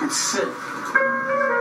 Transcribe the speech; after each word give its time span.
It's 0.00 0.16
sick. 0.16 1.57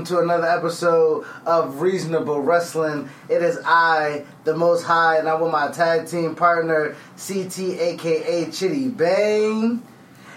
Welcome 0.00 0.16
to 0.16 0.22
another 0.22 0.48
episode 0.48 1.26
of 1.44 1.82
Reasonable 1.82 2.40
Wrestling. 2.40 3.10
It 3.28 3.42
is 3.42 3.58
I, 3.66 4.24
the 4.44 4.56
Most 4.56 4.84
High, 4.84 5.18
and 5.18 5.28
I'm 5.28 5.42
with 5.42 5.52
my 5.52 5.70
tag 5.70 6.06
team 6.06 6.34
partner 6.34 6.96
CT, 7.18 7.58
aka 7.58 8.46
Chidi 8.46 8.96
Bang, 8.96 9.82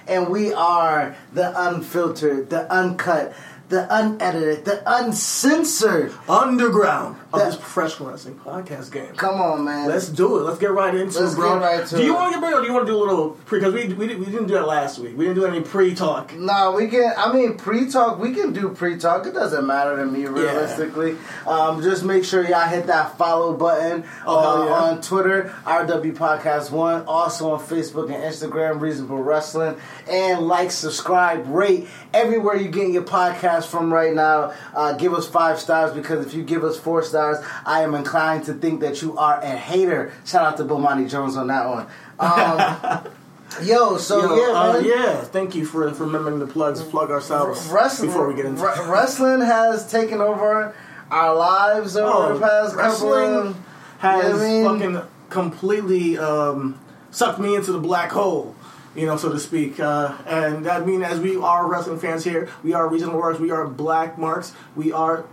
and 0.06 0.28
we 0.28 0.52
are 0.52 1.16
the 1.32 1.54
unfiltered, 1.56 2.50
the 2.50 2.70
uncut, 2.70 3.34
the 3.70 3.88
unedited, 3.90 4.66
the 4.66 4.82
uncensored. 4.86 6.12
underground 6.30 7.18
of 7.32 7.40
That- 7.40 7.46
this 7.48 7.56
professional 7.56 8.10
wrestling 8.10 8.40
podcast 8.46 8.92
game. 8.92 9.16
Come 9.16 9.42
on, 9.42 9.64
man! 9.66 9.88
Let's 9.88 10.10
do 10.10 10.38
it. 10.38 10.42
Let's 10.44 10.60
get 10.60 10.72
right 10.72 10.94
into 10.94 11.20
Let's 11.20 11.34
it, 11.34 11.36
bro. 11.36 11.60
get 11.60 11.62
right 11.62 11.90
do 11.90 12.04
you 12.04 12.14
want 12.14 12.34
to 12.34 12.40
get 12.40 12.48
big 12.48 12.56
or 12.58 12.62
do 12.62 12.68
you 12.68 12.74
want 12.74 12.86
to 12.86 12.92
do 12.92 12.98
a 12.98 13.04
little 13.04 13.30
pre? 13.46 13.60
Because 13.60 13.74
we, 13.74 13.88
we, 13.94 14.16
we 14.16 14.26
didn't 14.26 14.46
do 14.48 14.54
that 14.56 14.68
last 14.68 15.00
week. 15.00 15.18
We 15.18 15.26
didn't 15.26 15.38
do 15.38 15.46
any 15.46 15.62
pre-talk. 15.62 16.36
No, 16.36 16.74
we 16.74 16.88
can. 16.88 17.14
I 17.18 17.34
mean, 17.34 17.58
pre-talk. 17.58 18.20
We 18.20 18.34
can 18.34 18.54
do 18.54 18.70
pre-talk. 18.70 19.26
It 19.26 19.34
doesn't 19.34 19.66
matter 19.66 19.96
to 19.98 20.06
me, 20.06 20.26
realistically. 20.26 21.16
Um, 21.48 21.82
just 21.82 22.04
make 22.04 22.24
sure 22.26 22.44
y'all 22.48 22.68
hit 22.68 22.88
that 22.88 23.18
follow 23.18 23.54
button 23.56 24.04
Oh, 24.26 24.62
uh, 24.64 24.66
yeah. 24.66 24.72
on 24.74 25.02
Twitter, 25.02 25.54
RW 25.66 26.16
Podcast 26.16 26.70
One. 26.72 27.04
Also 27.08 27.52
on 27.52 27.60
Facebook 27.60 28.06
and 28.14 28.24
Instagram, 28.24 28.80
Reasonable 28.82 29.24
Wrestling, 29.24 29.78
and 30.08 30.42
like, 30.48 30.70
subscribe, 30.72 31.48
rate 31.48 31.88
everywhere 32.14 32.56
you 32.56 32.70
get 32.70 32.90
your 32.92 33.04
podcast 33.04 33.53
from 33.62 33.94
right 33.94 34.14
now. 34.14 34.54
Uh, 34.74 34.94
give 34.94 35.14
us 35.14 35.28
five 35.28 35.60
stars 35.60 35.94
because 35.94 36.26
if 36.26 36.34
you 36.34 36.44
give 36.44 36.64
us 36.64 36.78
four 36.80 37.04
stars, 37.04 37.38
I 37.66 37.82
am 37.84 37.94
inclined 37.94 38.46
to 38.46 38.54
think 38.54 38.82
that 38.82 39.02
you 39.02 39.18
are 39.18 39.40
a 39.42 39.50
hater. 39.50 40.12
Shout 40.26 40.44
out 40.46 40.58
to 40.58 40.64
Bomani 40.64 41.10
Jones 41.10 41.38
on 41.38 41.48
that 41.48 41.68
one. 41.70 41.88
Um, 42.20 43.08
Yo, 43.64 43.98
so 43.98 44.20
Yo, 44.20 44.36
yeah, 44.36 44.60
uh, 44.60 44.78
yeah. 44.80 45.22
Thank 45.22 45.54
you 45.54 45.64
for, 45.66 45.92
for 45.94 46.06
remembering 46.06 46.40
the 46.40 46.48
plugs. 46.48 46.82
Plug 46.82 47.12
ourselves 47.12 47.68
wrestling 47.68 48.10
before 48.10 48.28
we 48.28 48.34
get 48.36 48.46
into. 48.46 48.64
re- 48.64 48.90
wrestling 48.90 49.42
has 49.42 49.90
taken 49.92 50.22
over 50.22 50.74
our 51.12 51.36
lives 51.36 51.96
over 51.96 52.32
Oh, 52.32 52.34
the 52.34 52.40
past 52.40 52.76
couple 52.76 53.12
wrestling 53.12 53.48
of 53.50 53.58
has 54.00 54.24
you 54.42 54.64
know 54.64 54.70
I 54.70 54.78
mean? 54.78 54.92
fucking 54.94 55.10
completely 55.30 56.18
um, 56.18 56.80
sucked 57.12 57.38
me 57.40 57.56
into 57.56 57.72
the 57.72 57.78
black 57.80 58.12
hole, 58.12 58.53
you 58.96 59.06
know, 59.06 59.18
so 59.18 59.32
to 59.32 59.40
speak. 59.40 59.80
Uh, 59.80 60.16
and 60.26 60.68
I 60.68 60.80
mean, 60.86 61.04
as 61.04 61.20
we 61.20 61.36
are 61.38 61.68
wrestling 61.68 62.00
fans 62.00 62.24
here, 62.24 62.50
we 62.64 62.74
are 62.74 62.88
regional 62.88 63.18
marks, 63.20 63.40
we 63.40 63.52
are 63.52 63.68
black 63.68 64.18
marks, 64.18 64.54
we 64.76 64.92
are 64.92 65.26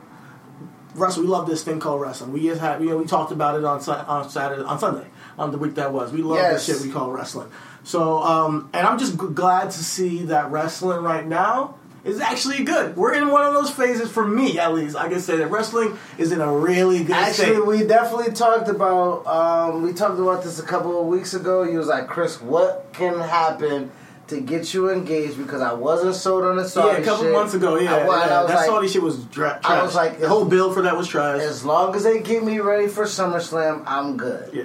wrestling. 0.95 1.27
We 1.27 1.33
love 1.33 1.47
this 1.47 1.63
thing 1.63 1.79
called 1.81 2.01
wrestling. 2.01 2.33
We 2.33 2.43
just 2.43 2.61
had, 2.61 2.81
you 2.83 2.91
know, 2.91 2.97
we 2.97 3.05
talked 3.07 3.33
about 3.33 3.57
it 3.59 3.65
on 3.65 3.81
on 3.89 4.29
Saturday, 4.31 4.63
on 4.63 4.79
Sunday, 4.79 5.07
on 5.39 5.53
the 5.53 5.59
week 5.59 5.75
that 5.77 5.93
was. 5.93 6.13
We 6.13 6.23
love 6.23 6.39
Yes. 6.39 6.67
this 6.67 6.79
shit 6.79 6.87
we 6.87 6.93
call 6.93 7.11
wrestling. 7.13 7.49
So, 7.85 8.19
um, 8.23 8.69
and 8.73 8.87
I'm 8.87 8.99
just 8.99 9.19
g- 9.19 9.27
glad 9.33 9.71
to 9.71 9.85
see 9.85 10.25
that 10.25 10.51
wrestling 10.51 11.03
right 11.03 11.27
now. 11.27 11.77
Is 12.05 12.21
actually 12.21 12.65
good. 12.65 12.97
We're 12.97 13.15
in 13.15 13.29
one 13.29 13.45
of 13.47 13.53
those 13.55 13.71
phases 13.71 14.11
for 14.11 14.27
me, 14.27 14.59
at 14.59 14.73
least. 14.73 14.97
I 14.97 15.09
can 15.09 15.21
say 15.21 15.37
that 15.37 15.49
wrestling 15.49 15.99
is 16.19 16.33
in 16.33 16.41
a 16.41 16.51
really 16.53 17.05
good 17.05 17.17
Actually, 17.17 17.57
state. 17.57 17.67
we 17.67 17.85
definitely 17.87 18.33
talked 18.33 18.69
about 18.69 19.27
um, 19.27 19.83
we 19.83 19.93
talked 19.93 20.19
about 20.19 20.43
this 20.43 20.59
a 20.59 20.63
couple 20.65 21.01
of 21.01 21.07
weeks 21.07 21.35
ago. 21.35 21.63
You 21.63 21.79
was 21.79 21.89
like, 21.89 22.09
Chris, 22.09 22.41
what 22.41 22.89
can 22.93 23.19
happen 23.21 23.91
to 24.29 24.41
get 24.41 24.73
you 24.73 24.91
engaged? 24.91 25.37
Because 25.39 25.61
I 25.61 25.73
wasn't 25.73 26.15
sold 26.15 26.45
on 26.45 26.57
the 26.57 26.67
Saudi 26.69 26.95
Yeah, 26.97 27.03
a 27.03 27.05
couple 27.05 27.25
shit. 27.25 27.33
months 27.33 27.53
ago, 27.55 27.79
yeah. 27.79 27.95
I, 27.95 27.99
yeah. 28.05 28.11
I 28.11 28.29
that 28.47 28.55
like, 28.55 28.67
Saudi 28.67 28.89
shit 28.89 29.03
was 29.03 29.25
dra- 29.25 29.59
trash. 29.63 29.65
I 29.65 29.83
was 29.83 29.95
like, 29.95 30.21
the 30.21 30.29
whole 30.29 30.45
bill 30.45 30.73
for 30.73 30.83
that 30.83 30.97
was 30.97 31.09
trash. 31.09 31.41
as 31.43 31.65
long 31.65 31.95
as 31.97 32.05
they 32.05 32.21
get 32.23 32.45
me 32.45 32.61
ready 32.61 32.87
for 32.89 33.05
SummerSlam, 33.05 33.83
I'm 33.87 34.17
good. 34.17 34.55
yeah. 34.55 34.65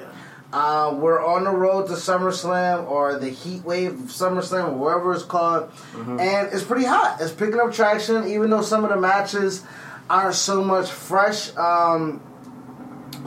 Uh, 0.55 0.95
we're 0.95 1.21
on 1.23 1.43
the 1.43 1.51
road 1.51 1.85
to 1.87 1.93
SummerSlam 1.93 2.89
or 2.89 3.19
the 3.19 3.29
Heat 3.29 3.63
Wave 3.65 3.91
of 3.91 3.97
SummerSlam 4.09 4.69
or 4.69 4.73
whatever 4.75 5.13
it's 5.13 5.23
called, 5.23 5.69
Mm-hmm. 5.91 6.17
and 6.19 6.53
it's 6.53 6.63
pretty 6.63 6.85
hot. 6.85 7.17
It's 7.19 7.33
picking 7.33 7.59
up 7.59 7.73
traction, 7.73 8.25
even 8.29 8.49
though 8.49 8.61
some 8.61 8.85
of 8.85 8.89
the 8.89 8.95
matches 8.95 9.63
aren't 10.09 10.35
so 10.35 10.63
much 10.63 10.89
fresh. 10.89 11.53
Um, 11.57 12.21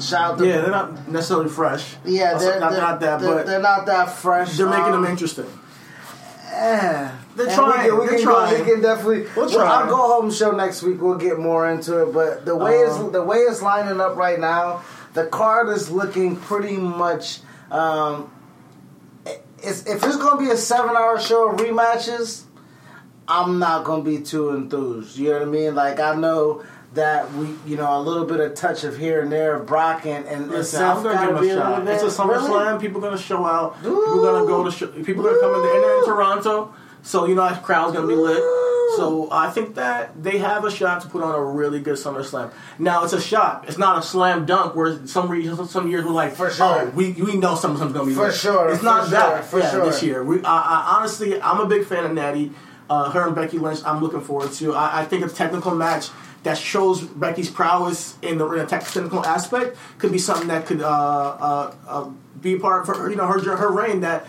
shout 0.00 0.32
out 0.32 0.38
to 0.38 0.46
Yeah, 0.46 0.60
they're 0.62 0.70
not 0.70 1.06
necessarily 1.08 1.50
fresh. 1.50 1.96
yeah, 2.06 2.32
Also, 2.32 2.46
they're 2.46 2.60
not, 2.60 2.70
they're, 2.72 2.80
not 2.80 3.00
that, 3.00 3.20
they're, 3.20 3.34
but 3.34 3.46
they're 3.46 3.60
not 3.60 3.84
that 3.86 4.10
fresh. 4.10 4.56
they're 4.56 4.66
making 4.66 4.84
Um, 4.94 5.02
them 5.02 5.10
interesting. 5.10 5.46
Yeah. 6.50 7.14
They're 7.36 7.46
And 7.46 7.54
trying, 7.54 7.82
We 7.84 7.88
can, 7.90 7.98
we 8.00 8.06
they're 8.06 8.16
can 8.18 8.24
go- 8.26 8.58
we 8.64 8.64
can 8.72 8.80
definitely. 8.82 9.26
We'll 9.36 9.50
try. 9.50 9.64
Our 9.82 9.86
go 9.86 9.96
home 9.96 10.30
show 10.30 10.50
next 10.52 10.82
week. 10.82 11.00
We'll 11.00 11.18
get 11.18 11.38
more 11.38 11.68
into 11.70 12.02
it, 12.04 12.12
but 12.14 12.44
the 12.46 12.56
way 12.56 12.82
Uh-huh. 12.82 13.02
it's 13.04 13.12
the 13.12 13.22
way 13.22 13.36
it's 13.38 13.60
lining 13.62 14.00
up 14.00 14.16
right 14.16 14.40
now, 14.40 14.80
the 15.14 15.26
card 15.26 15.68
is 15.70 15.90
looking 15.90 16.36
pretty 16.36 16.76
much. 16.76 17.40
Um, 17.70 18.30
it's, 19.62 19.86
if 19.86 20.02
it's 20.04 20.16
going 20.16 20.38
to 20.38 20.44
be 20.44 20.50
a 20.50 20.56
seven 20.56 20.96
hour 20.96 21.18
show 21.20 21.50
of 21.50 21.58
rematches, 21.58 22.44
I'm 23.26 23.58
not 23.58 23.84
going 23.84 24.04
to 24.04 24.10
be 24.10 24.22
too 24.22 24.50
enthused. 24.50 25.18
You 25.18 25.30
know 25.30 25.38
what 25.40 25.42
I 25.48 25.50
mean? 25.50 25.74
Like 25.74 26.00
I 26.00 26.14
know 26.14 26.64
that 26.94 27.30
we, 27.34 27.48
you 27.66 27.76
know, 27.76 27.98
a 27.98 28.00
little 28.00 28.24
bit 28.24 28.40
of 28.40 28.54
touch 28.54 28.84
of 28.84 28.96
here 28.96 29.20
and 29.20 29.30
there 29.30 29.54
of 29.56 29.66
Brock 29.66 30.06
and 30.06 30.24
and, 30.26 30.48
Listen, 30.50 30.82
I'm 30.82 31.02
gonna 31.02 31.26
give 31.26 31.36
them 31.36 31.44
a 31.44 31.54
shot. 31.54 31.84
bit- 31.84 31.94
It's 31.94 32.02
a 32.02 32.22
SummerSlam. 32.22 32.66
Really? 32.66 32.78
People 32.80 33.00
gonna 33.02 33.18
show 33.18 33.44
out. 33.44 33.76
People 33.82 34.22
gonna 34.22 34.46
go 34.46 34.64
to. 34.64 34.70
Sh- 34.70 35.04
people 35.04 35.22
gonna 35.22 35.38
come 35.38 35.54
in. 35.56 35.62
there. 35.62 35.74
And 35.74 35.84
they're 35.84 35.98
in 35.98 36.04
Toronto, 36.06 36.74
so 37.02 37.26
you 37.26 37.34
know 37.34 37.46
that 37.46 37.62
crowd's 37.62 37.92
gonna 37.94 38.06
be 38.06 38.14
lit. 38.14 38.42
So 38.96 39.28
I 39.30 39.50
think 39.50 39.74
that 39.74 40.22
they 40.22 40.38
have 40.38 40.64
a 40.64 40.70
shot 40.70 41.02
to 41.02 41.08
put 41.08 41.22
on 41.22 41.34
a 41.34 41.42
really 41.44 41.80
good 41.80 41.96
SummerSlam. 41.96 42.52
Now 42.78 43.04
it's 43.04 43.12
a 43.12 43.20
shot. 43.20 43.64
It's 43.68 43.78
not 43.78 43.98
a 43.98 44.02
slam 44.02 44.46
dunk 44.46 44.74
where 44.74 45.06
some 45.06 45.28
re- 45.30 45.46
some 45.66 45.88
years 45.90 46.04
we're 46.04 46.12
like, 46.12 46.32
For 46.34 46.50
sure. 46.50 46.82
oh, 46.82 46.90
we 46.94 47.12
we 47.12 47.36
know 47.36 47.54
SummerSlam's 47.54 47.92
gonna 47.92 48.06
be 48.06 48.14
For 48.14 48.26
lit. 48.28 48.34
sure, 48.34 48.70
It's 48.70 48.82
not 48.82 49.02
sure, 49.08 49.10
that 49.10 49.44
for 49.44 49.60
yeah, 49.60 49.70
sure. 49.70 49.84
this 49.86 50.02
year. 50.02 50.24
We 50.24 50.42
I, 50.42 50.58
I, 50.58 50.96
honestly, 50.98 51.40
I'm 51.40 51.60
a 51.60 51.66
big 51.66 51.84
fan 51.86 52.04
of 52.04 52.12
Natty. 52.12 52.52
Uh, 52.90 53.10
her 53.10 53.26
and 53.26 53.34
Becky 53.34 53.58
Lynch, 53.58 53.80
I'm 53.84 54.00
looking 54.00 54.22
forward 54.22 54.50
to. 54.52 54.72
I, 54.72 55.00
I 55.00 55.04
think 55.04 55.22
a 55.22 55.28
technical 55.28 55.74
match 55.74 56.08
that 56.44 56.56
shows 56.56 57.02
Becky's 57.02 57.50
prowess 57.50 58.16
in 58.22 58.38
the, 58.38 58.50
in 58.52 58.60
a 58.60 58.66
technical 58.66 59.22
aspect 59.26 59.76
could 59.98 60.10
be 60.10 60.16
something 60.18 60.48
that 60.48 60.64
could 60.64 60.80
uh, 60.80 60.88
uh, 60.88 61.74
uh, 61.86 62.10
be 62.40 62.54
a 62.54 62.58
part 62.58 62.86
for 62.86 62.94
her, 62.94 63.10
you 63.10 63.16
know 63.16 63.26
her 63.26 63.38
her 63.56 63.70
reign 63.70 64.00
that 64.00 64.26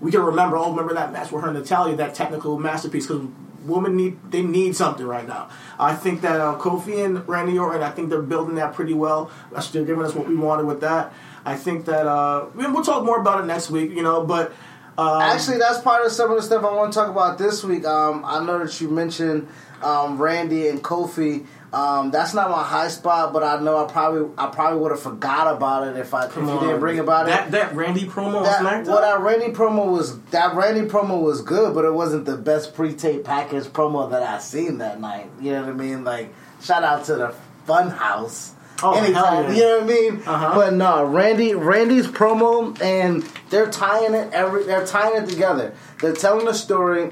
we 0.00 0.10
can 0.10 0.22
remember. 0.22 0.56
Oh, 0.56 0.70
remember 0.70 0.94
that 0.94 1.12
match 1.12 1.30
with 1.30 1.42
her 1.42 1.50
and 1.50 1.56
Natalya, 1.58 1.94
that 1.96 2.14
technical 2.16 2.58
masterpiece 2.58 3.06
because. 3.06 3.28
Women 3.64 3.96
need 3.96 4.18
they 4.30 4.42
need 4.42 4.76
something 4.76 5.06
right 5.06 5.26
now. 5.26 5.48
I 5.78 5.94
think 5.94 6.20
that 6.22 6.40
uh, 6.40 6.56
Kofi 6.58 7.04
and 7.04 7.26
Randy 7.28 7.58
Orton, 7.58 7.82
I 7.82 7.90
think 7.90 8.10
they're 8.10 8.22
building 8.22 8.56
that 8.56 8.74
pretty 8.74 8.94
well. 8.94 9.30
They're 9.72 9.84
giving 9.84 10.04
us 10.04 10.14
what 10.14 10.28
we 10.28 10.36
wanted 10.36 10.66
with 10.66 10.80
that. 10.82 11.12
I 11.44 11.56
think 11.56 11.84
that 11.86 12.06
uh, 12.06 12.46
we- 12.54 12.66
we'll 12.66 12.84
talk 12.84 13.04
more 13.04 13.20
about 13.20 13.40
it 13.42 13.46
next 13.46 13.70
week, 13.70 13.90
you 13.90 14.02
know. 14.02 14.24
But 14.24 14.52
um, 14.96 15.22
Actually, 15.22 15.58
that's 15.58 15.80
part 15.80 16.04
of 16.06 16.12
some 16.12 16.30
of 16.30 16.36
the 16.36 16.42
stuff 16.42 16.62
I 16.64 16.72
want 16.72 16.92
to 16.92 16.98
talk 16.98 17.08
about 17.10 17.36
this 17.38 17.64
week. 17.64 17.84
Um, 17.84 18.24
I 18.24 18.44
know 18.44 18.58
that 18.64 18.80
you 18.80 18.88
mentioned 18.88 19.48
um, 19.82 20.20
Randy 20.20 20.68
and 20.68 20.82
Kofi. 20.82 21.46
Um, 21.74 22.10
that's 22.12 22.34
not 22.34 22.50
my 22.50 22.62
high 22.62 22.86
spot, 22.88 23.32
but 23.32 23.42
I 23.42 23.58
know 23.60 23.84
I 23.84 23.90
probably 23.90 24.30
I 24.38 24.46
probably 24.46 24.78
would 24.80 24.92
have 24.92 25.02
forgot 25.02 25.56
about 25.56 25.88
it 25.88 25.96
if 25.96 26.14
I 26.14 26.26
if 26.26 26.36
you 26.36 26.42
on. 26.42 26.64
didn't 26.64 26.78
bring 26.80 27.00
about 27.00 27.26
that 27.26 27.48
it. 27.48 27.50
that 27.50 27.74
Randy 27.74 28.04
promo 28.06 28.44
That, 28.44 28.60
SmackDown. 28.62 28.86
well, 28.86 29.00
that 29.00 29.20
Randy 29.20 29.48
promo 29.52 29.90
was 29.90 30.20
that 30.26 30.54
Randy 30.54 30.82
promo 30.82 31.20
was 31.20 31.42
good, 31.42 31.74
but 31.74 31.84
it 31.84 31.92
wasn't 31.92 32.26
the 32.26 32.36
best 32.36 32.74
pre-tape 32.74 33.24
package 33.24 33.64
promo 33.64 34.08
that 34.12 34.22
I 34.22 34.38
seen 34.38 34.78
that 34.78 35.00
night. 35.00 35.28
You 35.40 35.52
know 35.52 35.62
what 35.62 35.70
I 35.70 35.72
mean? 35.72 36.04
Like 36.04 36.32
shout 36.62 36.84
out 36.84 37.04
to 37.06 37.16
the 37.16 37.34
Fun 37.66 37.90
House. 37.90 38.52
Oh, 38.82 38.92
Anytime, 38.94 39.44
yeah. 39.44 39.52
you 39.54 39.62
know 39.62 39.74
what 39.80 39.82
I 39.84 39.86
mean? 39.86 40.16
Uh-huh. 40.26 40.54
But 40.54 40.72
no, 40.74 41.04
Randy 41.04 41.54
Randy's 41.54 42.06
promo 42.06 42.80
and 42.80 43.22
they're 43.50 43.70
tying 43.70 44.14
it 44.14 44.32
every 44.32 44.62
they're 44.64 44.86
tying 44.86 45.22
it 45.24 45.28
together. 45.28 45.74
They're 46.00 46.12
telling 46.12 46.46
a 46.46 46.54
story 46.54 47.10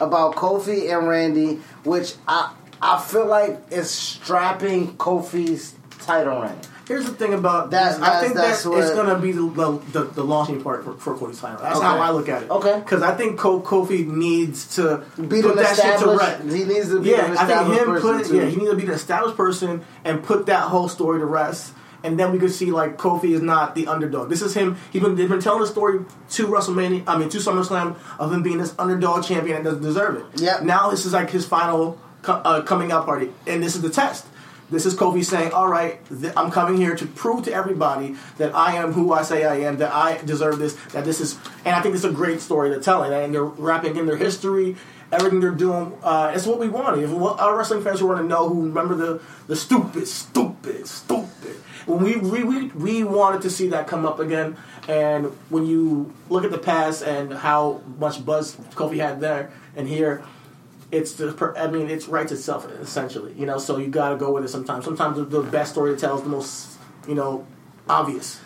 about 0.00 0.34
Kofi 0.36 0.90
and 0.96 1.06
Randy, 1.08 1.60
which 1.84 2.14
I 2.26 2.54
I 2.82 3.00
feel 3.00 3.26
like 3.26 3.60
it's 3.70 3.90
strapping 3.90 4.96
Kofi's 4.96 5.74
title 6.00 6.40
ring. 6.42 6.58
Here's 6.88 7.06
the 7.06 7.12
thing 7.14 7.32
about 7.32 7.70
this. 7.70 7.98
I 8.00 8.20
think 8.20 8.34
that's- 8.34 8.64
that 8.64 8.70
that's 8.72 8.86
it's 8.88 8.94
going 8.96 9.08
to 9.08 9.16
be 9.18 9.30
the, 9.30 9.80
the, 9.92 10.02
the 10.12 10.24
launching 10.24 10.60
part 10.62 10.84
for, 10.84 10.94
for 10.94 11.16
Cody's 11.16 11.40
title. 11.40 11.60
That's 11.62 11.76
Okay. 11.78 11.86
how 11.86 11.96
I 11.98 12.10
look 12.10 12.28
at 12.28 12.42
it. 12.42 12.50
Okay. 12.50 12.80
Because 12.80 13.02
I 13.02 13.14
think 13.14 13.38
Ko- 13.38 13.60
Kofi 13.60 14.04
needs 14.06 14.74
to 14.76 15.04
be 15.16 15.40
put 15.42 15.54
that 15.56 15.76
shit 15.76 16.00
to 16.00 16.16
rest. 16.18 16.42
He 16.42 16.64
needs 16.64 16.88
to 16.88 17.00
be 17.00 17.10
Yeah, 17.10 17.34
I 17.38 17.46
think 17.46 17.78
him 17.78 17.86
person 17.86 18.18
put 18.18 18.26
too. 18.26 18.36
yeah 18.36 18.46
he 18.46 18.56
needs 18.56 18.70
to 18.70 18.76
be 18.76 18.84
the 18.84 18.94
established 18.94 19.36
person 19.36 19.84
and 20.04 20.24
put 20.24 20.46
that 20.46 20.62
whole 20.64 20.88
story 20.88 21.20
to 21.20 21.24
rest. 21.24 21.72
And 22.04 22.18
then 22.18 22.32
we 22.32 22.40
could 22.40 22.50
see 22.52 22.72
like 22.72 22.98
Kofi 22.98 23.30
is 23.32 23.40
not 23.42 23.76
the 23.76 23.86
underdog. 23.86 24.28
This 24.28 24.42
is 24.42 24.52
him. 24.52 24.76
He's 24.92 25.00
been 25.02 25.14
they've 25.14 25.28
been 25.28 25.40
telling 25.40 25.60
the 25.60 25.68
story 25.68 26.00
to 26.30 26.46
WrestleMania. 26.48 27.04
I 27.06 27.16
mean 27.16 27.28
to 27.28 27.38
SummerSlam 27.38 27.94
of 28.18 28.32
him 28.32 28.42
being 28.42 28.58
this 28.58 28.74
underdog 28.76 29.22
champion 29.24 29.58
that 29.62 29.70
doesn't 29.70 29.84
deserve 29.84 30.16
it. 30.16 30.40
Yeah. 30.40 30.58
Now 30.64 30.90
this 30.90 31.06
is 31.06 31.12
like 31.12 31.30
his 31.30 31.46
final 31.46 31.96
co- 32.22 32.40
uh, 32.44 32.62
coming 32.62 32.92
out 32.92 33.04
party, 33.04 33.30
and 33.46 33.62
this 33.62 33.74
is 33.74 33.82
the 33.82 33.90
test. 33.90 34.26
This 34.70 34.86
is 34.86 34.94
Kofi 34.94 35.22
saying, 35.22 35.52
"All 35.52 35.68
right, 35.68 36.00
th- 36.08 36.32
I'm 36.36 36.50
coming 36.50 36.78
here 36.78 36.96
to 36.96 37.06
prove 37.06 37.44
to 37.44 37.52
everybody 37.52 38.16
that 38.38 38.54
I 38.54 38.76
am 38.76 38.94
who 38.94 39.12
I 39.12 39.22
say 39.22 39.44
I 39.44 39.56
am. 39.56 39.76
That 39.76 39.92
I 39.92 40.18
deserve 40.24 40.58
this. 40.58 40.74
That 40.92 41.04
this 41.04 41.20
is." 41.20 41.36
And 41.64 41.76
I 41.76 41.82
think 41.82 41.94
it's 41.94 42.04
a 42.04 42.10
great 42.10 42.40
story 42.40 42.70
to 42.70 42.80
tell, 42.80 43.02
and 43.02 43.34
they're 43.34 43.44
wrapping 43.44 43.96
in 43.96 44.06
their 44.06 44.16
history, 44.16 44.76
everything 45.12 45.40
they're 45.40 45.50
doing. 45.50 45.92
Uh, 46.02 46.32
it's 46.34 46.46
what 46.46 46.58
we 46.58 46.68
wanted. 46.68 47.04
If 47.04 47.10
what 47.10 47.38
our 47.38 47.56
wrestling 47.56 47.82
fans 47.82 48.02
want 48.02 48.18
to 48.18 48.24
know, 48.24 48.48
who 48.48 48.62
remember 48.62 48.94
the 48.94 49.20
the 49.46 49.56
stupid, 49.56 50.08
stupid, 50.08 50.86
stupid. 50.86 51.56
When 51.84 52.02
we, 52.02 52.16
we 52.16 52.44
we 52.44 52.66
we 52.68 53.04
wanted 53.04 53.42
to 53.42 53.50
see 53.50 53.68
that 53.68 53.86
come 53.88 54.06
up 54.06 54.20
again, 54.20 54.56
and 54.88 55.26
when 55.50 55.66
you 55.66 56.12
look 56.30 56.44
at 56.44 56.50
the 56.50 56.58
past 56.58 57.02
and 57.02 57.32
how 57.34 57.82
much 57.98 58.24
buzz 58.24 58.56
Kofi 58.74 58.98
had 58.98 59.20
there 59.20 59.50
and 59.76 59.88
here, 59.88 60.22
it's 60.92 61.14
the 61.14 61.54
I 61.58 61.66
mean 61.66 61.90
it's 61.90 62.06
writes 62.06 62.30
itself 62.30 62.70
essentially, 62.80 63.32
you 63.36 63.46
know. 63.46 63.58
So 63.58 63.78
you 63.78 63.88
got 63.88 64.10
to 64.10 64.16
go 64.16 64.30
with 64.32 64.44
it 64.44 64.48
sometimes. 64.48 64.84
Sometimes 64.84 65.16
the, 65.16 65.24
the 65.24 65.42
best 65.42 65.72
story 65.72 65.94
to 65.94 66.00
tell 66.00 66.16
is 66.18 66.22
the 66.22 66.28
most, 66.28 66.78
you 67.08 67.14
know, 67.16 67.44
obvious. 67.88 68.38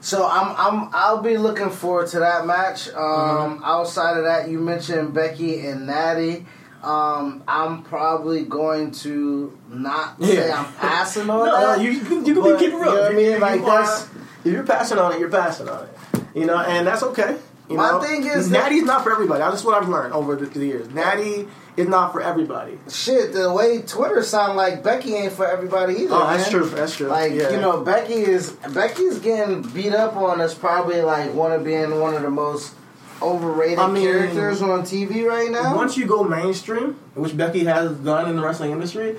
So 0.00 0.26
I'm 0.26 0.54
I'm 0.58 0.90
I'll 0.92 1.22
be 1.22 1.38
looking 1.38 1.70
forward 1.70 2.08
to 2.08 2.18
that 2.18 2.44
match. 2.44 2.88
Um, 2.88 2.94
Mm-hmm. 2.96 3.64
Outside 3.64 4.18
of 4.18 4.24
that, 4.24 4.48
you 4.50 4.58
mentioned 4.58 5.14
Becky 5.14 5.64
and 5.66 5.86
Natty. 5.86 6.44
Um, 6.82 7.44
I'm 7.46 7.84
probably 7.84 8.44
going 8.44 8.90
to 9.06 9.56
not 9.68 10.20
say 10.20 10.50
I'm 10.50 10.64
passing 10.74 11.30
on 11.30 11.46
No, 11.46 11.52
that. 11.60 11.78
no, 11.78 11.82
you, 11.84 11.90
you 11.92 12.00
can, 12.00 12.26
you 12.26 12.34
can 12.34 12.42
but, 12.42 12.58
be 12.58 12.64
keep 12.64 12.74
it 12.74 12.76
real. 12.76 12.86
You 12.86 12.94
know 12.96 13.02
what 13.02 13.04
I 13.04 13.10
You- 13.10 13.16
mean? 13.16 13.30
you 13.30 13.38
Like 13.38 13.60
are- 13.62 13.82
that's 13.84 14.08
if 14.44 14.52
you're 14.52 14.64
passing 14.66 14.98
on 14.98 15.12
it, 15.12 15.20
you're 15.20 15.30
passing 15.30 15.68
on 15.68 15.84
it. 15.84 15.90
You 16.34 16.46
know, 16.46 16.58
and 16.58 16.84
that's 16.84 17.04
okay. 17.04 17.36
You 17.70 17.76
My 17.76 17.92
know? 17.92 18.00
thing 18.02 18.24
is 18.26 18.50
that- 18.50 18.64
Natty's 18.70 18.82
not 18.82 19.04
for 19.04 19.12
everybody. 19.12 19.38
That's 19.38 19.62
what 19.62 19.80
I've 19.80 19.88
learned 19.88 20.12
over 20.12 20.34
the, 20.34 20.46
the 20.46 20.66
years. 20.66 20.88
Natty 20.88 21.46
is 21.76 21.88
not 21.88 22.12
for 22.12 22.20
everybody. 22.20 22.78
shit. 22.90 23.32
The 23.32 23.50
way 23.52 23.80
Twitter 23.82 24.22
sound 24.22 24.56
like 24.56 24.82
Becky 24.82 25.14
ain't 25.14 25.32
for 25.32 25.46
everybody 25.46 25.94
either. 25.94 26.14
Oh, 26.14 26.26
that's 26.26 26.50
man. 26.52 26.62
true. 26.62 26.70
That's 26.70 26.96
true. 26.96 27.08
Like 27.08 27.32
Yeah. 27.32 27.50
you 27.50 27.60
know, 27.60 27.80
Becky 27.80 28.14
is 28.14 28.50
Becky's 28.74 29.18
getting 29.18 29.62
beat 29.62 29.94
up 29.94 30.16
on 30.16 30.40
as 30.40 30.54
probably 30.54 31.00
like 31.02 31.32
one 31.34 31.52
of 31.52 31.64
being 31.64 31.98
one 32.00 32.14
of 32.14 32.22
the 32.22 32.30
most 32.30 32.74
overrated 33.22 33.78
I 33.78 33.88
mean, 33.90 34.02
characters 34.04 34.60
on 34.60 34.82
TV 34.82 35.24
right 35.26 35.50
now. 35.50 35.74
Once 35.76 35.96
you 35.96 36.06
go 36.06 36.24
mainstream, 36.24 36.98
which 37.14 37.36
Becky 37.36 37.64
has 37.64 37.92
done 37.98 38.28
in 38.28 38.36
the 38.36 38.42
wrestling 38.42 38.72
industry, 38.72 39.18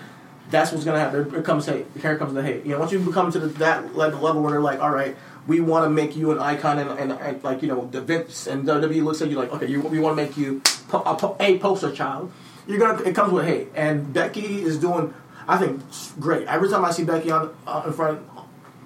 that's 0.51 0.71
what's 0.71 0.83
gonna 0.85 0.99
happen. 0.99 1.33
It 1.33 1.43
comes 1.45 1.65
hate. 1.65 1.87
Here 1.99 2.17
comes 2.17 2.33
the 2.33 2.43
hate. 2.43 2.65
You 2.65 2.73
know, 2.73 2.79
once 2.79 2.91
you 2.91 2.99
become 2.99 3.31
to 3.31 3.39
the, 3.39 3.47
that 3.59 3.95
level 3.95 4.19
level 4.19 4.43
where 4.43 4.51
they're 4.51 4.61
like, 4.61 4.79
all 4.79 4.91
right, 4.91 5.15
we 5.47 5.59
want 5.59 5.85
to 5.85 5.89
make 5.89 6.15
you 6.15 6.31
an 6.31 6.39
icon, 6.39 6.79
and, 6.79 6.89
and, 6.91 7.11
and 7.11 7.43
like 7.43 7.61
you 7.61 7.67
know, 7.67 7.87
the 7.91 8.01
Vince 8.01 8.47
and 8.47 8.65
WWE 8.65 9.03
looks 9.03 9.21
at 9.21 9.29
you 9.29 9.37
like, 9.37 9.51
okay, 9.51 9.67
you, 9.67 9.81
we 9.81 9.99
want 9.99 10.17
to 10.17 10.23
make 10.23 10.37
you 10.37 10.61
a, 10.93 11.35
a 11.39 11.57
poster 11.59 11.91
child. 11.91 12.31
You're 12.67 12.79
gonna. 12.79 13.01
It 13.03 13.13
comes 13.13 13.33
with 13.33 13.45
hate, 13.45 13.69
and 13.75 14.13
Becky 14.13 14.61
is 14.61 14.77
doing. 14.77 15.13
I 15.47 15.57
think 15.57 15.81
great. 16.19 16.47
Every 16.47 16.69
time 16.69 16.85
I 16.85 16.91
see 16.91 17.03
Becky 17.03 17.29
on 17.31 17.53
uh, 17.67 17.83
in 17.85 17.93
front 17.93 18.21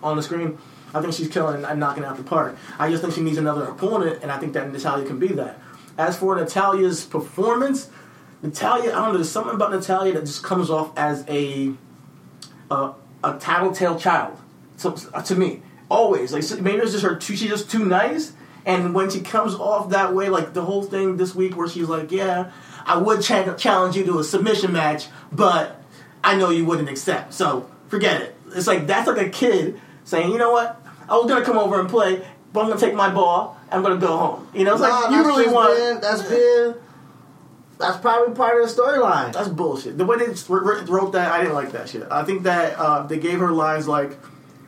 on 0.01 0.17
the 0.17 0.23
screen, 0.23 0.57
I 0.93 1.01
think 1.01 1.13
she's 1.13 1.27
killing 1.27 1.63
and 1.63 1.79
knocking 1.79 2.03
out 2.03 2.17
the 2.17 2.23
park. 2.23 2.57
I 2.79 2.89
just 2.89 3.03
think 3.03 3.13
she 3.13 3.21
needs 3.21 3.37
another 3.37 3.65
opponent, 3.65 4.23
and 4.23 4.31
I 4.31 4.39
think 4.39 4.53
that 4.53 4.71
Natalya 4.71 5.05
can 5.05 5.19
be 5.19 5.27
that. 5.27 5.59
As 5.97 6.17
for 6.17 6.35
Natalya's 6.35 7.05
performance, 7.05 7.89
Natalya, 8.41 8.91
I 8.91 8.95
don't 8.95 9.05
know, 9.09 9.13
there's 9.13 9.29
something 9.29 9.55
about 9.55 9.71
Natalya 9.71 10.13
that 10.13 10.21
just 10.21 10.43
comes 10.43 10.69
off 10.69 10.97
as 10.97 11.23
a 11.27 11.73
a, 12.71 12.93
a 13.23 13.37
tattletale 13.39 13.99
child. 13.99 14.39
Uh, 14.83 15.21
to 15.23 15.35
me, 15.35 15.61
always 15.89 16.33
like 16.33 16.43
so- 16.43 16.57
maybe 16.61 16.77
it's 16.77 16.91
just 16.91 17.03
her. 17.03 17.15
Too, 17.15 17.35
she's 17.35 17.49
just 17.49 17.69
too 17.71 17.85
nice, 17.85 18.33
and 18.65 18.93
when 18.93 19.09
she 19.09 19.21
comes 19.21 19.55
off 19.55 19.89
that 19.89 20.13
way, 20.13 20.29
like 20.29 20.53
the 20.53 20.63
whole 20.63 20.83
thing 20.83 21.17
this 21.17 21.33
week 21.35 21.55
where 21.55 21.67
she's 21.67 21.87
like, 21.87 22.11
"Yeah, 22.11 22.51
I 22.85 22.97
would 22.97 23.21
cha- 23.21 23.53
challenge 23.55 23.95
you 23.95 24.05
to 24.05 24.19
a 24.19 24.23
submission 24.23 24.71
match, 24.73 25.07
but 25.31 25.81
I 26.23 26.35
know 26.35 26.49
you 26.49 26.65
wouldn't 26.65 26.89
accept, 26.89 27.33
so 27.33 27.69
forget 27.87 28.21
it." 28.21 28.35
It's 28.55 28.67
like 28.67 28.87
that's 28.87 29.07
like 29.07 29.17
a 29.25 29.29
kid 29.29 29.79
saying, 30.03 30.31
"You 30.31 30.37
know 30.37 30.51
what? 30.51 30.81
I 31.09 31.15
was 31.15 31.27
gonna 31.29 31.45
come 31.45 31.57
over 31.57 31.79
and 31.79 31.89
play, 31.89 32.25
but 32.53 32.61
I'm 32.61 32.67
gonna 32.69 32.79
take 32.79 32.93
my 32.95 33.09
ball. 33.09 33.57
I'm 33.71 33.81
gonna 33.83 33.97
go 33.97 34.17
home." 34.17 34.47
You 34.53 34.63
know, 34.65 34.73
it's 34.73 34.81
Nah, 34.81 35.01
like 35.01 35.11
you 35.11 35.23
really 35.25 35.47
want. 35.47 35.75
been- 35.77 35.99
that's 36.01 36.21
been 36.23 36.75
that's 37.79 37.97
probably 37.97 38.33
part 38.33 38.59
of 38.61 38.67
the 38.75 38.81
storyline. 38.81 39.31
That's 39.33 39.49
bullshit. 39.49 39.97
The 39.99 40.05
way 40.05 40.17
they 40.17 40.25
wr- 40.47 40.57
wr- 40.63 40.83
wrote 40.87 41.11
that, 41.13 41.31
I 41.31 41.39
didn't 41.41 41.53
like 41.53 41.71
that 41.73 41.87
shit. 41.87 42.07
I 42.09 42.23
think 42.23 42.41
that 42.43 42.75
uh, 42.79 43.03
they 43.05 43.19
gave 43.19 43.37
her 43.39 43.51
lines 43.51 43.87
like, 43.87 44.17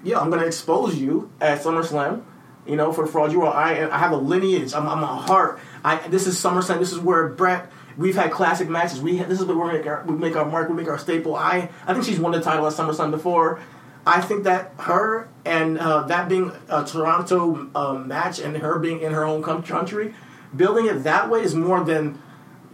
"Yeah, 0.04 0.20
I'm 0.20 0.30
gonna 0.30 0.46
expose 0.46 0.96
you 0.96 1.32
at 1.42 1.62
SummerSlam." 1.62 2.24
You 2.66 2.76
know, 2.76 2.92
for 2.92 3.08
fraud 3.08 3.32
you 3.32 3.42
are. 3.44 3.54
I 3.54 3.90
I 3.90 3.98
have 3.98 4.12
a 4.12 4.18
lineage. 4.18 4.74
I'm, 4.74 4.88
I'm 4.88 5.04
a 5.04 5.08
Hart. 5.08 5.60
I 5.84 6.08
this 6.08 6.28
is 6.28 6.38
SummerSlam. 6.38 6.80
This 6.80 6.92
is 6.92 7.00
where 7.00 7.28
Bret. 7.30 7.72
We've 7.98 8.16
had 8.16 8.32
classic 8.32 8.70
matches. 8.70 9.02
We 9.02 9.18
this 9.18 9.40
is 9.42 9.46
where 9.46 9.58
we 9.58 9.74
make 9.74 9.88
our 9.88 10.04
we 10.06 10.16
make 10.16 10.36
our 10.36 10.46
mark. 10.46 10.70
We 10.70 10.76
make 10.76 10.88
our 10.88 11.00
staple. 11.00 11.36
I 11.36 11.70
I 11.86 11.94
think 11.94 12.06
she's 12.06 12.20
won 12.20 12.32
the 12.32 12.42
title 12.42 12.66
at 12.68 12.74
SummerSlam 12.74 13.12
before. 13.12 13.60
I 14.06 14.22
think 14.22 14.44
that 14.46 14.74
her 14.80 15.28
and 15.46 15.78
uh, 15.78 16.04
that 16.04 16.30
being 16.30 16.52
a 16.70 16.86
Toronto 16.86 17.70
uh, 17.76 17.94
match 17.94 18.40
and 18.40 18.58
her 18.58 18.80
being 18.80 19.02
in 19.02 19.14
her 19.14 19.24
own 19.24 19.44
country, 19.44 20.14
building 20.56 20.88
it 20.88 21.04
that 21.04 21.30
way 21.30 21.42
is 21.42 21.54
more 21.56 21.84
than 21.84 22.22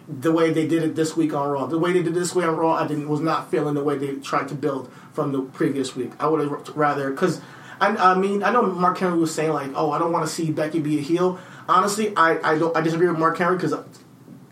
the 0.07 0.31
way 0.31 0.52
they 0.52 0.68
did 0.68 0.84
it 0.84 0.96
this 0.96 1.18
week 1.18 1.34
on 1.34 1.50
Raw. 1.50 1.66
The 1.66 1.80
way 1.80 1.94
they 1.94 2.04
did 2.04 2.16
it 2.16 2.19
this 2.19 2.36
week 2.36 2.46
on 2.46 2.56
Raw, 2.56 2.74
I 2.74 2.88
didn't 2.88 3.10
was 3.10 3.22
not 3.22 3.50
feeling 3.50 3.74
the 3.74 3.84
way 3.84 3.98
they 3.98 4.16
tried 4.16 4.48
to 4.50 4.56
build 4.56 4.92
from 5.13 5.31
the 5.31 5.42
previous 5.42 5.96
week. 5.96 6.12
I 6.19 6.28
would 6.28 6.42
have 6.42 6.75
rather 6.75 7.10
because 7.10 7.42
I, 7.80 7.96
I 7.96 8.16
mean 8.16 8.44
I 8.44 8.52
know 8.52 8.63
Mark 8.63 8.98
Henry 8.98 9.18
was 9.18 9.34
saying 9.34 9.52
like, 9.52 9.72
oh, 9.75 9.92
I 9.92 10.00
don't 10.00 10.12
want 10.12 10.28
to 10.28 10.31
see 10.31 10.52
Becky 10.52 10.80
be 10.80 11.00
a 11.00 11.02
heel. 11.02 11.40
Honestly, 11.68 12.13
I 12.16 12.40
I 12.52 12.57
don't 12.60 12.75
I 12.75 12.81
disagree 12.81 13.07
with 13.07 13.18
Mark 13.18 13.38
Henry 13.38 13.56
because 13.56 13.74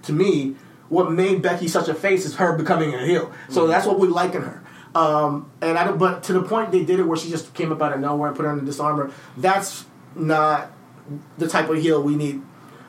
to 0.03 0.13
me, 0.13 0.55
what 0.89 1.11
made 1.11 1.41
Becky 1.41 1.67
such 1.67 1.87
a 1.87 1.93
face 1.93 2.25
is 2.25 2.35
her 2.35 2.57
becoming 2.57 2.93
a 2.93 3.05
heel. 3.05 3.31
So 3.49 3.67
that's 3.67 3.85
what 3.85 3.99
we 3.99 4.07
like 4.07 4.35
in 4.35 4.41
her. 4.41 4.63
Um, 4.95 5.51
and 5.61 5.77
I 5.77 5.91
but 5.91 6.23
to 6.23 6.33
the 6.33 6.43
point 6.43 6.71
they 6.71 6.83
did 6.83 6.99
it 6.99 7.03
where 7.03 7.17
she 7.17 7.29
just 7.29 7.53
came 7.53 7.71
up 7.71 7.81
out 7.81 7.93
of 7.93 7.99
nowhere 7.99 8.29
and 8.29 8.37
put 8.37 8.45
her 8.45 8.51
in 8.51 8.59
the 8.59 8.65
Dis-arm-her. 8.65 9.11
That's 9.37 9.85
not 10.15 10.71
the 11.37 11.47
type 11.47 11.69
of 11.69 11.77
heel 11.77 12.01
we 12.01 12.15
need. 12.15 12.41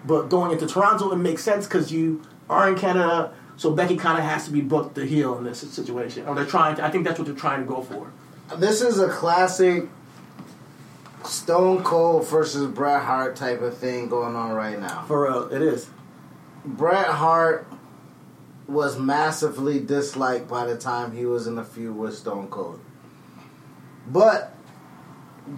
But 0.05 0.29
going 0.29 0.53
into 0.53 0.67
Toronto, 0.67 1.13
it 1.13 1.17
makes 1.17 1.43
sense 1.43 1.67
because 1.67 1.91
you 1.91 2.21
are 2.49 2.69
in 2.69 2.77
Canada, 2.77 3.33
so 3.57 3.71
Becky 3.71 3.97
kind 3.97 4.19
of 4.19 4.25
has 4.25 4.47
to 4.47 4.51
be 4.51 4.61
booked 4.61 4.95
the 4.95 5.05
heel 5.05 5.37
in 5.39 5.45
this 5.45 5.61
situation. 5.61 6.27
Or 6.27 6.35
they're 6.35 6.45
trying. 6.45 6.77
To, 6.77 6.85
I 6.85 6.91
think 6.91 7.05
that's 7.05 7.19
what 7.19 7.27
they're 7.27 7.35
trying 7.35 7.61
to 7.61 7.67
go 7.67 7.83
for. 7.83 8.13
This 8.57 8.83
is 8.83 8.99
a 8.99 9.09
classic 9.09 9.89
Stone 11.25 11.83
Cold 11.83 12.29
versus 12.29 12.67
Bret 12.67 13.03
Hart 13.03 13.37
type 13.37 13.63
of 13.63 13.77
thing 13.77 14.09
going 14.09 14.37
on 14.37 14.53
right 14.53 14.79
now. 14.79 15.05
For 15.07 15.25
real, 15.25 15.49
it 15.49 15.63
is. 15.63 15.89
Bret 16.65 17.07
Hart 17.07 17.67
was 18.67 18.99
massively 18.99 19.81
disliked 19.81 20.49
by 20.49 20.67
the 20.67 20.77
time 20.77 21.13
he 21.13 21.27
was 21.27 21.47
in 21.47 21.59
a 21.59 21.65
feud 21.65 21.97
with 21.97 22.17
Stone 22.17 22.49
Cold. 22.49 22.81
But 24.07 24.55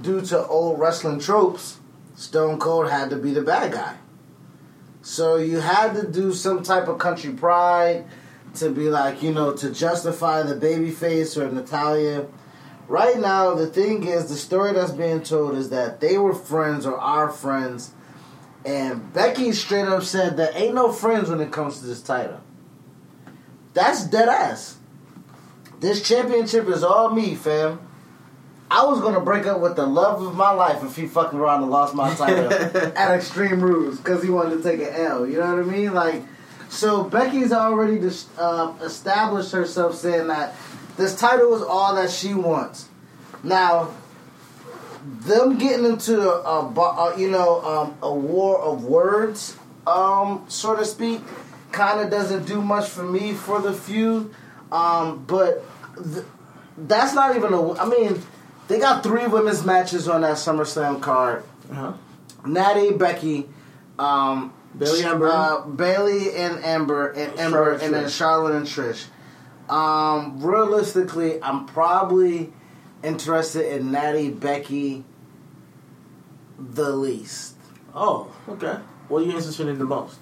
due 0.03 0.21
to 0.23 0.47
old 0.47 0.79
wrestling 0.79 1.21
tropes, 1.21 1.79
Stone 2.15 2.59
Cold 2.59 2.91
had 2.91 3.11
to 3.11 3.17
be 3.17 3.33
the 3.33 3.43
bad 3.43 3.73
guy. 3.73 3.97
So 5.07 5.37
you 5.37 5.61
had 5.61 5.95
to 5.95 6.05
do 6.05 6.33
some 6.33 6.65
type 6.65 6.89
of 6.89 6.99
country 6.99 7.33
pride 7.33 8.07
to 8.55 8.71
be 8.71 8.91
like, 8.91 9.23
you 9.23 9.33
know, 9.33 9.53
to 9.53 9.71
justify 9.71 10.43
the 10.43 10.57
babyface 10.57 11.37
or 11.37 11.49
Natalya. 11.49 12.27
Right 12.89 13.17
now, 13.17 13.55
the 13.55 13.69
thing 13.69 14.05
is, 14.05 14.29
the 14.29 14.35
story 14.35 14.73
that's 14.73 14.91
being 14.91 15.23
told 15.23 15.55
is 15.55 15.71
that 15.71 16.01
they 16.01 16.19
were 16.19 16.35
friends 16.35 16.85
or 16.85 16.99
are 16.99 17.31
friends, 17.31 17.93
and 18.65 19.13
Becky 19.13 19.53
straight 19.53 19.87
up 19.87 20.03
said 20.03 20.39
that 20.39 20.57
ain't 20.57 20.75
no 20.75 20.91
friends 20.91 21.31
when 21.31 21.41
it 21.41 21.53
comes 21.53 21.79
to 21.79 21.87
this 21.87 22.03
title. 22.03 22.41
That's 23.75 24.09
dead 24.09 24.29
ass. 24.29 24.77
This 25.79 26.03
championship 26.03 26.67
is 26.67 26.83
all 26.83 27.11
me, 27.11 27.37
fam. 27.37 27.86
I 28.71 28.85
was 28.85 29.01
gonna 29.01 29.21
break 29.21 29.47
up 29.47 29.61
with 29.61 29.77
the 29.77 29.87
love 29.87 30.23
of 30.23 30.35
my 30.35 30.51
life 30.51 30.83
if 30.83 30.97
he 30.97 31.07
fucking 31.07 31.39
around 31.39 31.63
and 31.63 31.71
lost 31.71 31.95
my 31.95 32.13
title 32.15 32.53
at 32.53 33.15
Extreme 33.15 33.61
Rules 33.61 33.99
because 33.99 34.23
he 34.23 34.31
wanted 34.31 34.57
to 34.57 34.63
take 34.63 34.81
an 34.81 34.95
L. 34.95 35.27
You 35.27 35.39
know 35.39 35.55
what 35.55 35.65
I 35.65 35.69
mean? 35.69 35.95
Like, 35.95 36.23
so 36.69 37.05
Becky's 37.05 37.53
already 37.53 37.99
dis- 37.99 38.27
uh, 38.39 38.75
established 38.83 39.53
herself 39.53 39.95
saying 39.95 40.27
that 40.29 40.55
this 40.97 41.15
title 41.17 41.55
is 41.55 41.63
all 41.63 41.95
that 41.95 42.11
she 42.11 42.35
wants. 42.35 42.89
Now, 43.45 43.91
them 45.05 45.59
getting 45.59 45.87
into 45.87 46.21
a, 46.21 46.61
a, 46.61 47.19
you 47.19 47.31
know 47.31 47.63
um, 47.63 47.97
a 48.03 48.13
war 48.13 48.61
of 48.61 48.85
words, 48.85 49.57
um, 49.87 50.45
so 50.49 50.75
to 50.75 50.85
speak, 50.85 51.21
kind 51.71 52.01
of 52.01 52.11
doesn't 52.11 52.47
do 52.47 52.61
much 52.61 52.89
for 52.89 53.05
me 53.05 53.33
for 53.33 53.61
the 53.61 53.73
feud. 53.73 54.35
Um, 54.73 55.25
but 55.27 55.65
th- 56.03 56.25
that's 56.77 57.15
not 57.15 57.37
even 57.37 57.53
a. 57.53 57.75
I 57.75 57.87
mean, 57.89 58.21
they 58.69 58.79
got 58.79 59.03
three 59.03 59.27
women's 59.27 59.65
matches 59.65 60.09
on 60.09 60.23
that 60.23 60.37
SummerSlam 60.37 61.01
card. 61.01 61.45
Uh-huh. 61.71 61.93
Natty, 62.45 62.93
Becky, 62.93 63.49
um, 63.99 64.53
Bayley, 64.77 65.05
Ember. 65.05 65.29
uh, 65.29 65.61
Bayley 65.67 66.35
and 66.37 66.63
Ember, 66.65 67.11
and 67.11 67.39
Ember, 67.39 67.79
Charlotte, 67.79 67.83
and 67.83 67.95
then 67.95 68.09
Charlotte 68.09 68.55
and 68.55 68.67
Trish. 68.67 69.07
Um, 69.69 70.41
realistically, 70.41 71.43
I'm 71.43 71.67
probably 71.67 72.53
interested 73.03 73.75
in 73.75 73.91
Natty, 73.91 74.31
Becky, 74.31 75.05
the 76.59 76.91
least. 76.91 77.57
Oh, 77.95 78.33
okay. 78.49 78.79
What 79.09 79.23
are 79.23 79.27
you 79.27 79.33
interested 79.33 79.69
in 79.69 79.79
the 79.79 79.85
most? 79.85 80.19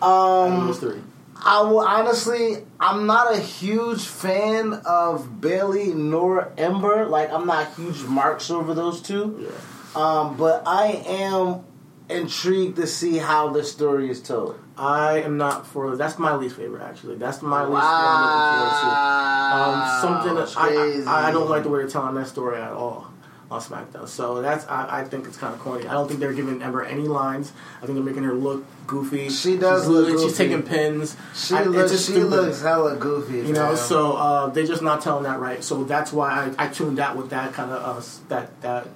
Um, 0.00 0.66
those 0.66 0.78
three. 0.78 1.00
I 1.44 1.62
will 1.62 1.80
honestly, 1.80 2.58
I'm 2.78 3.06
not 3.06 3.34
a 3.34 3.38
huge 3.38 4.02
fan 4.02 4.74
of 4.86 5.40
Bayley 5.40 5.92
nor 5.92 6.52
Ember. 6.56 7.06
Like, 7.06 7.32
I'm 7.32 7.46
not 7.46 7.74
huge 7.74 8.02
marks 8.02 8.50
over 8.50 8.74
those 8.74 9.02
two. 9.02 9.48
Yeah. 9.48 10.00
Um, 10.00 10.36
but 10.36 10.62
I 10.66 11.02
am 11.06 11.64
intrigued 12.08 12.76
to 12.76 12.86
see 12.86 13.18
how 13.18 13.48
this 13.48 13.70
story 13.72 14.10
is 14.10 14.22
told. 14.22 14.58
I 14.76 15.20
am 15.22 15.36
not 15.36 15.66
for. 15.66 15.96
That's 15.96 16.18
my 16.18 16.34
least 16.34 16.56
favorite, 16.56 16.82
actually. 16.82 17.16
That's 17.16 17.42
my 17.42 17.62
least. 17.64 17.72
Favorite. 17.72 18.92
Wow. 18.92 19.72
Um, 19.72 20.24
something 20.24 20.56
I, 20.56 21.04
I, 21.06 21.28
I 21.28 21.30
don't 21.30 21.50
like 21.50 21.64
the 21.64 21.68
way 21.68 21.80
they're 21.80 21.88
telling 21.88 22.14
that 22.14 22.28
story 22.28 22.60
at 22.60 22.72
all 22.72 23.11
on 23.52 23.60
SmackDown. 23.60 24.08
So 24.08 24.40
that's 24.40 24.66
I, 24.66 25.00
I 25.00 25.04
think 25.04 25.26
it's 25.26 25.36
kind 25.36 25.54
of 25.54 25.60
corny. 25.60 25.86
I 25.86 25.92
don't 25.92 26.08
think 26.08 26.20
they're 26.20 26.32
giving 26.32 26.62
Ember 26.62 26.82
any 26.84 27.06
lines. 27.06 27.52
I 27.82 27.86
think 27.86 27.96
they're 27.96 28.04
making 28.04 28.24
her 28.24 28.32
look 28.32 28.64
goofy. 28.86 29.28
She 29.28 29.56
does 29.56 29.82
she's, 29.82 29.88
look 29.88 30.06
goofy. 30.08 30.24
She's 30.24 30.36
taking 30.36 30.62
pins. 30.62 31.16
She 31.34 31.54
I, 31.54 31.64
looks. 31.64 31.92
She 31.92 31.98
stupid. 31.98 32.30
looks 32.30 32.62
hella 32.62 32.96
goofy. 32.96 33.46
You 33.46 33.52
know, 33.52 33.74
so 33.74 34.14
uh, 34.14 34.46
they're 34.48 34.66
just 34.66 34.82
not 34.82 35.02
telling 35.02 35.24
that 35.24 35.38
right. 35.38 35.62
So 35.62 35.84
that's 35.84 36.12
why 36.12 36.52
I, 36.58 36.66
I 36.66 36.68
tuned 36.68 36.98
out 36.98 37.16
with 37.16 37.30
that 37.30 37.52
kind 37.52 37.70
of 37.70 37.98
uh, 37.98 38.28
that 38.28 38.60
that 38.62 38.88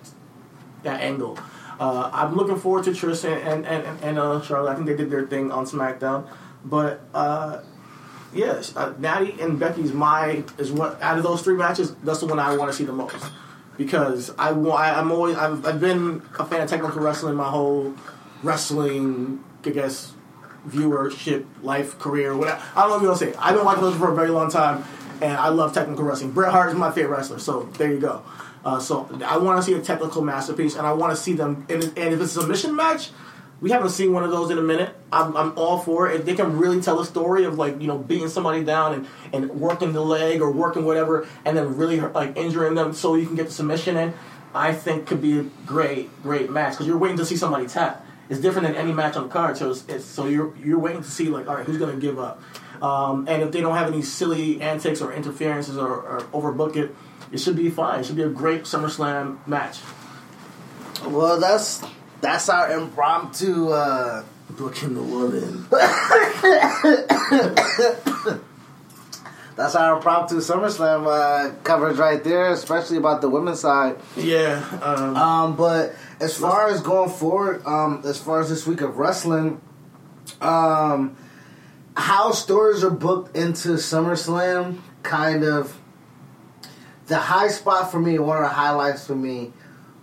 that 0.82 1.00
angle. 1.00 1.38
Uh, 1.78 2.10
I'm 2.12 2.34
looking 2.34 2.58
forward 2.58 2.84
to 2.84 2.90
Trish 2.90 3.24
and 3.24 3.66
and, 3.66 3.66
and, 3.66 4.02
and 4.02 4.18
uh, 4.18 4.40
Charlotte. 4.40 4.72
I 4.72 4.74
think 4.74 4.86
they 4.86 4.96
did 4.96 5.10
their 5.10 5.26
thing 5.26 5.52
on 5.52 5.66
SmackDown, 5.66 6.26
but 6.64 7.00
uh, 7.12 7.60
yes, 8.32 8.74
uh, 8.74 8.94
Natty 8.98 9.38
and 9.40 9.60
Becky's 9.60 9.92
my 9.92 10.42
is 10.56 10.72
what 10.72 11.00
out 11.02 11.18
of 11.18 11.24
those 11.24 11.42
three 11.42 11.56
matches. 11.56 11.94
That's 11.96 12.20
the 12.20 12.26
one 12.26 12.38
I 12.38 12.56
want 12.56 12.70
to 12.70 12.76
see 12.76 12.84
the 12.84 12.94
most 12.94 13.14
because 13.76 14.32
I 14.38 14.50
I'm 14.50 15.12
always 15.12 15.36
I've, 15.36 15.64
I've 15.66 15.80
been 15.80 16.22
a 16.38 16.44
fan 16.44 16.62
of 16.62 16.68
technical 16.68 17.00
wrestling 17.00 17.34
my 17.36 17.48
whole 17.48 17.94
wrestling 18.42 19.42
I 19.64 19.70
guess 19.70 20.12
viewership 20.68 21.44
life 21.62 21.98
career 21.98 22.36
whatever 22.36 22.60
I 22.74 22.82
don't 22.82 22.88
know 22.88 22.94
what 22.96 23.02
you 23.02 23.08
want 23.08 23.20
to 23.20 23.26
say. 23.26 23.34
I've 23.38 23.54
been 23.54 23.64
watching 23.64 23.82
those 23.82 23.96
for 23.96 24.10
a 24.10 24.14
very 24.14 24.30
long 24.30 24.50
time, 24.50 24.84
and 25.20 25.36
I 25.36 25.48
love 25.48 25.72
technical 25.72 26.04
wrestling. 26.04 26.32
Bret 26.32 26.52
Hart 26.52 26.70
is 26.70 26.76
my 26.76 26.90
favorite 26.90 27.16
wrestler, 27.16 27.38
so 27.38 27.64
there 27.78 27.92
you 27.92 27.98
go. 27.98 28.22
Uh, 28.64 28.80
so 28.80 29.08
I 29.24 29.38
want 29.38 29.58
to 29.58 29.62
see 29.62 29.74
a 29.74 29.80
technical 29.80 30.22
masterpiece, 30.22 30.74
and 30.74 30.84
I 30.86 30.92
want 30.92 31.14
to 31.14 31.16
see 31.16 31.34
them. 31.34 31.64
And, 31.68 31.84
and 31.84 32.14
if 32.14 32.20
it's 32.20 32.36
a 32.36 32.40
submission 32.40 32.74
match, 32.74 33.10
we 33.60 33.70
haven't 33.70 33.90
seen 33.90 34.12
one 34.12 34.22
of 34.22 34.30
those 34.30 34.50
in 34.50 34.58
a 34.58 34.62
minute. 34.62 34.94
I'm, 35.12 35.36
I'm 35.36 35.58
all 35.58 35.78
for 35.78 36.10
it. 36.10 36.20
If 36.20 36.26
they 36.26 36.34
can 36.34 36.58
really 36.58 36.80
tell 36.80 37.00
a 37.00 37.06
story 37.06 37.44
of 37.44 37.58
like 37.58 37.80
you 37.80 37.86
know 37.86 37.98
beating 37.98 38.28
somebody 38.28 38.64
down 38.64 38.94
and, 38.94 39.06
and 39.32 39.60
working 39.60 39.92
the 39.92 40.02
leg 40.02 40.40
or 40.40 40.50
working 40.50 40.84
whatever, 40.84 41.26
and 41.44 41.56
then 41.56 41.76
really 41.76 42.00
like 42.00 42.36
injuring 42.36 42.74
them 42.74 42.92
so 42.92 43.14
you 43.14 43.26
can 43.26 43.36
get 43.36 43.46
the 43.46 43.52
submission 43.52 43.96
in, 43.96 44.14
I 44.54 44.72
think 44.72 45.06
could 45.06 45.22
be 45.22 45.38
a 45.38 45.42
great 45.64 46.10
great 46.22 46.50
match 46.50 46.72
because 46.72 46.86
you're 46.86 46.98
waiting 46.98 47.18
to 47.18 47.24
see 47.24 47.36
somebody 47.36 47.66
tap. 47.66 48.04
It's 48.28 48.40
different 48.40 48.66
than 48.66 48.76
any 48.76 48.92
match 48.92 49.16
on 49.16 49.24
the 49.24 49.28
card, 49.28 49.56
so 49.56 49.70
it's, 49.70 49.86
it's 49.88 50.04
so 50.04 50.26
you're 50.26 50.54
you're 50.56 50.78
waiting 50.78 51.02
to 51.02 51.10
see 51.10 51.28
like 51.28 51.48
all 51.48 51.54
right 51.54 51.64
who's 51.64 51.78
gonna 51.78 51.96
give 51.96 52.18
up, 52.18 52.42
um, 52.82 53.26
and 53.28 53.42
if 53.42 53.52
they 53.52 53.60
don't 53.60 53.76
have 53.76 53.86
any 53.92 54.02
silly 54.02 54.60
antics 54.60 55.00
or 55.00 55.12
interferences 55.12 55.78
or, 55.78 55.88
or 55.88 56.20
overbook 56.32 56.76
it 56.76 56.94
it 57.32 57.38
should 57.38 57.56
be 57.56 57.70
fine. 57.70 58.00
It 58.00 58.06
should 58.06 58.16
be 58.16 58.22
a 58.22 58.28
great 58.28 58.62
SummerSlam 58.62 59.46
match. 59.46 59.80
Well, 61.06 61.38
that's 61.40 61.82
that's 62.20 62.48
our 62.48 62.70
impromptu 62.72 63.68
uh, 63.68 64.24
booking 64.50 64.94
the 64.94 65.02
woman. 65.02 65.66
that's 69.56 69.74
our 69.74 69.96
impromptu 69.96 70.36
SummerSlam 70.36 71.06
uh, 71.06 71.54
coverage 71.62 71.96
right 71.98 72.22
there, 72.22 72.50
especially 72.52 72.96
about 72.96 73.20
the 73.20 73.28
women's 73.28 73.60
side. 73.60 73.96
Yeah. 74.16 74.64
Um, 74.82 75.16
um, 75.16 75.56
but 75.56 75.94
as 76.20 76.36
far 76.36 76.68
as 76.68 76.80
going 76.80 77.10
forward, 77.10 77.64
um, 77.66 78.02
as 78.04 78.18
far 78.18 78.40
as 78.40 78.48
this 78.48 78.66
week 78.66 78.80
of 78.80 78.98
wrestling, 78.98 79.60
um, 80.40 81.16
how 81.96 82.32
stories 82.32 82.84
are 82.84 82.90
booked 82.90 83.36
into 83.36 83.70
SummerSlam 83.70 84.80
kind 85.02 85.44
of 85.44 85.78
the 87.06 87.16
high 87.16 87.48
spot 87.48 87.90
for 87.90 88.00
me, 88.00 88.18
one 88.18 88.36
of 88.38 88.42
the 88.42 88.48
highlights 88.48 89.06
for 89.06 89.14
me, 89.14 89.52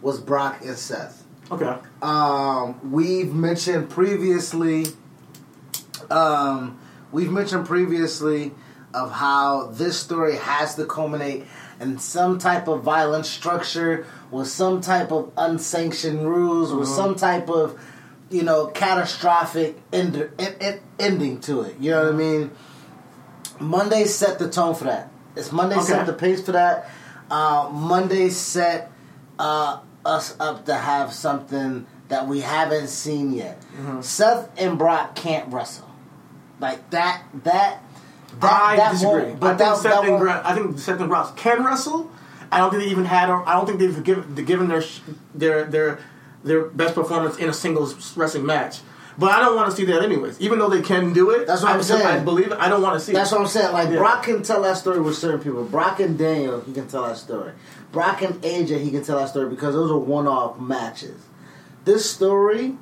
was 0.02 0.20
Brock 0.20 0.62
and 0.64 0.78
Seth. 0.78 1.24
Okay. 1.52 1.78
Um, 2.04 2.92
we've 2.92 3.34
mentioned 3.34 3.90
previously. 3.90 4.88
Um, 6.12 6.78
we've 7.14 7.32
mentioned 7.32 7.66
previously 7.66 8.52
of 8.94 9.10
how 9.14 9.68
this 9.68 9.98
story 9.98 10.36
has 10.36 10.76
to 10.76 10.86
culminate 10.86 11.46
in 11.80 11.98
some 11.98 12.40
type 12.40 12.68
of 12.68 12.84
violent 12.84 13.26
structure, 13.26 14.06
with 14.32 14.50
some 14.50 14.82
type 14.82 15.14
of 15.14 15.32
unsanctioned 15.38 16.28
rules, 16.28 16.74
with 16.74 16.90
uh-huh. 16.90 16.96
some 16.96 17.16
type 17.16 17.50
of 17.50 17.80
you 18.30 18.44
know 18.44 18.68
catastrophic 18.68 19.80
end, 19.94 20.30
end, 20.38 20.82
ending 21.00 21.40
to 21.40 21.62
it. 21.62 21.78
You 21.80 21.92
know 21.92 22.04
what 22.04 22.16
I 22.16 22.18
mean? 22.18 22.52
Monday 23.62 24.04
set 24.04 24.40
the 24.40 24.50
tone 24.50 24.76
for 24.76 24.84
that. 24.84 25.10
It's 25.38 25.54
Monday 25.54 25.78
okay. 25.78 25.86
set 25.86 26.06
the 26.06 26.14
pace 26.14 26.46
for 26.46 26.52
that. 26.52 26.90
Uh, 27.32 27.70
Monday 27.72 28.30
set 28.30 28.92
uh, 29.40 29.80
us 30.06 30.36
up 30.40 30.66
to 30.66 30.76
have 30.76 31.14
something 31.14 31.86
that 32.10 32.28
we 32.28 32.42
haven't 32.42 32.88
seen 32.88 33.34
yet. 33.34 33.60
Mm-hmm. 33.62 34.02
Seth 34.02 34.50
and 34.60 34.78
Brock 34.78 35.16
can't 35.16 35.52
wrestle 35.52 35.90
like 36.60 36.90
that. 36.92 37.24
That. 37.44 37.84
that 38.40 38.54
I 38.54 38.76
that 38.78 38.92
disagree. 38.94 39.34
But 39.34 39.62
I 39.62 39.66
think, 39.66 39.82
Seth 39.82 40.04
and 40.06 40.20
Gra- 40.20 40.42
I 40.44 40.56
think 40.56 40.80
Seth 40.80 41.00
and 41.00 41.10
Brock 41.10 41.38
can 41.38 41.64
wrestle. 41.64 42.12
I 42.52 42.60
don't 42.60 42.72
think 42.72 42.84
they 42.84 42.90
even 42.90 43.06
had. 43.06 43.30
I 43.30 43.54
don't 43.54 43.66
think 43.66 43.80
they've 43.80 44.04
given, 44.04 44.36
given 44.46 44.68
their 44.68 44.84
their 45.34 45.66
their 45.66 46.00
their 46.44 46.66
best 46.66 46.96
performance 46.96 47.38
in 47.38 47.50
a 47.50 47.54
singles 47.54 48.16
wrestling 48.16 48.46
match. 48.46 48.82
But 49.18 49.32
I 49.32 49.42
don't 49.42 49.56
want 49.56 49.70
to 49.70 49.76
see 49.76 49.86
that 49.86 50.02
anyways. 50.02 50.42
Even 50.42 50.58
though 50.58 50.70
they 50.70 50.82
can 50.82 51.14
do 51.14 51.30
it, 51.30 51.46
that's 51.46 51.62
what 51.62 51.72
I'm, 51.72 51.78
I'm 51.78 51.84
saying. 51.84 52.06
I 52.06 52.20
believe 52.20 52.52
it. 52.52 52.58
I 52.58 52.68
don't 52.68 52.82
want 52.82 53.00
to 53.00 53.00
see. 53.00 53.12
That's 53.12 53.32
it. 53.32 53.36
what 53.36 53.42
I'm 53.42 53.48
saying. 53.48 53.72
Like 53.72 53.90
yeah. 53.90 53.98
Brock 53.98 54.24
can 54.24 54.42
tell 54.42 54.62
that 54.64 54.78
story 54.78 55.00
with 55.00 55.16
certain 55.16 55.40
people. 55.40 55.64
Brock 55.66 56.00
and 56.00 56.18
Daniel, 56.18 56.62
he 56.62 56.74
can 56.74 56.88
tell 56.88 57.04
that 57.08 57.18
story. 57.18 57.54
Brock 57.94 58.22
and 58.24 58.34
AJ, 58.42 58.84
he 58.84 58.92
can 58.92 59.04
tell 59.04 59.20
that 59.20 59.30
story 59.30 59.50
because 59.50 59.74
those 59.74 59.90
are 59.90 59.98
one-off 59.98 60.60
matches. 60.60 61.22
This 61.86 62.10
story, 62.10 62.76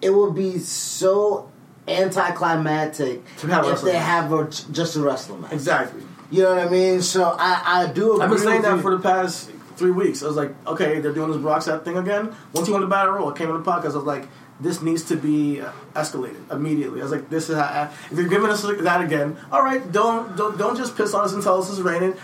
it 0.00 0.10
would 0.10 0.34
be 0.34 0.58
so 0.58 1.52
anticlimactic 1.86 3.22
if 3.36 3.82
they 3.82 3.96
have 3.96 4.32
a, 4.32 4.48
just 4.48 4.96
a 4.96 5.00
wrestling 5.00 5.42
match. 5.42 5.52
Exactly. 5.52 6.02
You 6.30 6.42
know 6.42 6.56
what 6.56 6.66
I 6.66 6.70
mean? 6.70 7.02
So 7.02 7.36
I, 7.38 7.62
I 7.64 7.92
do. 7.92 8.20
I've 8.20 8.30
been 8.30 8.38
saying 8.38 8.62
that 8.62 8.76
you. 8.76 8.82
for 8.82 8.96
the 8.96 9.02
past 9.02 9.50
three 9.76 9.90
weeks. 9.90 10.22
I 10.22 10.26
was 10.26 10.36
like, 10.36 10.54
okay, 10.66 10.98
they're 10.98 11.12
doing 11.12 11.30
this 11.30 11.40
Brock 11.40 11.62
set 11.62 11.84
thing 11.84 11.98
again. 11.98 12.34
Once 12.54 12.66
you 12.66 12.72
won 12.72 12.80
the 12.80 12.88
battle 12.88 13.12
royal, 13.12 13.28
I 13.28 13.36
came 13.36 13.50
on 13.50 13.62
the 13.62 13.70
podcast. 13.70 13.92
I 13.92 13.96
was 13.96 14.04
like 14.04 14.28
this 14.60 14.80
needs 14.82 15.02
to 15.04 15.16
be 15.16 15.60
uh, 15.60 15.72
escalated 15.94 16.50
immediately. 16.50 17.00
I 17.00 17.02
was 17.02 17.12
like, 17.12 17.28
this 17.28 17.50
is 17.50 17.56
how, 17.56 17.64
uh, 17.64 17.92
if 18.10 18.16
you're 18.16 18.28
giving 18.28 18.50
us 18.50 18.62
that 18.62 19.00
again, 19.00 19.36
all 19.50 19.62
right, 19.62 19.90
don't 19.90 20.36
don't 20.36 20.56
don't 20.56 20.76
just 20.76 20.96
piss 20.96 21.12
on 21.12 21.24
us 21.24 21.32
and 21.32 21.42
tell 21.42 21.60
us 21.60 21.68
it's 21.70 21.80
raining. 21.80 22.14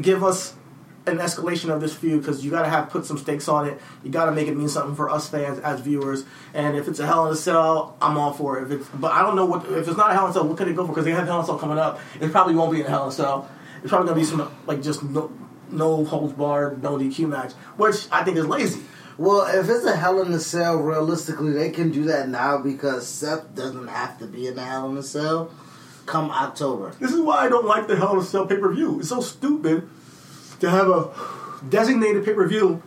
Give 0.00 0.22
us 0.22 0.54
an 1.10 1.18
escalation 1.18 1.70
of 1.70 1.80
this 1.80 1.94
feud 1.94 2.20
because 2.20 2.44
you 2.44 2.50
got 2.50 2.62
to 2.62 2.68
have 2.68 2.90
put 2.90 3.04
some 3.04 3.18
stakes 3.18 3.48
on 3.48 3.68
it. 3.68 3.80
You 4.02 4.10
got 4.10 4.26
to 4.26 4.32
make 4.32 4.48
it 4.48 4.56
mean 4.56 4.68
something 4.68 4.94
for 4.94 5.10
us 5.10 5.28
fans 5.28 5.58
as 5.60 5.80
viewers. 5.80 6.24
And 6.54 6.76
if 6.76 6.88
it's 6.88 6.98
a 6.98 7.06
Hell 7.06 7.26
in 7.26 7.32
a 7.32 7.36
Cell, 7.36 7.96
I'm 8.00 8.16
all 8.16 8.32
for 8.32 8.58
it. 8.58 8.64
If 8.64 8.80
it's, 8.80 8.88
but 8.90 9.12
I 9.12 9.22
don't 9.22 9.36
know 9.36 9.46
what 9.46 9.66
if 9.66 9.88
it's 9.88 9.96
not 9.96 10.10
a 10.10 10.14
Hell 10.14 10.24
in 10.24 10.30
a 10.30 10.34
Cell, 10.34 10.46
what 10.46 10.56
could 10.56 10.68
it 10.68 10.76
go 10.76 10.86
for? 10.86 10.92
Because 10.92 11.04
they 11.04 11.12
have 11.12 11.26
Hell 11.26 11.38
in 11.38 11.44
a 11.44 11.46
Cell 11.46 11.58
coming 11.58 11.78
up. 11.78 12.00
It 12.20 12.30
probably 12.32 12.54
won't 12.54 12.72
be 12.72 12.80
in 12.80 12.86
a 12.86 12.90
Hell 12.90 13.04
in 13.04 13.08
a 13.10 13.12
Cell. 13.12 13.48
It's 13.82 13.88
probably 13.88 14.08
gonna 14.08 14.20
be 14.20 14.26
some 14.26 14.52
like 14.66 14.82
just 14.82 15.02
no, 15.02 15.32
no 15.70 16.04
holds 16.04 16.32
barred, 16.32 16.82
no 16.82 16.98
DQ 16.98 17.28
match, 17.28 17.52
which 17.76 18.06
I 18.10 18.24
think 18.24 18.36
is 18.36 18.46
lazy. 18.46 18.82
Well, 19.18 19.46
if 19.46 19.68
it's 19.68 19.84
a 19.84 19.96
Hell 19.96 20.22
in 20.22 20.32
a 20.32 20.40
Cell, 20.40 20.78
realistically, 20.78 21.52
they 21.52 21.70
can 21.70 21.90
do 21.90 22.04
that 22.04 22.28
now 22.28 22.58
because 22.58 23.06
Seth 23.06 23.54
doesn't 23.54 23.88
have 23.88 24.18
to 24.18 24.26
be 24.26 24.46
in 24.46 24.54
the 24.54 24.64
Hell 24.64 24.90
in 24.90 24.96
a 24.96 25.02
Cell 25.02 25.52
come 26.06 26.30
October. 26.30 26.92
This 26.98 27.12
is 27.12 27.20
why 27.20 27.44
I 27.44 27.48
don't 27.48 27.66
like 27.66 27.86
the 27.86 27.96
Hell 27.96 28.12
in 28.12 28.18
a 28.18 28.22
Cell 28.22 28.46
pay 28.46 28.56
per 28.56 28.72
view. 28.72 29.00
It's 29.00 29.08
so 29.08 29.20
stupid 29.20 29.88
to 30.60 30.70
have 30.70 30.88
a 30.88 31.10
designated 31.68 32.24
pay 32.24 32.34
per 32.34 32.46
view 32.46 32.82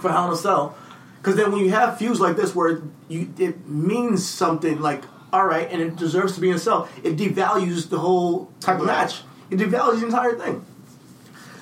for 0.00 0.10
Hell 0.10 0.26
in 0.26 0.32
a 0.32 0.36
Cell. 0.36 0.76
Because 1.18 1.36
then 1.36 1.50
when 1.50 1.64
you 1.64 1.70
have 1.70 1.98
feuds 1.98 2.20
like 2.20 2.36
this 2.36 2.54
where 2.54 2.82
you 3.08 3.32
it 3.38 3.66
means 3.68 4.26
something 4.26 4.80
like, 4.80 5.02
all 5.32 5.44
right, 5.44 5.68
and 5.70 5.82
it 5.82 5.96
deserves 5.96 6.34
to 6.36 6.40
be 6.40 6.50
in 6.50 6.56
a 6.56 6.58
cell, 6.58 6.88
it 7.02 7.16
devalues 7.16 7.88
the 7.88 7.98
whole 7.98 8.52
type 8.60 8.78
of 8.78 8.86
match. 8.86 9.22
It 9.50 9.58
devalues 9.58 10.00
the 10.00 10.06
entire 10.06 10.38
thing. 10.38 10.64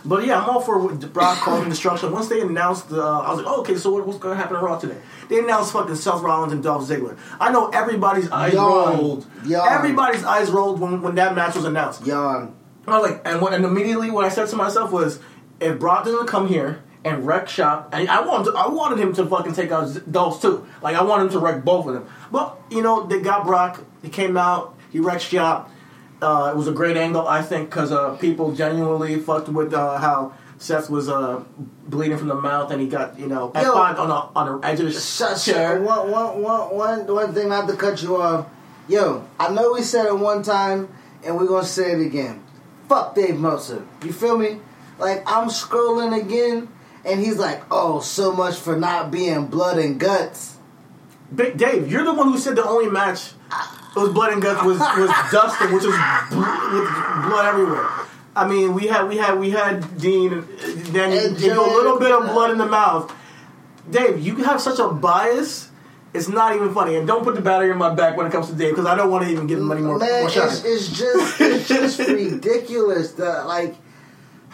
But 0.04 0.26
yeah, 0.26 0.42
I'm 0.42 0.50
all 0.50 0.60
for 0.60 0.92
Brock 0.94 1.38
causing 1.38 1.68
destruction. 1.70 2.12
Once 2.12 2.28
they 2.28 2.42
announced, 2.42 2.92
uh, 2.92 3.20
I 3.20 3.30
was 3.30 3.38
like, 3.38 3.46
oh, 3.48 3.60
okay, 3.60 3.76
so 3.76 3.90
what, 3.90 4.06
what's 4.06 4.18
going 4.18 4.36
to 4.36 4.40
happen 4.40 4.56
on 4.56 4.62
Raw 4.64 4.78
today? 4.78 4.98
They 5.30 5.38
announced 5.38 5.72
fucking 5.72 5.94
Seth 5.94 6.20
Rollins 6.20 6.52
and 6.52 6.62
Dolph 6.62 6.86
Ziggler. 6.86 7.16
I 7.40 7.50
know 7.50 7.70
everybody's 7.70 8.30
eyes 8.30 8.52
Yawn. 8.52 8.98
rolled. 8.98 9.26
Yawn. 9.46 9.72
Everybody's 9.72 10.24
eyes 10.24 10.50
rolled 10.50 10.78
when, 10.78 11.00
when 11.00 11.14
that 11.14 11.34
match 11.34 11.54
was 11.54 11.64
announced. 11.64 12.06
Yawn. 12.06 12.54
I 12.86 12.98
was 12.98 13.10
like, 13.10 13.22
and, 13.24 13.40
when, 13.40 13.54
and 13.54 13.64
immediately 13.64 14.10
what 14.10 14.26
I 14.26 14.28
said 14.28 14.48
to 14.48 14.56
myself 14.56 14.92
was, 14.92 15.20
if 15.60 15.78
Brock 15.78 16.04
doesn't 16.04 16.26
come 16.26 16.48
here 16.48 16.82
and 17.04 17.26
wreck 17.26 17.48
shop, 17.48 17.90
and 17.92 18.08
I 18.08 18.20
wanted, 18.26 18.52
to, 18.52 18.56
I 18.56 18.68
wanted 18.68 18.98
him 18.98 19.12
to 19.14 19.26
fucking 19.26 19.52
take 19.52 19.70
out 19.70 20.10
Dolph 20.10 20.40
too. 20.40 20.66
Like 20.82 20.96
I 20.96 21.02
wanted 21.02 21.24
him 21.24 21.30
to 21.30 21.38
wreck 21.38 21.64
both 21.64 21.86
of 21.86 21.94
them. 21.94 22.06
But 22.30 22.58
you 22.70 22.82
know, 22.82 23.06
they 23.06 23.20
got 23.20 23.44
Brock. 23.44 23.84
He 24.02 24.08
came 24.08 24.36
out. 24.36 24.76
He 24.90 25.00
wrecked 25.00 25.22
shop. 25.22 25.70
Uh, 26.22 26.52
it 26.54 26.56
was 26.56 26.68
a 26.68 26.72
great 26.72 26.96
angle, 26.96 27.26
I 27.26 27.42
think, 27.42 27.68
because 27.68 27.92
uh, 27.92 28.16
people 28.16 28.54
genuinely 28.54 29.18
fucked 29.20 29.48
with 29.48 29.74
uh, 29.74 29.98
how 29.98 30.32
Seth 30.58 30.88
was 30.88 31.08
uh, 31.08 31.44
bleeding 31.86 32.16
from 32.16 32.28
the 32.28 32.34
mouth, 32.34 32.70
and 32.70 32.80
he 32.80 32.88
got 32.88 33.18
you 33.18 33.26
know 33.26 33.52
Yo, 33.54 33.74
on 33.74 34.08
the 34.08 34.14
on 34.38 34.60
the 34.60 34.66
edge 34.66 34.80
of 34.80 34.86
the 34.86 34.92
sh- 34.92 35.44
chair. 35.44 35.82
One, 35.82 36.10
one, 36.10 36.42
one, 36.42 36.74
one, 36.74 37.06
one 37.06 37.34
thing 37.34 37.48
not 37.48 37.68
to 37.68 37.76
cut 37.76 38.02
you 38.02 38.16
off. 38.16 38.46
Yo, 38.88 39.26
I 39.40 39.50
know 39.52 39.72
we 39.72 39.82
said 39.82 40.06
it 40.06 40.18
one 40.18 40.42
time 40.42 40.88
and 41.24 41.36
we're 41.36 41.46
gonna 41.46 41.66
say 41.66 41.92
it 41.92 42.00
again. 42.00 42.42
Fuck 42.88 43.14
Dave 43.14 43.38
Meltzer. 43.38 43.84
You 44.04 44.12
feel 44.12 44.36
me? 44.36 44.60
Like 44.98 45.22
I'm 45.26 45.48
scrolling 45.48 46.18
again, 46.20 46.68
and 47.04 47.20
he's 47.20 47.38
like, 47.38 47.62
"Oh, 47.70 48.00
so 48.00 48.32
much 48.32 48.56
for 48.56 48.76
not 48.76 49.10
being 49.10 49.46
blood 49.46 49.78
and 49.78 49.98
guts." 49.98 50.56
Big 51.34 51.56
Dave, 51.56 51.90
you're 51.90 52.04
the 52.04 52.14
one 52.14 52.30
who 52.30 52.38
said 52.38 52.56
the 52.56 52.64
only 52.64 52.90
match 52.90 53.32
it 53.96 54.00
was 54.00 54.10
blood 54.10 54.32
and 54.32 54.42
guts 54.42 54.62
was 54.64 54.78
was 54.78 55.10
Dustin, 55.32 55.72
which 55.72 55.84
was 55.84 55.94
with 55.94 56.88
blood 57.28 57.46
everywhere. 57.46 57.88
I 58.36 58.48
mean, 58.48 58.74
we 58.74 58.88
had 58.88 59.08
we 59.08 59.16
had 59.16 59.38
we 59.38 59.50
had 59.50 59.98
Dean, 59.98 60.32
uh, 60.32 60.36
and 60.98 61.40
you, 61.40 61.50
And 61.50 61.58
a 61.58 61.62
little 61.62 61.98
bit 61.98 62.10
of 62.10 62.24
blood 62.32 62.50
in 62.50 62.58
the 62.58 62.66
mouth. 62.66 63.14
Dave, 63.88 64.18
you 64.18 64.36
have 64.36 64.60
such 64.60 64.78
a 64.78 64.88
bias. 64.88 65.70
It's 66.12 66.28
not 66.28 66.54
even 66.54 66.72
funny, 66.72 66.96
and 66.96 67.06
don't 67.06 67.24
put 67.24 67.34
the 67.34 67.40
battery 67.40 67.70
in 67.70 67.78
my 67.78 67.92
back 67.94 68.16
when 68.16 68.26
it 68.26 68.32
comes 68.32 68.48
to 68.48 68.54
Dave 68.54 68.76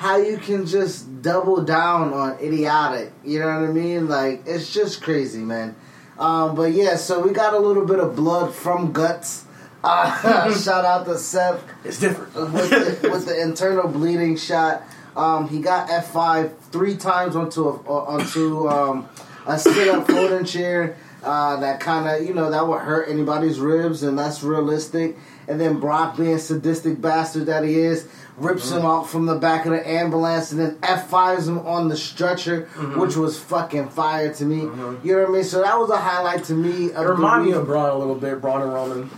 how 0.00 0.16
you 0.16 0.38
can 0.38 0.64
just 0.64 1.20
double 1.20 1.62
down 1.62 2.14
on 2.14 2.38
idiotic. 2.38 3.12
You 3.22 3.38
know 3.40 3.60
what 3.60 3.68
I 3.68 3.72
mean? 3.72 4.08
Like 4.08 4.44
it's 4.46 4.72
just 4.72 5.02
crazy, 5.02 5.40
man. 5.40 5.76
Um, 6.18 6.54
but 6.54 6.72
yeah, 6.72 6.96
so 6.96 7.20
we 7.20 7.32
got 7.32 7.52
a 7.52 7.58
little 7.58 7.84
bit 7.84 8.00
of 8.00 8.16
blood 8.16 8.54
from 8.54 8.92
guts. 8.92 9.44
Uh, 9.82 10.52
shout 10.62 10.84
out 10.84 11.06
to 11.06 11.16
Seth 11.16 11.64
It's 11.86 11.98
different. 11.98 12.34
with 12.34 13.00
the, 13.00 13.08
with 13.10 13.24
the 13.24 13.40
internal 13.40 13.88
bleeding 13.88 14.36
shot. 14.36 14.82
Um, 15.16 15.48
he 15.48 15.62
got 15.62 15.88
F 15.88 16.12
five 16.12 16.54
three 16.70 16.98
times 16.98 17.34
onto 17.34 17.66
a, 17.66 17.72
onto 17.88 18.68
um, 18.68 19.08
a 19.46 19.58
sit 19.58 19.88
up 19.88 20.06
folding 20.06 20.44
chair. 20.44 20.98
Uh, 21.22 21.56
that 21.60 21.80
kind 21.80 22.06
of 22.06 22.28
you 22.28 22.34
know 22.34 22.50
that 22.50 22.68
would 22.68 22.80
hurt 22.80 23.08
anybody's 23.08 23.58
ribs, 23.58 24.02
and 24.02 24.18
that's 24.18 24.42
realistic. 24.42 25.16
And 25.48 25.58
then 25.58 25.80
Brock, 25.80 26.18
being 26.18 26.36
sadistic 26.36 27.00
bastard 27.00 27.46
that 27.46 27.64
he 27.64 27.76
is, 27.76 28.06
rips 28.40 28.66
mm-hmm. 28.66 28.78
him 28.78 28.86
out 28.86 29.08
from 29.08 29.26
the 29.26 29.36
back 29.36 29.66
of 29.66 29.72
the 29.72 29.88
ambulance, 29.88 30.50
and 30.50 30.60
then 30.60 30.78
F 30.82 31.08
fives 31.08 31.46
him 31.46 31.58
on 31.60 31.88
the 31.88 31.96
stretcher, 31.96 32.62
mm-hmm. 32.74 32.98
which 32.98 33.16
was 33.16 33.38
fucking 33.38 33.90
fire 33.90 34.32
to 34.34 34.44
me. 34.44 34.62
Mm-hmm. 34.62 35.06
You 35.06 35.14
know 35.14 35.22
what 35.22 35.28
I 35.28 35.32
mean? 35.32 35.44
So 35.44 35.62
that 35.62 35.78
was 35.78 35.90
a 35.90 35.98
highlight 35.98 36.44
to 36.44 36.54
me. 36.54 36.90
Of 36.92 37.04
It 37.04 37.08
reminded 37.08 37.50
me 37.50 37.52
of 37.52 37.66
Braun 37.66 37.90
a 37.90 37.98
little 37.98 38.14
bit, 38.14 38.40
Braun 38.40 38.62
and 38.62 38.72
Roman. 38.72 39.10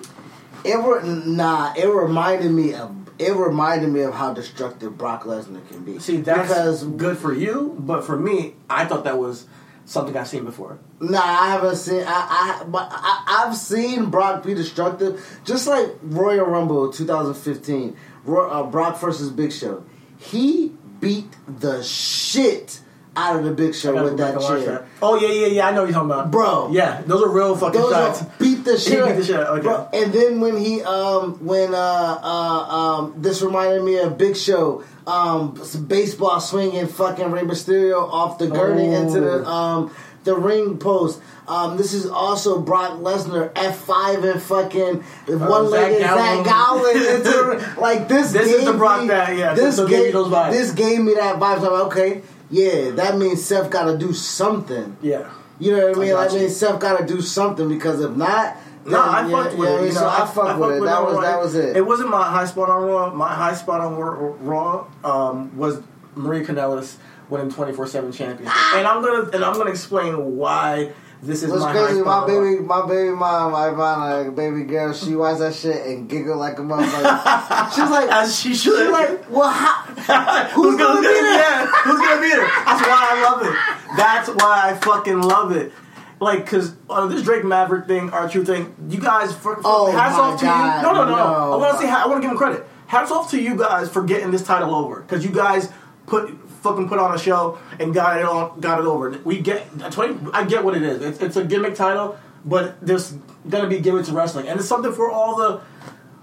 It 0.65 0.83
were 0.83 1.03
nah. 1.03 1.73
It 1.77 1.87
reminded 1.87 2.51
me 2.53 2.75
of. 2.75 2.97
It 3.19 3.35
reminded 3.35 3.91
me 3.91 4.01
of 4.01 4.15
how 4.15 4.35
destructive 4.35 4.99
Brock 4.99 5.25
Lesnar 5.25 5.67
can 5.69 5.85
be. 5.85 6.01
See, 6.01 6.17
that's 6.17 6.49
because 6.49 6.85
good 6.85 7.19
for 7.19 7.33
you, 7.33 7.77
but 7.79 8.03
for 8.03 8.17
me, 8.17 8.55
I 8.69 8.85
thought 8.85 9.05
that 9.05 9.19
was 9.19 9.47
something 9.85 10.17
I've 10.17 10.29
seen 10.29 10.45
before. 10.45 10.79
nah, 11.01 11.21
I 11.21 11.51
haven't 11.51 11.77
seen. 11.77 12.03
I, 12.07 12.63
I 12.63 12.65
but 12.65 12.89
I, 12.91 13.45
I've 13.47 13.57
seen 13.57 14.11
Brock 14.11 14.45
be 14.45 14.55
destructive, 14.55 15.41
just 15.45 15.67
like 15.67 15.91
Royal 16.03 16.47
Rumble 16.47 16.93
2015, 16.93 17.91
Ro, 17.91 17.97
uh, 18.27 18.63
Brock 18.65 19.01
versus 19.01 19.31
Big 19.31 19.53
Show. 19.53 19.85
He 20.19 20.73
beat 21.01 21.27
the 21.47 21.83
shit 21.83 22.81
out 23.17 23.37
of 23.37 23.45
the 23.45 23.51
Big 23.53 23.75
Show 23.75 24.03
with 24.05 24.17
that 24.19 24.41
chair. 24.41 24.87
Oh 25.03 25.21
yeah, 25.21 25.29
yeah, 25.29 25.47
yeah. 25.49 25.69
I 25.69 25.73
know 25.73 25.81
what 25.83 25.87
you're 25.91 25.95
talking 25.95 26.11
about, 26.11 26.31
Bro. 26.31 26.71
Yeah, 26.73 27.03
those 27.03 27.23
are 27.23 27.29
real 27.29 27.55
fucking 27.57 27.79
Those 27.81 27.93
shots. 27.93 28.23
beat 28.39 28.65
the 28.65 28.79
shit. 28.79 29.05
beat 29.05 29.13
the 29.17 29.25
shit 29.25 29.37
okay. 29.37 29.63
Bro, 29.63 29.89
and 29.93 30.13
then 30.13 30.41
when 30.41 30.57
he 30.57 30.83
um 30.83 31.45
when 31.45 31.75
uh 31.75 31.77
uh 32.23 32.77
um 33.01 33.15
this 33.19 33.43
reminded 33.43 33.83
me 33.83 33.99
of 33.99 34.17
Big 34.17 34.37
Show 34.37 34.85
um 35.07 35.61
baseball 35.89 36.41
swinging 36.41 36.87
fucking 36.87 37.31
Rey 37.31 37.43
Mysterio 37.43 38.01
off 38.11 38.39
the 38.39 38.47
gurney 38.47 38.89
Oh. 38.95 39.03
into 39.03 39.21
the 39.21 39.45
um 39.47 39.95
the 40.25 40.37
ring 40.37 40.79
post. 40.79 41.21
Um, 41.49 41.77
this 41.77 41.93
is 41.93 42.07
also 42.07 42.61
Brock 42.61 42.99
Lesnar 43.01 43.51
F 43.57 43.79
five 43.79 44.23
and 44.25 44.41
fucking 44.41 45.03
one 45.27 45.71
legged 45.71 46.01
Zach 46.01 46.45
Gowen. 46.45 46.97
Into 46.97 47.75
like 47.81 48.09
this. 48.09 48.33
This 48.33 48.49
is 48.53 48.65
the 48.65 48.73
Brock 48.75 49.03
me, 49.03 49.09
that- 49.09 49.37
yeah, 49.37 49.55
This 49.55 49.77
so 49.77 49.89
gave, 49.89 50.07
you 50.07 50.13
those 50.13 50.29
vibes. 50.29 50.53
This 50.53 50.73
gave 50.73 51.01
me 51.01 51.15
that 51.15 51.37
vibe. 51.37 51.59
I'm 51.59 51.63
like, 51.63 51.83
okay, 51.87 52.23
yeah, 52.51 52.91
that 52.91 53.17
means 53.19 53.45
Seth 53.45 53.71
got 53.71 53.91
to 53.91 53.99
do 53.99 54.13
something. 54.13 54.97
Yeah. 55.03 55.31
You 55.59 55.77
know 55.77 55.89
what 55.89 55.97
I 55.97 56.01
mean? 56.01 56.15
I 56.15 56.29
means 56.29 56.57
Seth 56.57 56.81
got 56.81 56.99
to 56.99 57.07
do 57.07 57.21
something 57.21 57.69
because 57.69 58.01
if 58.01 58.17
not, 58.17 58.57
No, 58.85 59.01
I 59.01 59.23
then, 59.23 59.31
fucked 59.31 59.57
with 59.57 59.69
yeah, 59.69 59.81
it. 59.81 59.85
You 59.87 59.93
so 59.93 60.01
know, 60.01 60.09
I, 60.09 60.27
fucked 60.27 60.59
with 60.59 60.77
it. 60.77 60.85
That 60.85 61.03
was 61.03 61.21
that 61.21 61.39
was 61.41 61.55
it. 61.55 61.77
It 61.77 61.87
wasn't 61.87 62.11
my 62.11 62.23
high 62.25 62.47
spot 62.47 62.69
on 62.69 62.83
Raw. 62.83 63.15
My 63.15 63.33
high 63.33 63.55
spot 63.55 63.81
on 63.81 63.97
Raw, 63.97 64.35
Raw 64.41 64.87
um, 65.05 65.57
was 65.57 65.81
Maria 66.15 66.45
Kanellis 66.45 66.97
winning 67.33 67.51
twenty 67.51 67.73
four 67.73 67.87
seven 67.87 68.13
champion, 68.13 68.49
and 68.75 68.87
I'm 68.87 69.03
gonna 69.03 69.31
and 69.31 69.45
I'm 69.45 69.55
gonna 69.55 69.71
explain 69.71 70.37
why 70.37 70.93
this 71.23 71.45
is 71.45 71.53
What's 71.53 71.63
my 71.63 71.73
crazy? 71.73 72.03
My 72.03 72.15
on 72.15 72.27
baby, 72.27 72.63
my 72.63 72.85
baby 72.85 73.11
mom, 73.11 73.53
Ivana, 73.53 74.35
baby 74.35 74.65
girl, 74.65 74.93
she 74.93 75.15
watched 75.15 75.39
that 75.39 75.55
shit 75.55 75.87
and 75.87 76.09
giggled 76.09 76.37
like 76.37 76.59
a 76.59 76.63
motherfucker. 76.63 77.71
She's 77.75 77.91
like, 77.91 78.11
As 78.11 78.37
she 78.37 78.55
should. 78.55 78.77
she's 78.77 78.91
like, 78.91 79.31
well, 79.31 79.49
how? 79.49 79.83
who's, 80.53 80.77
gonna 80.77 81.01
be 81.01 81.07
there? 81.07 81.23
Yeah, 81.23 81.67
who's 81.85 82.01
gonna 82.01 82.21
be 82.21 82.29
there? 82.29 82.45
That's 82.45 82.83
why 82.83 83.09
I 83.09 83.23
love 83.23 83.43
it. 83.47 83.97
That's 83.97 84.29
why 84.31 84.71
I 84.71 84.75
fucking 84.75 85.21
love 85.23 85.53
it. 85.53 85.73
Like, 86.19 86.45
cause 86.45 86.75
uh, 86.91 87.07
this 87.07 87.23
Drake 87.23 87.45
Maverick 87.45 87.87
thing, 87.87 88.11
R 88.11 88.29
Truth 88.29 88.49
thing, 88.49 88.75
you 88.89 89.01
guys, 89.01 89.33
for, 89.33 89.57
for, 89.57 89.63
Oh 89.65 89.93
hats 89.93 90.17
off 90.17 90.41
to 90.41 90.47
God, 90.47 90.83
you. 90.83 90.89
No, 90.89 90.93
no, 90.93 91.05
no, 91.05 91.17
no. 91.17 91.53
I 91.53 91.57
want 91.57 91.79
to 91.79 91.85
say, 91.85 91.89
I 91.91 92.07
want 92.07 92.21
to 92.21 92.23
give 92.23 92.33
him 92.33 92.37
credit. 92.37 92.67
Hats 92.89 93.13
off 93.13 93.31
to 93.31 93.41
you 93.41 93.57
guys 93.57 93.89
for 93.89 94.03
getting 94.03 94.33
this 94.33 94.45
title 94.45 94.75
over, 94.75 95.03
cause 95.03 95.25
you 95.25 95.31
guys 95.31 95.71
put 96.07 96.42
fucking 96.63 96.89
put 96.89 96.99
on 96.99 97.15
a 97.15 97.19
show 97.19 97.59
and 97.81 97.93
got 97.93 98.19
it 98.19 98.25
on, 98.25 98.61
got 98.61 98.79
it 98.81 98.87
over. 98.87 99.11
We 99.25 99.41
get, 99.41 99.67
I 99.83 99.91
tell 99.91 100.07
you, 100.09 100.31
I 100.33 100.45
get 100.45 100.65
what 100.65 100.77
it 100.77 100.83
is. 100.83 101.03
It's, 101.03 101.21
it's 101.21 101.37
a 101.37 101.45
gimmick 101.45 101.75
title, 101.75 102.19
but 102.45 102.81
there's 102.85 103.13
gonna 103.49 103.69
be 103.69 103.81
gimmicks 103.81 104.09
to 104.09 104.15
wrestling, 104.15 104.49
and 104.49 104.59
it's 104.59 104.69
something 104.69 104.93
for 104.93 105.11
all 105.11 105.37
the 105.37 105.61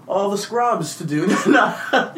all 0.08 0.30
the 0.30 0.38
scrubs 0.38 0.96
to 0.98 1.04
do. 1.04 1.26
Not- 1.46 2.16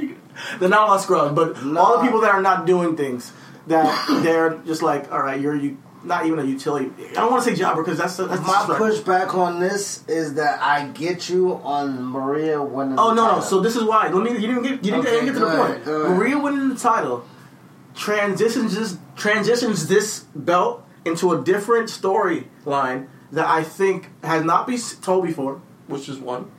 They're 0.58 0.68
not 0.70 0.88
all 0.88 0.98
scrubs, 0.98 1.34
but 1.34 1.62
all 1.76 1.98
the 1.98 2.04
people 2.04 2.22
that 2.22 2.30
are 2.34 2.40
not 2.40 2.64
doing 2.64 2.96
things 2.96 3.32
that 3.66 4.22
they're 4.22 4.56
just 4.64 4.82
like, 4.82 5.12
all 5.12 5.20
right, 5.20 5.38
you're 5.38 5.54
you 5.54 5.76
not 6.04 6.24
even 6.26 6.38
a 6.38 6.44
utility. 6.44 6.90
I 7.10 7.12
don't 7.12 7.30
want 7.30 7.44
to 7.44 7.50
say 7.50 7.54
jobber 7.56 7.82
because 7.82 7.98
that's 7.98 8.16
that's 8.16 8.40
My 8.40 8.64
pushback 8.78 9.34
on 9.34 9.60
this 9.60 10.04
is 10.08 10.34
that 10.34 10.60
I 10.62 10.88
get 10.88 11.28
you 11.28 11.60
on 11.62 12.02
Maria 12.02 12.60
winning. 12.62 12.98
Oh 12.98 13.12
no, 13.12 13.36
no. 13.36 13.40
So 13.40 13.60
this 13.60 13.76
is 13.76 13.84
why. 13.84 14.08
Let 14.08 14.24
me. 14.24 14.32
You 14.40 14.48
didn't 14.48 14.62
get. 14.62 14.70
You 14.72 14.78
didn't 14.92 15.00
Okay, 15.00 15.24
get 15.26 15.34
to 15.34 15.40
the 15.40 15.46
ahead, 15.46 15.84
point. 15.84 15.86
Maria 16.16 16.38
winning 16.38 16.70
the 16.70 16.76
title 16.76 17.24
transitions 17.94 18.74
this 18.74 18.98
transitions 19.16 19.88
this 19.88 20.20
belt 20.34 20.86
into 21.04 21.32
a 21.32 21.42
different 21.42 21.88
storyline 21.88 23.08
that 23.32 23.46
I 23.46 23.62
think 23.62 24.08
has 24.22 24.44
not 24.44 24.66
been 24.66 24.80
told 25.00 25.26
before, 25.26 25.60
which 25.86 26.08
is 26.08 26.18
one, 26.18 26.50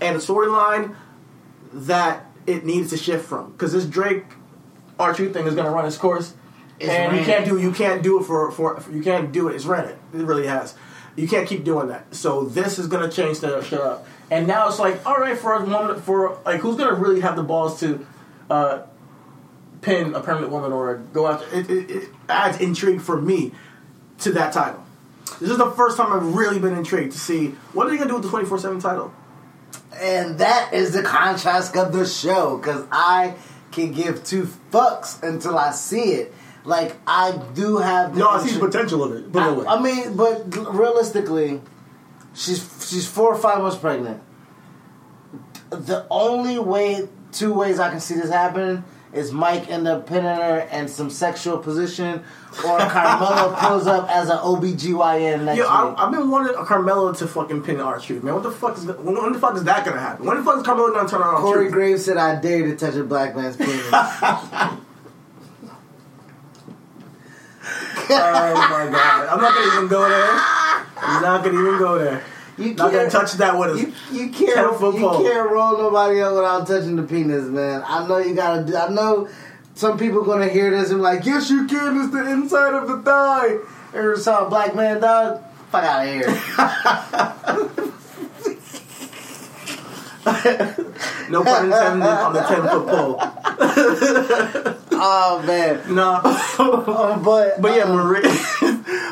and 0.00 0.16
a 0.16 0.18
storyline 0.18 0.94
that 1.72 2.26
it 2.46 2.64
needs 2.64 2.90
to 2.90 2.96
shift 2.96 3.26
from 3.26 3.52
because 3.52 3.72
this 3.72 3.84
Drake 3.86 4.24
Archer 4.98 5.32
thing 5.32 5.46
is 5.46 5.54
going 5.54 5.66
to 5.66 5.72
run 5.72 5.86
its 5.86 5.96
course, 5.96 6.34
It's 6.78 6.90
and 6.90 7.16
you 7.16 7.24
can't 7.24 7.44
do 7.44 7.58
you 7.58 7.72
can't 7.72 8.02
do 8.02 8.20
it 8.20 8.24
for, 8.24 8.50
for 8.52 8.80
for 8.80 8.90
you 8.92 9.02
can't 9.02 9.32
do 9.32 9.48
it. 9.48 9.54
It's 9.54 9.64
ran 9.64 9.86
it. 9.86 9.98
It 10.12 10.22
really 10.22 10.46
has. 10.46 10.74
You 11.16 11.26
can't 11.26 11.48
keep 11.48 11.64
doing 11.64 11.88
that. 11.88 12.14
So 12.14 12.44
this 12.44 12.78
is 12.78 12.86
going 12.86 13.08
to 13.08 13.14
change 13.14 13.40
the 13.40 13.62
shit 13.62 13.80
up. 13.80 14.06
And 14.30 14.46
now 14.46 14.68
it's 14.68 14.78
like, 14.78 15.04
all 15.04 15.16
right, 15.16 15.36
for 15.36 15.54
a 15.54 15.66
moment, 15.66 16.04
for 16.04 16.38
like, 16.44 16.60
who's 16.60 16.76
going 16.76 16.88
to 16.88 16.94
really 16.94 17.20
have 17.20 17.34
the 17.34 17.42
balls 17.42 17.80
to 17.80 18.06
uh, 18.48 18.82
pin 19.82 20.14
a 20.14 20.20
permanent 20.20 20.52
woman 20.52 20.72
or 20.72 20.96
go 21.12 21.26
after? 21.26 21.46
It, 21.56 21.70
it, 21.70 21.90
it 21.90 22.08
adds 22.28 22.60
intrigue 22.60 23.00
for 23.00 23.20
me 23.20 23.52
to 24.18 24.32
that 24.32 24.52
title. 24.52 24.84
This 25.40 25.50
is 25.50 25.58
the 25.58 25.70
first 25.70 25.96
time 25.96 26.12
I've 26.12 26.34
really 26.34 26.58
been 26.58 26.76
intrigued 26.76 27.12
to 27.12 27.18
see 27.18 27.48
what 27.72 27.86
are 27.86 27.90
they 27.90 27.96
going 27.96 28.08
to 28.08 28.12
do 28.12 28.16
with 28.16 28.24
the 28.24 28.30
twenty 28.30 28.46
four 28.46 28.58
seven 28.58 28.80
title. 28.80 29.12
And 30.00 30.38
that 30.38 30.72
is 30.72 30.92
the 30.92 31.02
contrast 31.02 31.76
of 31.76 31.92
the 31.92 32.06
show 32.06 32.56
because 32.56 32.84
I 32.90 33.34
can 33.70 33.92
give 33.92 34.24
two 34.24 34.48
fucks 34.70 35.22
until 35.22 35.56
I 35.58 35.72
see 35.72 36.12
it. 36.12 36.34
Like 36.64 36.96
I 37.06 37.40
do 37.54 37.78
have. 37.78 38.14
The 38.14 38.20
No, 38.20 38.28
I 38.28 38.46
see 38.46 38.54
the 38.54 38.60
potential 38.66 39.02
of 39.02 39.12
it. 39.12 39.34
Away. 39.34 39.66
I, 39.66 39.76
I 39.76 39.80
mean, 39.80 40.16
but 40.16 40.54
realistically, 40.74 41.60
she's 42.34 42.58
she's 42.88 43.06
four 43.06 43.32
or 43.32 43.38
five 43.38 43.62
months 43.62 43.78
pregnant. 43.78 44.22
The 45.70 46.06
only 46.10 46.58
way, 46.58 47.08
two 47.32 47.54
ways 47.54 47.78
I 47.78 47.90
can 47.90 48.00
see 48.00 48.14
this 48.14 48.30
happening 48.30 48.84
is 49.12 49.32
Mike 49.32 49.68
end 49.68 49.88
up 49.88 50.06
pinning 50.06 50.24
her 50.24 50.68
in 50.72 50.88
some 50.88 51.10
sexual 51.10 51.58
position, 51.58 52.22
or 52.64 52.78
Carmella 52.78 53.56
pulls 53.58 53.86
up 53.86 54.08
as 54.08 54.28
an 54.28 54.38
OBGYN 54.38 55.44
next 55.44 55.58
Yo, 55.58 55.64
week. 55.64 55.70
I, 55.70 55.94
I've 55.96 56.12
been 56.12 56.30
wanting 56.30 56.54
Carmella 56.54 57.16
to 57.18 57.26
fucking 57.26 57.62
pin 57.62 57.80
R 57.80 57.98
Truth, 57.98 58.22
man. 58.22 58.34
What 58.34 58.42
the 58.44 58.50
fuck 58.50 58.76
is 58.76 58.86
when, 58.86 59.16
when 59.20 59.32
the 59.32 59.38
fuck 59.38 59.56
is 59.56 59.64
that 59.64 59.84
gonna 59.84 60.00
happen? 60.00 60.26
When 60.26 60.36
the 60.36 60.42
fuck 60.44 60.58
is 60.58 60.62
Carmella 60.62 60.94
gonna 60.94 61.08
turn 61.08 61.22
on 61.22 61.40
Corey? 61.40 61.70
Graves 61.70 62.04
said, 62.04 62.16
"I 62.16 62.40
dare 62.40 62.62
to 62.66 62.76
touch 62.76 62.94
a 62.94 63.04
black 63.04 63.34
man's 63.34 63.56
penis." 63.56 63.90
Oh 68.12 68.54
my 68.54 68.90
god, 68.90 69.28
I'm 69.28 69.40
not 69.40 69.54
gonna 69.54 69.76
even 69.76 69.88
go 69.88 70.08
there. 70.08 70.30
I'm 70.96 71.22
not 71.22 71.44
gonna 71.44 71.60
even 71.60 71.78
go 71.78 71.98
there. 71.98 72.24
You 72.60 72.74
Not 72.74 72.92
gonna 72.92 72.98
can't- 72.98 73.12
touch 73.12 73.32
that 73.34 73.58
with 73.58 73.74
a 73.74 73.78
You, 73.80 73.92
you 74.12 74.28
can't 74.30 74.54
Ten 74.54 74.74
foot 74.74 74.94
you 74.94 75.00
pole. 75.00 75.22
can't 75.22 75.50
roll 75.50 75.78
nobody 75.78 76.20
up 76.20 76.34
without 76.34 76.66
touching 76.66 76.96
the 76.96 77.02
penis, 77.02 77.44
man. 77.46 77.82
I 77.86 78.06
know 78.06 78.18
you 78.18 78.34
gotta 78.34 78.62
do. 78.64 78.76
I 78.76 78.88
know 78.90 79.28
some 79.74 79.96
people 79.98 80.22
gonna 80.24 80.48
hear 80.48 80.70
this 80.70 80.90
and 80.90 80.98
be 80.98 81.02
like, 81.02 81.24
"Yes, 81.24 81.48
you 81.50 81.66
can. 81.66 81.98
It's 82.02 82.12
the 82.12 82.28
inside 82.30 82.74
of 82.74 82.86
the 82.88 82.98
thigh." 82.98 83.56
Ever 83.94 84.16
saw 84.16 84.46
a 84.46 84.48
black 84.50 84.74
man, 84.76 85.00
dog? 85.00 85.40
Fuck 85.72 85.84
out 85.84 86.06
of 86.06 86.12
here. 86.12 87.92
No 91.30 91.42
pun 91.44 91.66
intended 91.66 92.06
on 92.08 92.32
the 92.32 92.40
ten 92.42 92.62
foot 92.62 92.86
pole. 92.88 93.16
oh 94.92 95.42
man, 95.46 95.94
No, 95.94 96.14
Um, 96.58 97.22
but 97.24 97.60
but 97.60 97.76
yeah, 97.76 97.84
uh, 97.84 97.94
Maria. 97.94 98.28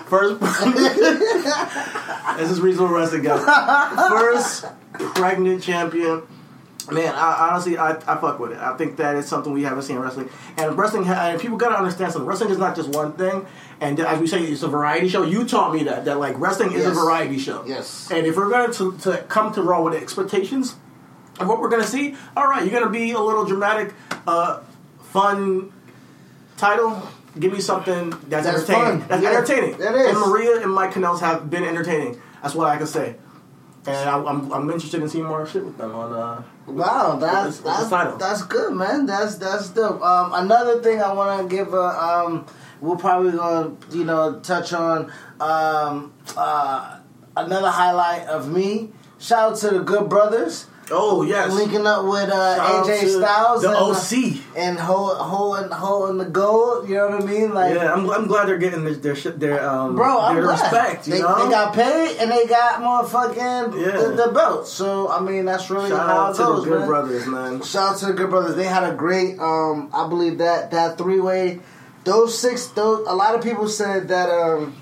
First, 0.09 0.41
this 2.39 2.51
is 2.51 2.61
reasonable 2.61 2.95
wrestling, 2.95 3.23
guys. 3.23 3.45
First 4.09 4.65
pregnant 5.15 5.63
champion. 5.63 6.23
Man, 6.91 7.15
I, 7.15 7.51
honestly, 7.51 7.77
I, 7.77 7.91
I 7.91 8.17
fuck 8.19 8.39
with 8.39 8.53
it. 8.53 8.59
I 8.59 8.75
think 8.79 8.97
that 8.97 9.17
is 9.17 9.29
something 9.29 9.53
we 9.53 9.63
haven't 9.63 9.83
seen 9.83 9.97
in 9.97 10.03
wrestling. 10.03 10.31
And 10.57 10.75
wrestling, 10.79 11.05
and 11.07 11.39
people 11.39 11.59
gotta 11.59 11.77
understand 11.77 12.13
something. 12.13 12.27
Wrestling 12.27 12.49
is 12.49 12.57
not 12.57 12.75
just 12.75 12.89
one 12.89 13.13
thing. 13.13 13.45
And 13.83 14.01
as 14.01 14.19
we 14.19 14.27
say, 14.27 14.43
it's 14.43 14.63
a 14.63 14.69
variety 14.69 15.09
show. 15.09 15.23
You 15.23 15.45
taught 15.45 15.75
me 15.75 15.83
that 15.85 16.07
that 16.07 16.19
like 16.19 16.39
wrestling 16.41 16.73
is 16.73 16.85
Yes. 16.85 16.87
a 16.87 16.95
variety 16.95 17.39
show. 17.39 17.63
Yes. 17.67 18.11
And 18.11 18.27
if 18.27 18.37
we're 18.37 18.49
going 18.49 18.73
to 18.73 18.97
to 19.11 19.19
come 19.29 19.53
to 19.53 19.61
Raw 19.63 19.83
with 19.83 19.95
expectations 19.95 20.77
what 21.47 21.61
we're 21.61 21.69
gonna 21.69 21.85
see, 21.85 22.17
all 22.37 22.47
right, 22.47 22.65
you're 22.65 22.73
gonna 22.79 22.91
be 22.93 23.13
a 23.13 23.21
little 23.21 23.45
dramatic, 23.45 23.95
uh, 24.27 24.61
fun 25.13 25.73
title. 26.57 27.01
Give 27.39 27.53
me 27.53 27.61
something 27.61 28.11
that's, 28.29 28.47
That's 28.47 28.69
entertaining. 28.69 29.01
fun. 29.01 29.09
That's 29.09 29.23
Yeah, 29.23 29.29
entertaining. 29.31 29.75
it 29.75 29.81
is. 29.81 30.09
And 30.17 30.19
Maria 30.19 30.61
and 30.63 30.73
Mike 30.75 30.93
Kanellis 30.93 31.21
have 31.21 31.49
been 31.49 31.63
entertaining. 31.65 32.21
That's 32.43 32.55
what 32.55 32.69
I 32.69 32.77
can 32.79 32.87
say. 32.87 33.17
And 33.87 33.97
I, 34.11 34.19
I'm, 34.19 34.53
I'm 34.53 34.69
interested 34.71 35.01
in 35.03 35.09
seeing 35.09 35.25
more 35.25 35.47
shit 35.47 35.65
with 35.65 35.79
them 35.79 35.95
on. 35.95 36.13
Uh, 36.13 36.43
Wow, 36.67 37.17
that's 37.17 37.59
the- 37.59 37.65
that's, 37.65 37.89
title? 37.89 38.19
that's 38.19 38.43
good, 38.43 38.75
man. 38.75 39.07
That's 39.07 39.37
that's 39.37 39.71
dope. 39.71 40.03
Um, 40.03 40.35
another 40.35 40.83
thing 40.83 41.01
I 41.01 41.11
want 41.15 41.49
to 41.49 41.57
give 41.57 41.73
a 41.73 41.81
um, 41.81 42.45
we're 42.83 42.97
probably 42.97 43.33
gonna 43.33 43.75
you 43.91 44.05
know 44.05 44.39
touch 44.41 44.75
on 44.75 45.11
um, 45.41 46.13
uh, 46.37 46.99
another 47.37 47.71
highlight 47.71 48.27
of 48.27 48.53
me. 48.53 48.91
Shout 49.19 49.53
out 49.53 49.59
to 49.61 49.71
the 49.71 49.79
Good 49.81 50.11
Brothers 50.11 50.67
oh 50.91 51.23
yes, 51.23 51.53
linking 51.53 51.87
up 51.87 52.05
with 52.05 52.31
uh, 52.31 52.83
AJ 52.85 53.19
Styles, 53.19 53.63
the 53.63 53.69
and, 53.69 53.77
OC. 53.77 54.57
and 54.57 54.79
holding 54.79 55.71
holding 55.71 56.19
the 56.19 56.25
gold. 56.25 56.89
You 56.89 56.97
know 56.97 57.09
what 57.11 57.23
I 57.23 57.27
mean? 57.27 57.53
Like, 57.55 57.75
Yeah, 57.75 57.93
I'm, 57.93 58.09
I'm 58.11 58.27
glad 58.27 58.49
they're 58.49 58.59
getting 58.59 58.85
their 58.85 58.95
their, 58.95 59.15
their 59.15 59.69
um 59.69 59.97
Bro, 59.97 60.21
I'm 60.21 60.35
their 60.37 60.45
glad. 60.45 60.61
respect. 60.63 61.07
You 61.07 61.15
they, 61.15 61.21
know, 61.21 61.45
they 61.45 61.51
got 61.51 61.75
paid 61.75 62.17
and 62.19 62.31
they 62.31 62.47
got 62.47 62.81
motherfucking 62.81 63.81
Yeah. 63.81 63.97
the, 64.01 64.27
the 64.27 64.33
belts. 64.33 64.73
So 64.73 65.09
I 65.11 65.21
mean, 65.21 65.45
that's 65.45 65.71
really 65.71 65.91
shout 65.91 66.07
how 66.09 66.19
out 66.27 66.31
it 66.35 66.37
to 66.39 66.43
goes, 66.45 66.65
the 66.65 66.71
Good 66.71 66.79
man. 66.81 66.89
Brothers, 66.89 67.27
man. 67.27 67.63
Shout 67.63 67.93
out 67.95 67.99
to 67.99 68.07
the 68.07 68.13
Good 68.15 68.31
Brothers. 68.31 68.57
They 68.57 68.65
had 68.65 68.85
a 68.85 68.95
great, 68.95 69.39
um, 69.39 69.91
I 69.93 70.09
believe 70.09 70.39
that 70.39 70.71
that 70.73 70.99
three 70.99 71.21
way, 71.21 71.61
those 72.05 72.39
six, 72.39 72.67
those. 72.69 73.07
A 73.07 73.15
lot 73.15 73.35
of 73.35 73.43
people 73.43 73.69
said 73.69 74.09
that. 74.09 74.31
Um, 74.31 74.75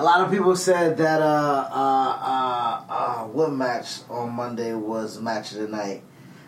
a 0.00 0.02
lot 0.02 0.22
of 0.22 0.30
people 0.30 0.56
said 0.56 0.96
that. 0.96 1.20
Uh, 1.20 1.68
uh, 1.70 2.18
uh, 2.22 2.84
uh, 2.88 3.24
what 3.26 3.52
match 3.52 4.00
on 4.08 4.32
Monday 4.32 4.72
was 4.72 5.20
match 5.20 5.52
of 5.52 5.58
the 5.58 5.68
night? 5.68 6.02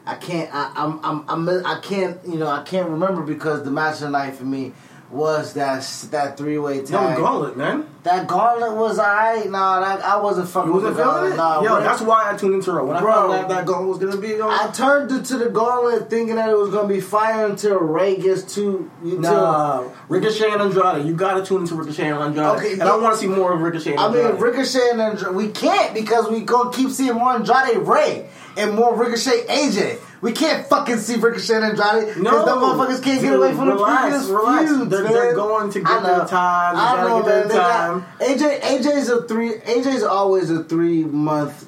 I 0.07 0.15
can't. 0.15 0.49
I, 0.53 0.73
I'm. 0.75 1.01
I'm. 1.05 1.49
I'm. 1.49 1.67
I 1.67 1.79
can't. 1.81 2.19
You 2.27 2.39
know. 2.39 2.49
I 2.49 2.63
can't 2.63 2.89
remember 2.89 3.23
because 3.23 3.63
the 3.63 3.71
match 3.71 3.97
of 3.97 4.01
the 4.01 4.11
night 4.11 4.37
for 4.37 4.45
me 4.45 4.73
was 5.13 5.53
that 5.55 5.83
that 6.11 6.37
three 6.37 6.59
way 6.59 6.77
Yo, 6.77 6.85
tag. 6.87 7.19
Gauntlet, 7.19 7.57
man. 7.57 7.87
That 8.03 8.27
gauntlet 8.27 8.75
was 8.75 8.99
alright. 8.99 9.49
Nah, 9.49 9.81
that, 9.81 10.05
I 10.05 10.21
wasn't 10.21 10.49
fucking 10.49 10.71
You 10.71 10.75
wasn't 10.75 10.97
the 10.97 11.03
feeling 11.03 11.15
gauntlet. 11.15 11.35
it? 11.35 11.37
Nah, 11.37 11.63
Yo, 11.63 11.81
that's 11.83 12.01
why 12.03 12.33
I 12.33 12.37
tuned 12.37 12.55
into 12.55 12.73
Raw. 12.73 12.85
When 12.85 13.01
Bro. 13.01 13.13
I 13.13 13.15
found 13.15 13.33
out 13.33 13.49
that 13.51 13.67
gauntlet 13.67 13.89
was 13.89 13.99
gonna 13.99 14.17
be. 14.21 14.41
I 14.43 14.71
turned 14.75 15.13
it 15.13 15.25
to 15.27 15.37
the 15.39 15.51
gauntlet 15.51 16.09
thinking 16.11 16.37
that 16.37 16.49
it 16.49 16.57
was 16.57 16.71
gonna 16.71 16.89
be 16.89 17.01
fire 17.01 17.47
until 17.47 17.79
Rey 17.79 18.17
gets 18.17 18.55
too. 18.55 18.91
Until, 19.03 19.21
Nah, 19.21 19.85
Ricochet 20.09 20.51
and 20.51 20.63
Andrade. 20.63 21.07
You 21.07 21.15
gotta 21.15 21.45
tune 21.45 21.61
into 21.63 21.75
Ricochet 21.75 22.09
and 22.09 22.19
Andrade. 22.19 22.47
Okay, 22.59 22.73
and 22.73 22.83
I 22.83 22.87
yeah. 22.87 22.97
want 23.03 23.15
to 23.15 23.21
see 23.21 23.29
more 23.29 23.53
of 23.53 23.61
Ricochet 23.61 23.93
and 23.93 24.01
I 24.01 24.11
mean, 24.11 24.37
Ricochet 24.41 24.91
and 24.93 25.01
Andrade, 25.01 25.35
we 25.35 25.49
can't 25.49 25.95
because 25.95 26.29
we 26.31 26.41
gonna 26.41 26.73
keep 26.73 26.91
seeing 26.91 27.15
more 27.15 27.35
Andrade 27.35 27.77
Rey 27.87 28.29
and 28.57 28.75
more 28.75 28.97
Ricochet 28.97 29.47
AJ. 29.47 29.99
We 30.23 30.31
can't 30.33 30.65
fucking 30.67 30.99
see 30.99 31.17
Ricochet 31.17 31.57
and 31.57 31.65
Andrade 31.65 32.15
because 32.15 32.23
No. 32.23 32.45
them 32.45 32.59
motherfuckers 32.59 33.03
can't 33.03 33.21
get 33.21 33.35
away 33.35 33.53
from 33.55 33.69
relax, 33.69 34.03
the 34.03 34.09
previous 34.09 34.29
relax. 34.31 34.71
feuds. 34.71 34.89
They're- 34.91 35.03
they're 35.03 35.35
going 35.35 35.71
to 35.71 35.81
get 35.81 36.03
their 36.05 36.25
time. 36.25 36.75
They 36.77 36.81
I 36.81 37.03
know, 37.09 37.17
get 37.23 37.27
their. 37.27 37.43
They 37.49 37.55
got- 37.55 37.73
time. 37.89 38.05
AJ, 38.21 38.61
AJ's 38.63 39.09
a 39.11 39.23
three. 39.23 39.55
AJ's 39.67 40.05
always 40.05 40.49
a 40.51 40.63
three 40.63 41.03
month 41.05 41.67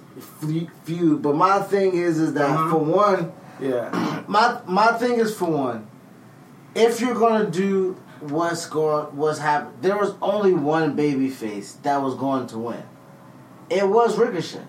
feud. 0.85 1.21
But 1.21 1.35
my 1.35 1.59
thing 1.61 1.95
is, 1.95 2.19
is 2.21 2.35
that 2.35 2.49
Mhm. 2.49 2.71
for 2.71 2.79
one. 2.79 3.33
yeah. 3.61 3.89
my 4.29 4.59
my 4.67 4.89
thing 4.93 5.15
is 5.19 5.35
for 5.35 5.47
one, 5.47 5.87
if 6.77 7.01
you're 7.01 7.15
gonna 7.15 7.45
do 7.47 7.97
what's 8.21 8.67
going 8.67 9.07
what's 9.17 9.39
happening, 9.41 9.75
there 9.83 9.97
was 9.97 10.15
only 10.23 10.55
one 10.55 10.95
baby 10.95 11.29
face 11.29 11.77
that 11.83 12.01
was 12.03 12.15
going 12.15 12.47
to 12.49 12.59
win. 12.59 12.83
It 13.69 13.89
was 13.89 14.17
Ricochet. 14.17 14.61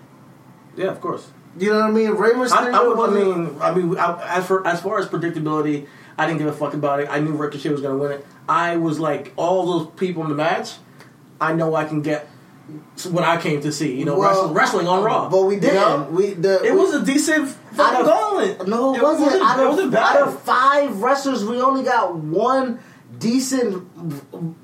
Yeah, 0.76 0.86
of 0.88 1.00
course. 1.00 1.28
You 1.58 1.70
know 1.72 1.80
what 1.80 1.88
I 1.88 1.90
mean? 1.90 2.10
Rey 2.12 2.30
I. 2.32 2.34
I, 2.34 2.38
would, 2.42 2.74
I 2.74 2.94
wasn't- 2.94 3.36
mean, 3.52 3.56
I 3.60 3.74
mean, 3.74 3.98
I, 3.98 4.36
as 4.38 4.46
for 4.46 4.66
as 4.66 4.80
far 4.80 4.98
as 4.98 5.06
predictability, 5.08 5.86
I 6.18 6.26
didn't 6.26 6.38
give 6.38 6.48
a 6.48 6.52
fuck 6.52 6.74
about 6.74 7.00
it. 7.00 7.08
I 7.10 7.20
knew 7.20 7.32
Ricochet 7.32 7.70
was 7.70 7.80
gonna 7.80 7.96
win 7.96 8.12
it. 8.12 8.26
I 8.48 8.76
was 8.76 8.98
like, 9.00 9.32
all 9.36 9.78
those 9.78 9.88
people 9.96 10.22
in 10.22 10.28
the 10.28 10.34
match, 10.34 10.74
I 11.40 11.52
know 11.54 11.74
I 11.74 11.84
can 11.84 12.02
get 12.02 12.28
what 13.10 13.22
I 13.24 13.40
came 13.40 13.60
to 13.62 13.70
see. 13.72 13.96
You 13.96 14.04
know, 14.04 14.18
Well, 14.18 14.30
wrestling, 14.30 14.54
wrestling 14.54 14.88
on 14.88 15.04
Raw. 15.04 15.28
but 15.28 15.42
we 15.44 15.56
didn't. 15.58 15.74
know? 15.76 16.08
We 16.10 16.34
the 16.34 16.62
It 16.64 16.72
we- 16.72 16.78
was 16.78 16.94
a 16.94 17.04
decent 17.04 17.48
fucking 17.48 17.80
out 17.80 18.00
of- 18.02 18.06
gauntlet. 18.06 18.68
No, 18.68 18.94
it 18.94 19.02
wasn't. 19.02 19.42
Out 19.42 19.60
it 19.60 19.68
wasn't 19.68 19.92
bad. 19.92 20.16
out 20.16 20.28
of 20.28 20.40
five 20.42 21.00
wrestlers, 21.00 21.44
we 21.44 21.60
only 21.60 21.84
got 21.84 22.14
one 22.16 22.80
decent 23.18 23.88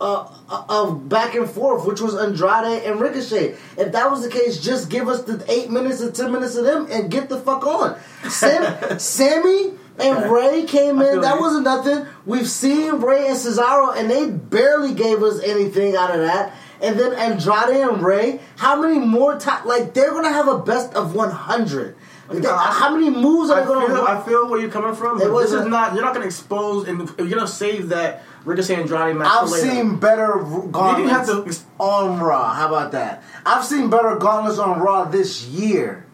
uh, 0.01 0.29
uh, 0.49 0.65
of 0.69 1.09
back 1.09 1.35
and 1.35 1.49
forth, 1.49 1.87
which 1.87 2.01
was 2.01 2.15
Andrade 2.15 2.85
and 2.85 3.01
Ricochet. 3.01 3.57
If 3.77 3.93
that 3.93 4.11
was 4.11 4.23
the 4.23 4.31
case, 4.31 4.61
just 4.61 4.91
give 4.91 5.09
us 5.09 5.23
the 5.23 5.45
eight 5.51 5.71
minutes 5.71 6.03
or 6.03 6.11
ten 6.11 6.33
minutes 6.33 6.57
of 6.57 6.65
them 6.65 6.87
and 6.91 7.11
get 7.11 7.29
the 7.29 7.39
fuck 7.39 7.65
on. 7.67 7.99
Sam, 8.29 8.99
Sami 8.99 9.73
and 9.99 10.31
Rey 10.31 10.65
came 10.65 11.01
in. 11.01 11.21
That 11.21 11.37
you. 11.37 11.41
wasn't 11.41 11.65
nothing. 11.65 12.07
We've 12.27 12.49
seen 12.49 12.97
Rey 12.97 13.29
and 13.29 13.37
Cesaro, 13.37 13.97
and 13.97 14.11
they 14.11 14.31
barely 14.31 14.95
gave 14.95 15.23
us 15.23 15.43
anything 15.43 15.97
out 15.97 16.11
of 16.11 16.21
that. 16.21 16.55
And 16.81 16.99
then 16.99 17.13
Andrade 17.13 17.77
and 17.77 18.03
Rey, 18.03 18.41
how 18.57 18.81
many 18.81 18.99
more 18.99 19.39
times? 19.39 19.67
Like 19.67 19.95
they're 19.95 20.11
gonna 20.11 20.31
have 20.33 20.49
a 20.49 20.59
best 20.59 20.95
of 20.95 21.15
one 21.15 21.31
hundred. 21.31 21.97
I- 22.31 22.37
uh, 22.37 22.57
How 22.57 22.95
many 22.95 23.11
moves 23.11 23.51
are 23.51 23.61
I 23.63 23.65
gonna? 23.67 23.87
feel, 23.87 24.05
I 24.05 24.21
feel 24.23 24.49
where 24.49 24.61
you're 24.61 24.71
coming 24.71 24.95
from. 24.95 25.21
It 25.21 25.25
But 25.29 25.39
this 25.41 25.49
is 25.51 25.55
wasn't- 25.57 25.71
You're 25.95 26.05
not 26.05 26.15
going 26.15 26.21
to 26.23 26.27
expose 26.27 26.89
and 26.89 26.99
you're 27.19 27.29
going 27.29 27.41
to 27.41 27.47
save 27.49 27.89
that 27.91 28.23
Ricochet 28.45 28.77
Andrade 28.77 29.17
match. 29.17 29.29
I've 29.31 29.49
seen 29.49 29.97
better 29.97 30.39
gauntlets 30.71 31.11
have 31.29 31.45
to- 31.45 31.55
on 31.79 32.21
Raw. 32.21 32.53
How 32.55 32.69
about 32.69 32.93
that? 32.93 33.23
I've 33.45 33.65
seen 33.65 33.91
better 33.91 34.17
gauntlets 34.17 34.59
on 34.59 34.81
Raw 34.81 35.05
this 35.05 35.45
year. 35.47 36.07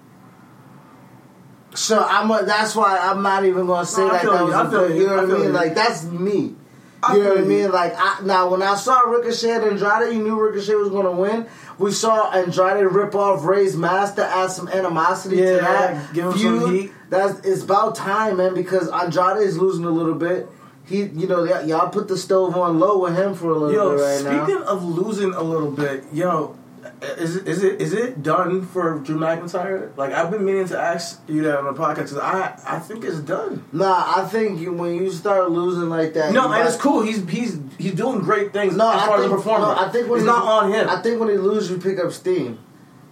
So 1.74 2.02
I'm. 2.08 2.30
A, 2.30 2.42
that's 2.44 2.74
why 2.74 2.98
I'm 2.98 3.22
not 3.22 3.44
even 3.44 3.66
gonna 3.66 3.86
say 3.86 4.02
No, 4.02 4.08
I 4.10 4.12
that 4.14 4.24
you. 4.24 4.30
was. 4.30 4.54
I 4.54 4.66
a 4.66 4.70
feel 4.70 4.90
you. 4.90 5.00
you 5.02 5.06
know 5.06 5.12
I 5.12 5.16
what 5.16 5.24
I 5.24 5.32
mean? 5.34 5.42
you. 5.44 5.48
Like 5.50 5.74
that's 5.74 6.04
me. 6.04 6.54
I 7.02 7.14
you 7.14 7.22
know 7.22 7.28
what 7.30 7.38
I 7.38 7.42
mean? 7.42 7.70
Like 7.70 7.94
I, 7.96 8.18
now, 8.24 8.48
when 8.48 8.62
I 8.62 8.74
saw 8.74 9.00
Ricochet 9.02 9.50
and 9.52 9.64
Andrade, 9.64 10.12
you 10.14 10.20
knew 10.22 10.40
Ricochet 10.40 10.74
was 10.74 10.88
going 10.88 11.04
to 11.04 11.12
win. 11.12 11.46
We 11.78 11.92
saw 11.92 12.30
Andrade 12.32 12.84
rip 12.86 13.14
off 13.14 13.44
Rey's 13.44 13.76
mask 13.76 14.16
to 14.16 14.26
add 14.26 14.50
some 14.50 14.66
animosity 14.68 15.36
to 15.36 15.42
Yeah, 15.42 15.58
that 15.60 16.12
give 16.14 16.24
him 16.26 16.32
some 16.32 16.40
feud. 16.60 16.72
heat. 16.74 16.92
That's 17.08 17.38
it's 17.46 17.62
about 17.62 17.94
time, 17.94 18.38
man, 18.38 18.54
because 18.54 18.88
Andrade 18.90 19.42
is 19.46 19.56
losing 19.58 19.84
a 19.84 19.90
little 19.90 20.14
bit. 20.14 20.48
He, 20.84 21.02
you 21.02 21.26
know, 21.28 21.44
y- 21.44 21.62
y'all 21.62 21.88
put 21.90 22.08
the 22.08 22.16
stove 22.16 22.56
on 22.56 22.78
low 22.80 22.98
with 22.98 23.14
him 23.16 23.34
for 23.34 23.50
a 23.50 23.54
little 23.54 23.72
Yo, 23.72 23.96
bit 23.96 24.02
right 24.02 24.24
now. 24.24 24.44
speaking 24.46 24.62
of 24.64 24.82
losing 24.84 25.34
a 25.34 25.42
little 25.42 25.70
bit, 25.70 26.02
yo, 26.12 26.56
is 27.02 27.36
it, 27.36 27.46
is 27.48 27.62
it 27.62 27.80
is 27.80 27.92
it 27.92 28.22
done 28.22 28.66
for 28.66 28.98
Drew 28.98 29.16
McIntyre? 29.18 29.96
Like 29.96 30.12
I've 30.12 30.30
been 30.30 30.44
meaning 30.44 30.66
to 30.68 30.78
ask 30.78 31.20
you 31.28 31.42
that 31.42 31.58
on 31.58 31.64
the 31.64 31.72
podcast. 31.72 31.96
'cause 32.10 32.18
I 32.18 32.58
I 32.66 32.78
think 32.78 33.04
it's 33.04 33.18
done. 33.20 33.64
Nah, 33.72 34.14
I 34.16 34.24
think 34.24 34.60
you, 34.60 34.72
when 34.72 34.94
you 34.96 35.10
start 35.10 35.50
losing 35.50 35.88
like 35.88 36.14
that, 36.14 36.32
No, 36.32 36.50
and 36.52 36.66
it's 36.66 36.76
cool. 36.76 37.02
He's 37.02 37.24
he's 37.28 37.58
he's 37.78 37.94
doing 37.94 38.20
great 38.20 38.52
things 38.52 38.74
No, 38.76 38.90
as 38.90 39.02
I 39.02 39.06
far 39.06 39.18
think, 39.18 39.26
as 39.26 39.32
a 39.32 39.36
performer. 39.36 39.66
no, 39.66 39.76
I 39.78 39.88
think 39.90 40.08
when 40.08 40.18
it's 40.20 40.26
not 40.26 40.44
on 40.44 40.72
him. 40.72 40.88
I 40.88 41.00
think 41.02 41.20
when 41.20 41.28
he 41.28 41.36
loses, 41.36 41.70
you 41.70 41.78
pick 41.78 41.98
up 42.02 42.10
steam. 42.12 42.58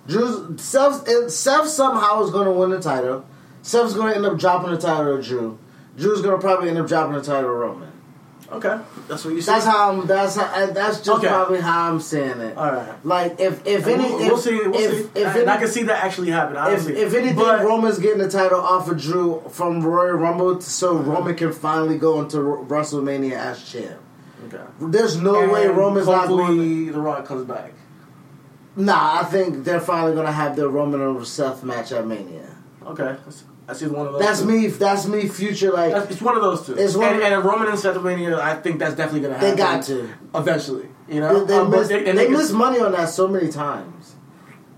Drew's 0.09 0.61
Seth, 0.62 1.09
Seth 1.31 1.66
somehow 1.68 2.22
is 2.22 2.31
going 2.31 2.44
to 2.46 2.53
win 2.53 2.70
the 2.70 2.81
title. 2.81 3.25
Seth's 3.62 3.94
going 3.94 4.11
to 4.11 4.16
end 4.16 4.25
up 4.27 4.38
dropping 4.38 4.70
the 4.70 4.79
title 4.79 5.16
to 5.16 5.22
Drew. 5.22 5.59
Drew's 5.96 6.22
going 6.22 6.37
to 6.37 6.40
probably 6.40 6.68
end 6.68 6.79
up 6.79 6.87
dropping 6.87 7.14
the 7.14 7.22
title 7.22 7.42
to 7.42 7.49
Roman. 7.51 7.90
Okay, 8.52 8.80
that's 9.09 9.24
what 9.24 9.35
you 9.35 9.40
said. 9.40 9.54
That's 9.54 9.64
how 9.66 9.92
I'm. 9.92 10.06
That's 10.06 10.37
how, 10.37 10.44
uh, 10.44 10.66
that's 10.72 10.98
just 10.98 11.09
Okay. 11.18 11.28
probably 11.28 11.61
how 11.61 11.90
I'm 11.90 12.00
saying 12.00 12.40
it. 12.40 12.56
All 12.56 12.72
right. 12.72 13.04
Like 13.04 13.40
if 13.40 13.66
if 13.66 13.87
And 13.87 14.00
any 14.00 14.04
we'll, 14.11 14.20
if, 14.20 14.26
we'll 14.28 14.38
see. 14.38 14.54
We'll 14.56 14.74
if, 14.74 14.90
see. 14.92 14.98
if 15.20 15.26
and 15.26 15.37
any- 15.37 15.48
I 15.48 15.56
can 15.56 15.68
see 15.68 15.82
that 15.85 16.04
actually 16.04 16.30
happen. 16.30 16.56
if, 16.56 16.62
Honestly, 16.62 16.96
if 16.96 17.14
anything, 17.14 17.37
but, 17.37 17.64
Roman's 17.64 17.98
getting 17.98 18.18
the 18.18 18.30
title 18.30 18.61
off 18.61 18.88
of 18.90 19.00
Drew 19.00 19.42
from 19.50 19.82
Royal 19.85 20.14
Rumble, 20.16 20.61
so 20.61 20.98
uh-huh. 20.98 21.11
Roman 21.11 21.35
can 21.35 21.52
finally 21.52 21.98
go 21.98 22.20
into 22.20 22.38
WrestleMania 22.38 23.32
as 23.32 23.62
champ. 23.64 23.98
okay. 24.46 24.62
There's 24.80 25.16
no 25.20 25.48
way 25.48 25.66
Roman's 25.68 26.06
not 26.06 26.28
going. 26.28 26.92
The 26.92 27.00
Rock 27.00 27.24
comes 27.26 27.44
back. 27.46 27.72
Nah, 28.78 29.20
I 29.20 29.24
think 29.24 29.64
they're 29.64 29.80
finally 29.80 30.14
gonna 30.14 30.30
have 30.32 30.54
their 30.54 30.68
Roman 30.68 31.00
and 31.00 31.26
Seth 31.26 31.64
match 31.64 31.92
at 31.92 32.06
Mania. 32.06 32.54
Okay, 32.85 33.16
that's, 33.24 33.44
that's 33.66 33.83
one 33.83 34.07
of 34.07 34.12
those. 34.12 34.22
That's 34.22 34.40
two. 34.40 34.46
me. 34.46 34.66
That's 34.68 35.07
me. 35.07 35.29
Future 35.29 35.72
like 35.72 35.92
That's, 35.92 36.12
it's 36.12 36.22
one 36.22 36.37
of 36.37 36.42
those 36.42 36.66
two. 36.66 36.74
It's 36.74 36.94
one 36.94 37.14
and, 37.14 37.16
of- 37.22 37.33
and 37.33 37.44
Roman 37.44 37.68
and 37.68 37.79
Seth 37.79 38.00
Mania, 38.02 38.38
I 38.40 38.55
think 38.55 38.79
that's 38.79 38.94
definitely 38.94 39.20
going 39.20 39.35
to 39.35 39.38
happen. 39.38 39.50
They 39.50 39.57
got 39.57 39.83
to. 39.85 40.09
eventually. 40.35 40.88
You 41.09 41.20
know, 41.20 41.40
they, 41.44 41.55
they 41.55 41.59
Um, 41.59 41.70
but 41.70 41.79
miss, 41.81 41.88
they- 41.88 42.05
they, 42.05 42.26
they 42.29 42.52
money 42.52 42.79
on 42.81 42.92
that 42.92 43.09
so 43.09 43.26
many 43.29 43.48
times. 43.50 44.14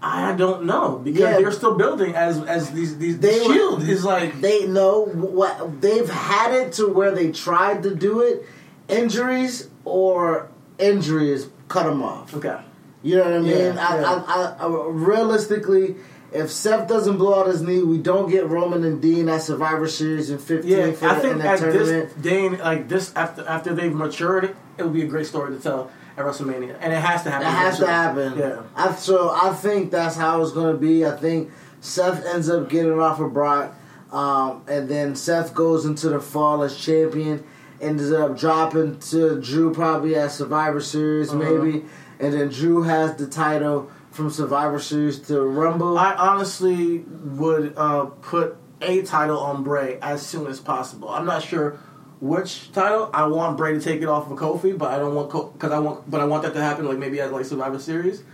I 0.00 0.32
don't 0.34 0.64
know 0.64 1.00
because 1.02 1.20
Yeah. 1.20 1.38
they're 1.38 1.50
still 1.50 1.74
building 1.74 2.14
as 2.14 2.40
as 2.44 2.70
these 2.70 2.98
these 2.98 3.18
They 3.18 3.40
were- 3.40 3.52
shield 3.52 3.82
is 3.82 4.04
like 4.04 4.40
They 4.40 4.66
know 4.66 5.04
what 5.04 5.80
they've 5.82 6.08
had 6.08 6.54
it 6.54 6.72
to 6.74 6.86
where 6.88 7.10
they 7.10 7.32
tried 7.32 7.82
to 7.82 7.94
do 7.94 8.20
it. 8.20 8.46
Injuries 8.88 9.68
or 9.84 10.48
injuries 10.78 11.48
cut 11.66 11.84
them 11.84 12.02
off. 12.02 12.34
okay. 12.34 12.58
You 13.02 13.16
know 13.16 13.24
what 13.24 13.32
I 13.34 13.38
mean? 13.40 13.50
Yeah, 13.50 13.76
I, 13.88 14.00
yeah. 14.00 14.24
I, 14.26 14.64
I, 14.64 14.66
I, 14.66 14.86
realistically, 14.90 15.96
if 16.32 16.50
Seth 16.50 16.88
doesn't 16.88 17.16
blow 17.16 17.40
out 17.40 17.46
his 17.46 17.62
knee, 17.62 17.82
we 17.82 17.98
don't 17.98 18.30
get 18.30 18.46
Roman 18.48 18.84
and 18.84 19.00
Dean 19.00 19.28
at 19.28 19.42
Survivor 19.42 19.88
Series 19.88 20.30
in 20.30 20.38
15 20.38 20.70
Yeah, 20.70 20.92
for 20.92 21.06
I 21.08 21.14
the, 21.14 21.20
think 21.20 21.34
in 21.36 21.40
at 21.42 21.58
that 21.60 21.72
this 21.72 21.88
tournament. 21.88 22.22
day, 22.22 22.48
like 22.50 22.88
this, 22.88 23.12
after 23.16 23.46
after 23.48 23.74
they've 23.74 23.94
matured, 23.94 24.54
it 24.76 24.82
would 24.82 24.92
be 24.92 25.02
a 25.02 25.06
great 25.06 25.26
story 25.26 25.56
to 25.56 25.62
tell 25.62 25.90
at 26.16 26.24
WrestleMania, 26.24 26.76
and 26.80 26.92
it 26.92 27.00
has 27.00 27.22
to 27.22 27.30
happen. 27.30 27.46
That 27.46 27.50
has 27.56 27.78
to 27.78 27.86
happen. 27.86 28.38
Yeah. 28.38 28.62
I, 28.76 28.94
so 28.94 29.30
I 29.30 29.52
think 29.54 29.90
that's 29.90 30.16
how 30.16 30.42
it's 30.42 30.52
going 30.52 30.72
to 30.74 30.78
be. 30.78 31.06
I 31.06 31.16
think 31.16 31.50
Seth 31.80 32.24
ends 32.26 32.50
up 32.50 32.68
getting 32.68 32.98
off 32.98 33.20
of 33.20 33.32
Brock, 33.32 33.72
um, 34.12 34.62
and 34.68 34.88
then 34.88 35.14
Seth 35.16 35.54
goes 35.54 35.84
into 35.84 36.08
the 36.08 36.20
fall 36.20 36.62
as 36.62 36.76
champion, 36.76 37.44
ends 37.80 38.10
up 38.12 38.36
dropping 38.36 38.98
to 38.98 39.40
Drew 39.40 39.72
probably 39.72 40.16
at 40.16 40.32
Survivor 40.32 40.80
Series 40.80 41.30
Uh-huh. 41.32 41.38
maybe, 41.38 41.84
and 42.18 42.34
then 42.34 42.48
Drew 42.48 42.82
has 42.82 43.14
the 43.16 43.26
title 43.28 43.90
from 44.18 44.30
Survivor 44.30 44.80
Series 44.80 45.20
to 45.20 45.40
Rumble. 45.40 45.96
I 45.96 46.12
honestly 46.12 46.98
would 46.98 47.72
uh, 47.76 48.06
put 48.06 48.56
a 48.82 49.02
title 49.02 49.38
on 49.38 49.62
Bray 49.62 49.96
as 50.02 50.26
soon 50.26 50.48
as 50.48 50.58
possible. 50.58 51.08
I'm 51.08 51.24
not 51.24 51.40
sure 51.44 51.78
which 52.20 52.72
title. 52.72 53.10
I 53.14 53.28
want 53.28 53.56
Bray 53.56 53.74
to 53.74 53.80
take 53.80 54.02
it 54.02 54.08
off 54.08 54.28
of 54.28 54.36
Kofi, 54.36 54.76
but 54.76 54.92
I 54.92 54.98
don't 54.98 55.14
want 55.14 55.52
because 55.52 55.70
I 55.70 55.78
want, 55.78 56.10
but 56.10 56.20
I 56.20 56.24
want 56.24 56.42
that 56.42 56.52
to 56.54 56.60
happen 56.60 56.84
like 56.88 56.98
maybe 56.98 57.20
at 57.20 57.32
like 57.32 57.44
Survivor 57.44 57.78
Series. 57.78 58.24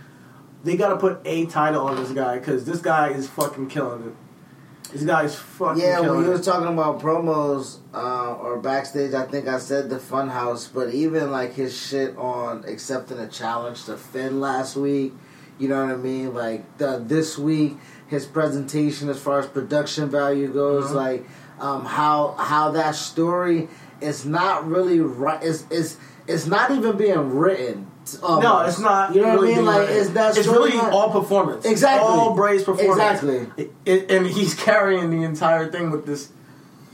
They 0.63 0.75
got 0.75 0.89
to 0.89 0.97
put 0.97 1.21
a 1.23 1.45
title 1.45 1.85
on 1.85 1.97
this 1.97 2.09
guy 2.09 2.39
because 2.39 2.65
this 2.65 2.81
guy 2.81 3.09
is 3.09 3.29
fucking 3.29 3.67
killing 3.67 4.07
it. 4.07 4.91
This 4.91 5.03
guy 5.03 5.21
is 5.25 5.35
fucking 5.35 5.83
Yeah, 5.83 5.99
when 5.99 6.09
killing 6.09 6.25
you 6.25 6.31
it. 6.31 6.37
were 6.37 6.43
talking 6.43 6.73
about 6.73 6.99
promos 6.99 7.77
uh, 7.93 8.33
or 8.37 8.57
backstage, 8.57 9.13
I 9.13 9.25
think 9.27 9.47
I 9.47 9.59
said 9.59 9.91
the 9.91 9.97
Funhouse, 9.97 10.67
but 10.73 10.95
even 10.95 11.29
like 11.31 11.53
his 11.53 11.77
shit 11.79 12.17
on 12.17 12.63
accepting 12.67 13.19
a 13.19 13.27
challenge 13.27 13.85
to 13.85 13.97
Finn 13.97 14.39
last 14.39 14.75
week, 14.75 15.13
you 15.59 15.67
know 15.67 15.85
what 15.85 15.93
I 15.93 15.97
mean? 15.97 16.33
Like 16.33 16.77
the, 16.77 17.01
this 17.05 17.37
week, 17.37 17.77
his 18.07 18.25
presentation 18.25 19.09
as 19.09 19.19
far 19.19 19.39
as 19.39 19.47
production 19.47 20.09
value 20.09 20.47
goes, 20.51 20.91
Mhm. 20.91 20.95
like 20.95 21.25
um, 21.59 21.85
how 21.85 22.35
how 22.37 22.71
that 22.71 22.95
story 22.95 23.67
is 24.01 24.25
not 24.25 24.67
really 24.67 24.99
right. 24.99 25.41
Is 25.41 25.65
is 25.69 25.97
it's 26.27 26.45
not 26.45 26.71
even 26.71 26.97
being 26.97 27.35
written. 27.35 27.87
No, 28.21 28.59
it's 28.61 28.77
not. 28.79 29.15
You 29.15 29.21
know 29.21 29.33
really 29.33 29.51
what 29.51 29.53
I 29.53 29.55
mean? 29.57 29.65
Like 29.65 29.89
it's 29.89 30.09
that 30.11 30.37
It's 30.37 30.47
really 30.47 30.75
not- 30.77 30.91
all 30.91 31.09
performance. 31.09 31.65
Exactly. 31.65 32.07
all 32.07 32.35
Bray's 32.35 32.63
performance. 32.63 32.99
Exactly. 33.23 33.47
It- 33.57 33.73
it- 33.85 34.11
and 34.11 34.27
he's 34.27 34.53
carrying 34.53 35.09
the 35.09 35.23
entire 35.23 35.71
thing 35.71 35.89
with 35.89 36.05
this, 36.05 36.29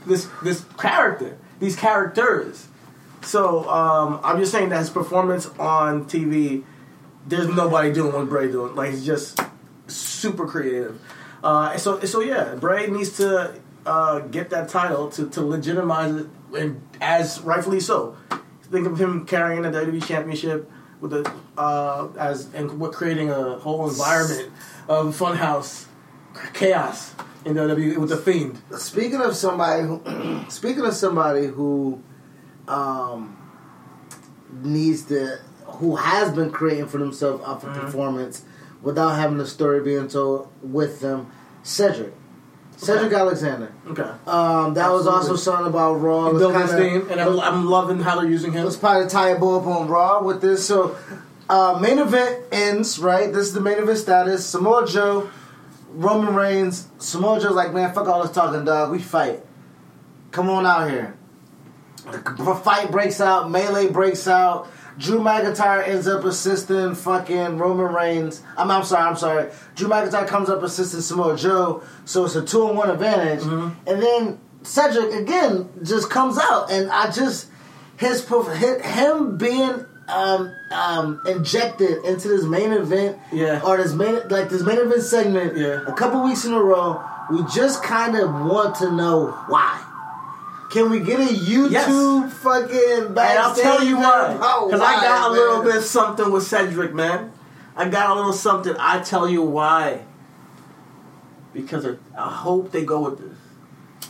this, 0.06 0.26
this 0.42 0.64
character, 0.78 1.36
these 1.60 1.76
characters. 1.76 2.68
So 3.22 3.68
um, 3.68 4.20
I'm 4.24 4.38
just 4.38 4.52
saying 4.52 4.70
that 4.70 4.78
his 4.78 4.88
performance 4.90 5.46
on 5.58 6.06
TV, 6.06 6.62
there's 7.26 7.48
nobody 7.48 7.92
doing 7.92 8.12
what 8.12 8.28
Bray 8.28 8.50
doing. 8.50 8.74
Like 8.74 8.90
he's 8.90 9.06
just 9.06 9.40
super 9.86 10.46
creative. 10.46 11.00
Uh, 11.42 11.76
so 11.76 12.00
so 12.00 12.20
yeah, 12.20 12.54
Bray 12.54 12.86
needs 12.86 13.16
to 13.18 13.54
uh, 13.86 14.20
get 14.20 14.50
that 14.50 14.68
title 14.68 15.10
to, 15.10 15.28
to 15.30 15.42
legitimize 15.42 16.14
it, 16.14 16.26
and 16.56 16.80
as 17.00 17.40
rightfully 17.40 17.80
so. 17.80 18.16
Think 18.70 18.86
of 18.86 18.98
him 18.98 19.26
carrying 19.26 19.62
the 19.62 19.68
WWE 19.68 20.06
Championship 20.06 20.70
with 21.00 21.10
the 21.10 21.32
uh, 21.58 22.08
as 22.18 22.52
and 22.54 22.80
with 22.80 22.92
creating 22.94 23.30
a 23.30 23.58
whole 23.58 23.88
environment 23.88 24.50
of 24.88 25.18
funhouse 25.18 25.86
chaos 26.54 27.14
in 27.44 27.54
the 27.54 27.60
WWE 27.60 27.98
with 27.98 28.10
the 28.10 28.16
Fiend. 28.16 28.60
Speaking 28.78 29.20
of 29.20 29.36
somebody 29.36 29.82
who, 29.82 30.44
speaking 30.48 30.84
of 30.84 30.94
somebody 30.94 31.46
who, 31.46 32.02
um, 32.68 33.36
needs 34.62 35.02
to, 35.06 35.38
who 35.78 35.96
has 35.96 36.30
been 36.32 36.50
creating 36.50 36.86
for 36.86 36.98
themselves 36.98 37.42
off 37.44 37.62
of 37.64 37.70
Mhm. 37.70 37.80
performance 37.80 38.42
without 38.82 39.10
having 39.10 39.38
the 39.38 39.46
story 39.46 39.80
being 39.80 40.08
told 40.08 40.48
with 40.62 41.00
them, 41.00 41.26
Cedric, 41.62 42.12
Cedric 42.76 43.12
Alexander. 43.12 43.70
Okay. 43.90 44.02
Um, 44.26 44.74
that 44.74 44.90
was 44.90 45.06
also 45.06 45.34
Absolutely. 45.34 45.42
something 45.42 45.66
about 45.68 45.94
Raw. 45.94 46.32
His 46.32 46.72
theme, 46.72 47.06
and 47.10 47.20
I'm, 47.20 47.38
I'm 47.38 47.66
loving 47.66 48.00
how 48.00 48.16
they're 48.18 48.28
using 48.28 48.52
him. 48.52 48.64
Let's 48.64 48.76
probably 48.76 49.08
tie 49.08 49.28
a 49.30 49.38
bow 49.38 49.60
up 49.60 49.66
on 49.66 49.88
Raw 49.88 50.22
with 50.22 50.40
this. 50.40 50.66
So, 50.66 50.96
uh, 51.48 51.78
main 51.80 51.98
event 52.00 52.40
ends, 52.50 52.98
right? 52.98 53.32
This 53.32 53.46
is 53.48 53.54
the 53.54 53.60
main 53.60 53.78
event 53.78 53.98
status. 53.98 54.44
Samoa 54.44 54.86
Joe, 54.86 55.28
Roman 55.94 56.34
Reigns. 56.34 56.88
Samoa 56.98 57.38
Joe's 57.38 57.52
like, 57.54 57.72
man, 57.72 57.92
fuck 57.92 58.08
all 58.08 58.22
this 58.22 58.32
talking, 58.32 58.64
dog. 58.64 58.90
We 58.90 58.98
fight. 58.98 59.44
Come 60.32 60.48
on 60.50 60.66
out 60.66 60.90
here. 60.90 61.14
The 62.10 62.54
fight 62.64 62.90
breaks 62.90 63.20
out. 63.20 63.48
Melee 63.50 63.86
breaks 63.88 64.26
out. 64.26 64.66
Drew 64.98 65.20
McIntyre 65.20 65.86
ends 65.86 66.06
up 66.06 66.24
assisting 66.24 66.94
fucking 66.94 67.58
Roman 67.58 67.92
Reigns. 67.94 68.42
I'm, 68.56 68.70
I'm 68.70 68.84
sorry, 68.84 69.08
I'm 69.08 69.16
sorry. 69.16 69.50
Drew 69.74 69.88
McIntyre 69.88 70.26
comes 70.26 70.48
up 70.48 70.62
assisting 70.62 71.00
Samoa 71.00 71.36
Joe, 71.36 71.82
so 72.04 72.24
it's 72.24 72.34
a 72.36 72.44
two 72.44 72.68
on 72.68 72.76
one 72.76 72.90
advantage. 72.90 73.40
Mhm. 73.40 73.72
And 73.86 74.02
then 74.02 74.38
Cedric 74.62 75.12
again 75.14 75.68
just 75.82 76.10
comes 76.10 76.38
out, 76.38 76.70
and 76.70 76.90
I 76.90 77.10
just 77.10 77.46
his 77.96 78.22
perf- 78.22 78.54
him 78.82 79.36
being 79.38 79.86
um, 80.08 80.52
um, 80.72 81.22
injected 81.26 82.04
into 82.04 82.28
this 82.28 82.42
main 82.44 82.72
event, 82.72 83.16
Yeah. 83.32 83.60
or 83.64 83.76
this 83.78 83.92
main 83.94 84.16
like 84.28 84.50
this 84.50 84.62
main 84.62 84.78
event 84.78 85.02
segment, 85.02 85.56
Yeah. 85.56 85.80
a 85.86 85.92
couple 85.92 86.22
weeks 86.22 86.44
in 86.44 86.52
a 86.52 86.60
row. 86.62 87.00
We 87.30 87.42
just 87.54 87.82
kind 87.82 88.16
of 88.16 88.30
want 88.44 88.74
to 88.76 88.90
know 88.90 89.28
why. 89.46 89.78
Can 90.72 90.88
we 90.90 91.00
get 91.00 91.20
a 91.20 91.24
YouTube 91.24 91.70
Yes. 91.70 92.32
fucking 92.38 93.04
And 93.08 93.18
I'll 93.18 93.54
tell 93.54 93.84
you 93.84 93.96
why. 93.98 94.38
Oh, 94.40 94.66
Because 94.66 94.80
I 94.80 94.94
got 94.94 95.30
a 95.30 95.32
little 95.32 95.62
man? 95.62 95.72
bit 95.72 95.82
something 95.82 96.32
with 96.32 96.44
Cedric, 96.44 96.94
man. 96.94 97.30
I 97.76 97.88
got 97.90 98.10
a 98.10 98.14
little 98.14 98.32
something. 98.32 98.74
I 98.78 99.00
tell 99.00 99.28
you 99.28 99.42
why. 99.42 100.04
Because 101.52 101.84
I, 101.84 101.96
I 102.16 102.30
hope 102.30 102.72
they 102.72 102.84
go 102.86 103.02
with 103.10 103.18
this. 103.18 103.38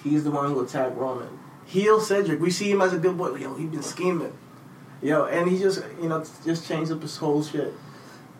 He's 0.04 0.22
the 0.22 0.30
one 0.30 0.48
who 0.52 0.60
attacked 0.64 0.96
Roman. 0.96 1.28
Heel 1.64 2.00
Cedric. 2.00 2.40
We 2.40 2.50
see 2.50 2.70
him 2.70 2.80
as 2.80 2.92
a 2.92 2.98
good 2.98 3.18
boy. 3.18 3.34
Yo, 3.34 3.54
he 3.54 3.66
been 3.66 3.82
scheming. 3.82 4.32
Yo, 5.02 5.24
and 5.24 5.50
he 5.50 5.58
just, 5.58 5.82
you 6.00 6.08
know, 6.08 6.24
just 6.44 6.68
changed 6.68 6.92
up 6.92 7.02
his 7.02 7.16
whole 7.16 7.42
shit. 7.42 7.74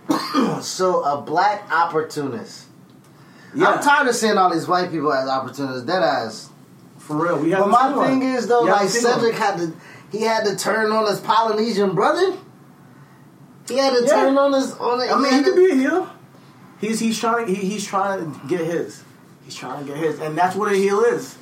So 0.62 1.02
a 1.02 1.20
black 1.20 1.68
opportunist. 1.72 2.66
Yeah, 3.54 3.66
I'm 3.68 3.82
tired 3.82 4.06
of 4.08 4.14
seeing 4.14 4.38
all 4.38 4.50
these 4.52 4.66
white 4.68 4.90
people 4.92 5.12
as 5.12 5.28
opportunists. 5.28 5.82
Dead 5.85 6.02
ass. 6.02 6.50
For 7.07 7.17
real. 7.17 7.38
We 7.38 7.51
But 7.51 7.57
haven't 7.59 7.71
my 7.73 7.88
seen 7.88 7.97
one. 7.97 8.09
thing 8.21 8.23
is 8.35 8.47
though, 8.49 8.61
like 8.62 8.81
one. 8.81 8.88
Cedric 8.88 9.35
had 9.35 9.57
to, 9.59 9.73
he 10.11 10.23
had 10.23 10.45
to 10.45 10.57
turn 10.57 10.93
on 10.93 11.07
his 11.07 11.21
Polynesian 11.21 11.95
brother. 11.95 12.37
He 13.69 13.77
had 13.79 13.95
to 13.95 14.03
Yeah. 14.05 14.09
turn 14.09 14.38
on 14.38 14.53
his 14.53 14.73
on. 14.75 15.01
I 15.01 15.17
mean, 15.19 15.33
he 15.33 15.43
could 15.43 15.57
be 15.57 15.71
a 15.71 15.75
heel. 15.75 16.11
He's 16.81 16.99
he's 17.01 17.19
trying 17.19 17.47
he, 17.47 17.55
he's 17.55 17.87
trying 17.87 18.33
to 18.33 18.47
get 18.49 18.61
his. 18.61 19.03
He's 19.45 19.55
trying 19.55 19.85
to 19.85 19.93
get 19.93 19.97
his, 20.03 20.19
and 20.21 20.37
that's 20.37 20.55
what 20.57 20.71
a 20.73 20.75
heel 20.77 21.01
is. 21.01 21.37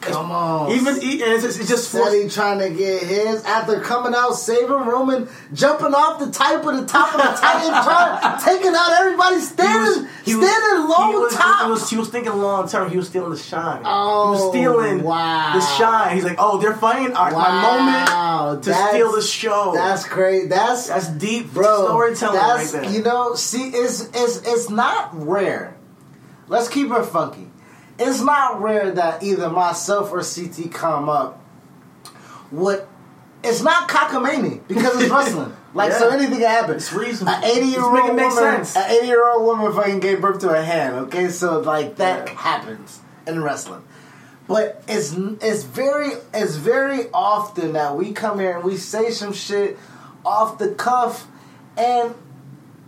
Come 0.00 0.30
on, 0.30 0.70
Even 0.70 1.00
he, 1.00 1.22
and 1.22 1.32
it's, 1.32 1.42
just- 1.42 1.58
it's 1.58 1.68
just 1.68 1.90
forced. 1.90 2.14
He 2.14 2.28
trying 2.28 2.58
to 2.60 2.70
get 2.70 3.02
his 3.02 3.42
after 3.44 3.80
coming 3.80 4.14
out 4.14 4.32
saving 4.34 4.68
Roman, 4.68 5.28
jumping 5.52 5.94
off 5.94 6.20
the 6.20 6.30
type 6.30 6.64
of 6.64 6.76
the 6.76 6.86
top 6.86 7.14
of 7.14 7.20
the 7.20 7.26
Titan, 7.40 7.70
trying, 7.70 8.40
taking 8.44 8.72
out 8.76 8.92
everybody 8.92 9.40
standing, 9.40 10.06
standing 10.22 10.88
low 10.88 11.10
he 11.10 11.16
was, 11.16 11.34
top. 11.34 11.64
He 11.64 11.70
was, 11.70 11.90
he 11.90 11.96
was 11.96 12.08
thinking 12.08 12.32
long 12.34 12.68
term. 12.68 12.90
He 12.90 12.96
was 12.96 13.08
stealing 13.08 13.30
the 13.30 13.36
shine. 13.36 13.82
Oh, 13.84 14.26
he 14.26 14.30
was 14.32 14.40
oh, 14.42 14.50
stealing 14.50 15.02
wow. 15.02 15.52
the 15.54 15.60
shine. 15.60 16.14
He's 16.14 16.24
like, 16.24 16.36
oh, 16.38 16.58
they're 16.58 16.76
fighting. 16.76 17.12
Right, 17.14 17.32
my 17.32 17.62
moment 17.62 18.62
to 18.62 18.70
that's- 18.70 18.90
steal 18.90 19.12
the 19.12 19.22
show. 19.22 19.72
That's 19.74 20.04
crazy. 20.06 20.46
That's 20.46 20.88
That's 20.88 21.08
deep 21.08 21.52
bro. 21.52 21.86
storytelling 21.86 22.36
that's 22.38 22.74
right 22.74 22.82
there. 22.82 22.92
you 22.92 23.02
know. 23.02 23.34
See, 23.34 23.70
it's 23.70 24.08
it's 24.14 24.42
it's 24.46 24.70
not 24.70 25.10
rare. 25.26 25.76
Let's 26.48 26.68
keep 26.68 26.90
it 26.92 27.02
funky. 27.06 27.48
It's 27.98 28.20
not 28.20 28.60
rare 28.60 28.90
that 28.90 29.22
either 29.22 29.48
myself 29.48 30.12
or 30.12 30.22
CT 30.22 30.72
come 30.72 31.08
up 31.08 31.42
with. 32.50 32.86
It's 33.44 33.62
not 33.62 33.88
cockamamie 33.88 34.66
because 34.66 35.00
it's 35.00 35.10
wrestling. 35.12 35.54
Like 35.72 35.92
so, 35.92 36.08
anything 36.08 36.38
can 36.38 36.48
happen. 36.48 36.76
It's 36.76 36.92
reasonable. 36.92 37.34
An 37.36 37.44
eighty-year-old 37.44 37.92
woman, 37.92 38.18
an 38.18 38.90
eighty 38.90 39.06
year 39.06 39.30
old 39.30 39.44
woman 39.44 39.72
fucking 39.72 40.00
gave 40.00 40.20
birth 40.20 40.40
to 40.40 40.50
a 40.50 40.62
hand. 40.62 40.94
Okay, 41.06 41.28
so 41.28 41.60
like 41.60 41.96
that 41.96 42.26
Yeah. 42.28 42.34
happens 42.34 43.00
in 43.26 43.42
wrestling. 43.42 43.82
But 44.48 44.82
it's 44.88 45.12
it's 45.42 45.64
very 45.64 46.12
it's 46.32 46.56
very 46.56 47.10
often 47.12 47.74
that 47.74 47.96
we 47.96 48.12
come 48.12 48.38
here 48.38 48.56
and 48.56 48.64
we 48.64 48.76
say 48.76 49.10
some 49.10 49.32
shit 49.32 49.78
off 50.24 50.58
the 50.58 50.70
cuff, 50.70 51.26
and 51.76 52.14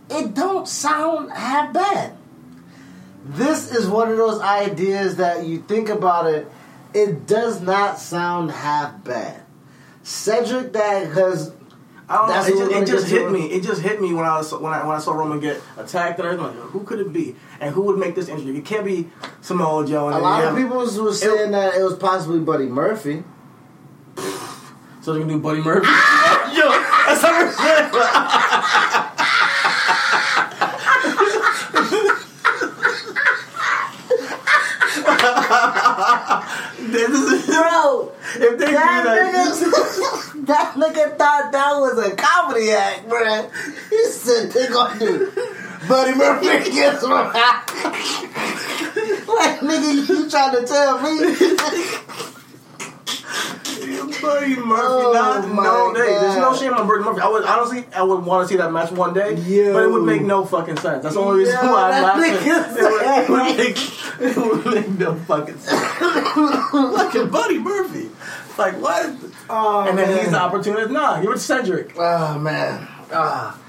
it 0.09 0.33
don't 0.33 0.67
sound 0.67 1.31
half 1.31 1.71
bad. 1.73 2.13
This 3.25 3.73
is 3.73 3.87
one 3.87 4.09
of 4.09 4.17
those 4.17 4.39
ideas 4.41 5.17
that 5.17 5.45
you 5.45 5.59
think 5.59 5.89
about 5.89 6.27
it, 6.27 6.47
it 6.93 7.27
does 7.27 7.61
not 7.61 7.99
sound 7.99 8.51
half 8.51 9.03
bad. 9.03 9.41
Cedric 10.03 10.73
that 10.73 11.07
has 11.11 11.53
I 12.09 12.17
don't 12.17 12.27
That's 12.29 12.49
know. 12.49 12.55
It 12.55 12.69
just, 12.69 12.81
it 12.81 12.87
just 12.87 13.07
to. 13.09 13.19
hit 13.19 13.31
me. 13.31 13.45
It 13.51 13.61
just 13.61 13.81
hit 13.83 14.01
me 14.01 14.15
when 14.15 14.25
I 14.25 14.37
was 14.37 14.51
when 14.51 14.73
I 14.73 14.83
when 14.83 14.95
I 14.95 14.99
saw 14.99 15.13
Roman 15.13 15.39
get 15.39 15.61
attacked 15.77 16.17
and 16.17 16.27
everything. 16.27 16.59
Like, 16.59 16.69
who 16.69 16.83
could 16.83 16.99
it 16.99 17.13
be? 17.13 17.35
And 17.59 17.71
who 17.75 17.83
would 17.83 17.99
make 17.99 18.15
this 18.15 18.27
injury? 18.27 18.57
It 18.57 18.65
can't 18.65 18.83
be 18.83 19.09
Samoa 19.41 19.85
Joe. 19.85 20.07
And 20.07 20.17
A 20.17 20.19
lot 20.19 20.43
of 20.43 20.55
people 20.57 20.77
was, 20.77 20.99
was 20.99 21.21
saying 21.21 21.51
that 21.51 21.75
it 21.75 21.83
was 21.83 21.95
possibly 21.95 22.39
Buddy 22.39 22.65
Murphy. 22.65 23.23
So 25.01 25.13
they're 25.13 25.21
gonna 25.21 25.33
do 25.33 25.39
Buddy 25.39 25.61
Murphy. 25.61 25.85
Yo, 26.57 26.67
that's 27.05 27.21
hundred 27.21 27.53
This 36.79 37.09
is 37.09 37.45
Bro, 37.55 38.11
if 38.35 38.57
they 38.59 38.65
do 38.67 38.71
that 38.71 39.03
that. 39.03 39.33
nigga, 39.33 40.45
that 40.47 40.73
nigga 40.75 41.17
thought 41.17 41.51
that 41.51 41.73
was 41.79 41.97
a 42.05 42.15
comedy 42.15 42.71
act, 42.71 43.07
bruh. 43.09 43.49
He 43.89 44.03
said 44.05 44.51
they 44.51 44.67
gonna 44.67 44.99
do 44.99 45.31
Buddy 45.87 46.13
Murphy 46.17 46.71
gets 46.71 47.03
one. 47.03 47.11
like 49.27 49.59
nigga, 49.59 50.07
you 50.09 50.29
trying 50.29 50.55
to 50.55 50.65
tell 50.65 51.01
me? 51.01 52.28
Buddy 54.21 54.55
Murphy, 54.55 54.81
Oh 54.83 55.11
not, 55.13 55.47
no, 55.47 55.93
there's 55.93 56.37
no 56.37 56.55
shame 56.55 56.73
on 56.73 56.87
Buddy 56.87 57.03
Murphy. 57.03 57.21
I 57.21 57.27
would 57.27 57.43
honestly, 57.43 57.85
I 57.95 58.03
would 58.03 58.25
want 58.25 58.47
to 58.47 58.53
see 58.53 58.57
that 58.57 58.71
match 58.71 58.91
one 58.91 59.13
day, 59.13 59.35
Yo. 59.35 59.73
but 59.73 59.83
it 59.83 59.91
would 59.91 60.03
make 60.03 60.21
no 60.21 60.45
fucking 60.45 60.77
sense. 60.77 61.03
That's 61.03 61.15
the 61.15 61.21
only 61.21 61.39
reason 61.39 61.55
Yo, 61.55 61.71
why 61.71 61.91
I'm 61.91 62.03
laughing. 62.03 62.33
It 62.49 62.75
would, 62.75 63.01
it, 63.17 63.29
would 63.29 63.57
make, 63.57 63.77
it 64.19 64.37
would 64.37 64.65
make 64.65 64.99
no 64.99 65.15
fucking 65.15 65.57
sense. 65.59 65.81
Fucking 66.71 67.29
Buddy 67.29 67.59
Murphy, 67.59 68.09
like 68.57 68.75
what? 68.81 69.15
Oh, 69.49 69.87
and 69.87 69.97
then 69.97 70.09
man. 70.09 70.19
he's 70.19 70.31
the 70.31 70.39
opportunist. 70.39 70.91
Nah, 70.91 71.21
it 71.21 71.25
to 71.25 71.37
Cedric. 71.39 71.93
Oh 71.97 72.37
man. 72.39 72.87
Ah. 73.11 73.59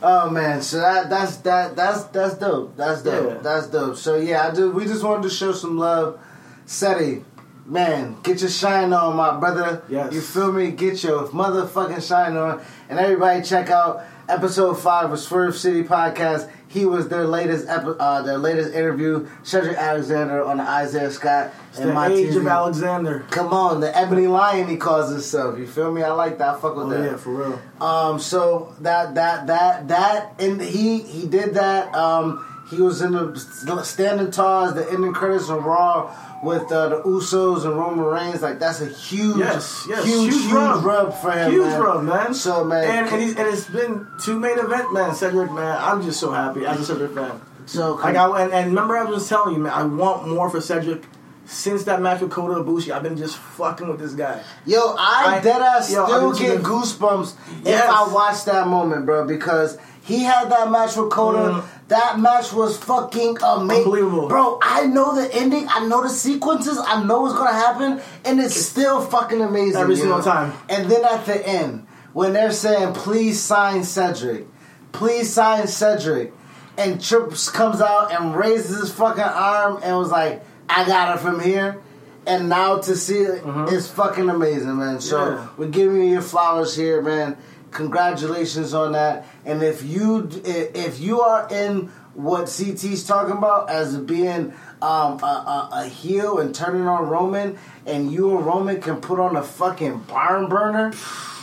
Oh 0.00 0.30
man, 0.30 0.62
so 0.62 0.78
that 0.78 1.10
that's 1.10 1.38
that 1.38 1.74
that's 1.74 2.04
that's 2.04 2.34
dope. 2.34 2.76
That's 2.76 3.02
dope. 3.02 3.34
Yeah. 3.34 3.38
That's 3.40 3.66
dope. 3.66 3.96
So 3.96 4.16
yeah, 4.16 4.46
I 4.46 4.54
do. 4.54 4.70
We 4.70 4.84
just 4.84 5.02
wanted 5.02 5.24
to 5.24 5.30
show 5.30 5.52
some 5.52 5.76
love. 5.76 6.20
Seti, 6.66 7.24
man, 7.68 8.16
get 8.22 8.40
your 8.40 8.50
shine 8.50 8.92
on, 8.92 9.16
my 9.16 9.38
brother. 9.38 9.82
Yes. 9.88 10.12
You 10.12 10.20
feel 10.20 10.52
me? 10.52 10.70
Get 10.70 11.02
your 11.02 11.28
motherfucking 11.28 12.06
shine 12.06 12.36
on, 12.36 12.60
and 12.88 12.98
everybody 12.98 13.42
check 13.42 13.70
out 13.70 14.02
episode 14.28 14.74
five 14.74 15.10
of 15.12 15.18
Swerve 15.18 15.56
City 15.56 15.82
Podcast. 15.82 16.50
He 16.70 16.84
was 16.84 17.08
their 17.08 17.24
latest 17.26 17.66
epi- 17.66 17.94
uh, 17.98 18.20
their 18.22 18.36
latest 18.36 18.74
interview. 18.74 19.26
Cedric 19.42 19.76
Alexander 19.78 20.44
on 20.44 20.58
the 20.58 20.64
Isaiah 20.68 21.10
Scott 21.10 21.50
It's 21.70 21.78
and 21.78 21.88
the 21.90 21.94
my 21.94 22.08
age 22.08 22.34
TV. 22.34 22.40
of 22.40 22.46
Alexander. 22.46 23.24
Come 23.30 23.54
on, 23.54 23.80
the 23.80 23.96
Ebony 23.96 24.26
Lion 24.26 24.68
he 24.68 24.76
calls 24.76 25.10
himself. 25.10 25.58
You 25.58 25.66
feel 25.66 25.90
me? 25.90 26.02
I 26.02 26.10
like 26.12 26.36
that. 26.38 26.56
I 26.56 26.60
fuck 26.60 26.76
with 26.76 26.86
Oh 26.86 26.90
that. 26.90 27.10
yeah, 27.12 27.16
for 27.16 27.30
real. 27.30 27.60
Um, 27.80 28.18
so 28.18 28.74
that 28.80 29.14
that 29.14 29.46
that 29.46 29.88
that 29.88 30.34
and 30.40 30.60
he 30.60 30.98
he 30.98 31.26
did 31.26 31.54
that. 31.54 31.94
Um, 31.94 32.44
he 32.70 32.80
was 32.82 33.00
in 33.02 33.12
the 33.12 33.82
standing 33.84 34.30
tall 34.30 34.66
as 34.66 34.74
the 34.74 34.90
ending 34.92 35.12
credits 35.12 35.48
on 35.48 35.62
Raw 35.64 36.14
with 36.42 36.70
uh, 36.70 36.88
the 36.90 37.02
Usos 37.02 37.64
and 37.64 37.76
Roman 37.76 38.04
Reigns. 38.04 38.42
Like 38.42 38.58
that's 38.58 38.80
a 38.80 38.86
huge, 38.86 39.38
Yes, 39.38 39.86
yes, 39.88 40.04
huge, 40.04 40.32
huge 40.32 40.42
huge, 40.44 40.52
rub. 40.52 40.84
rub. 40.84 41.14
for 41.14 41.32
him. 41.32 41.50
Huge 41.50 41.64
man. 41.66 41.80
rub, 41.80 42.04
man. 42.04 42.34
So 42.34 42.64
man, 42.64 42.84
and 42.84 43.08
and, 43.12 43.22
he's, 43.22 43.36
and 43.36 43.48
it's 43.48 43.66
been 43.68 44.06
two 44.22 44.38
main 44.38 44.58
event, 44.58 44.92
man. 44.92 45.14
Cedric, 45.14 45.50
man, 45.52 45.76
I'm 45.80 46.02
just 46.02 46.20
so 46.20 46.30
happy 46.30 46.66
as 46.66 46.78
a 46.80 46.84
Cedric 46.84 47.12
fan. 47.14 47.40
so 47.66 47.94
Like 47.94 48.16
I 48.16 48.42
and, 48.44 48.52
and 48.52 48.66
remember 48.68 48.96
I 48.96 49.04
was 49.04 49.28
telling 49.28 49.54
you, 49.54 49.60
man, 49.62 49.72
I 49.72 49.82
want 49.84 50.28
more 50.28 50.48
for 50.50 50.60
Cedric. 50.60 51.04
Since 51.50 51.84
that 51.84 52.02
match 52.02 52.20
with 52.20 52.30
Kota 52.30 52.62
Ibushi, 52.62 52.90
I've 52.92 53.02
been 53.02 53.16
just 53.16 53.38
fucking 53.38 53.88
with 53.88 53.98
this 53.98 54.12
guy. 54.12 54.42
Yo, 54.66 54.94
I, 54.98 55.36
I- 55.38 55.40
dead 55.40 55.62
ass 55.62 55.90
yo, 55.90 56.04
still 56.04 56.34
get 56.34 56.60
goosebumps 56.62 57.34
Yes. 57.64 57.82
if 57.84 57.88
I 57.90 58.12
watch 58.12 58.44
that 58.44 58.66
moment, 58.66 59.06
bro, 59.06 59.26
because 59.26 59.78
he 60.02 60.24
had 60.24 60.50
that 60.50 60.70
match 60.70 60.94
with 60.94 61.08
Kota. 61.10 61.38
Mm. 61.38 61.64
That 61.88 62.20
match 62.20 62.52
was 62.52 62.76
fucking 62.76 63.38
amazing. 63.42 63.84
Unbelievable. 63.84 64.28
Bro, 64.28 64.58
I 64.62 64.86
know 64.86 65.14
the 65.14 65.34
ending, 65.34 65.66
I 65.70 65.86
know 65.86 66.02
the 66.02 66.10
sequences, 66.10 66.78
I 66.78 67.02
know 67.04 67.22
what's 67.22 67.34
gonna 67.34 67.52
happen, 67.52 68.00
and 68.26 68.38
it's 68.40 68.54
still 68.56 69.00
fucking 69.00 69.40
amazing. 69.40 69.80
Every 69.80 69.96
single 69.96 70.22
time. 70.22 70.52
And 70.68 70.90
then 70.90 71.04
at 71.04 71.24
the 71.24 71.46
end, 71.48 71.86
when 72.12 72.34
they're 72.34 72.52
saying, 72.52 72.92
please 72.94 73.40
sign 73.40 73.84
Cedric, 73.84 74.46
please 74.92 75.32
sign 75.32 75.66
Cedric, 75.66 76.32
and 76.76 77.02
Trips 77.02 77.48
comes 77.48 77.80
out 77.80 78.12
and 78.12 78.36
raises 78.36 78.78
his 78.80 78.92
fucking 78.92 79.22
arm 79.22 79.80
and 79.82 79.96
was 79.96 80.10
like, 80.10 80.44
I 80.68 80.84
got 80.86 81.16
it 81.16 81.20
from 81.20 81.40
here. 81.40 81.80
And 82.26 82.50
now 82.50 82.76
to 82.80 82.94
see 82.96 83.20
it, 83.20 83.42
it's 83.72 83.88
fucking 83.88 84.28
amazing, 84.28 84.76
man. 84.76 85.00
So 85.00 85.16
Mm-hmm. 85.18 85.36
Yeah. 85.42 85.48
we're 85.56 85.68
giving 85.70 85.96
you 85.96 86.12
your 86.12 86.20
flowers 86.20 86.76
here, 86.76 87.00
man. 87.00 87.38
Congratulations 87.70 88.74
on 88.74 88.92
that. 88.92 89.26
And 89.44 89.62
if 89.62 89.82
you 89.82 90.28
if 90.44 91.00
you 91.00 91.20
are 91.20 91.48
in 91.50 91.88
what 92.14 92.46
CT's 92.48 93.04
talking 93.06 93.36
about 93.36 93.70
as 93.70 93.96
being 93.96 94.52
um, 94.82 95.20
a, 95.22 95.26
a, 95.26 95.68
a 95.84 95.84
heel 95.88 96.38
and 96.38 96.54
turning 96.54 96.86
on 96.88 97.08
Roman, 97.08 97.58
and 97.86 98.12
you 98.12 98.36
and 98.36 98.44
Roman 98.46 98.80
can 98.80 99.00
put 99.00 99.20
on 99.20 99.36
a 99.36 99.42
fucking 99.42 100.00
barn 100.00 100.48
burner, 100.48 100.92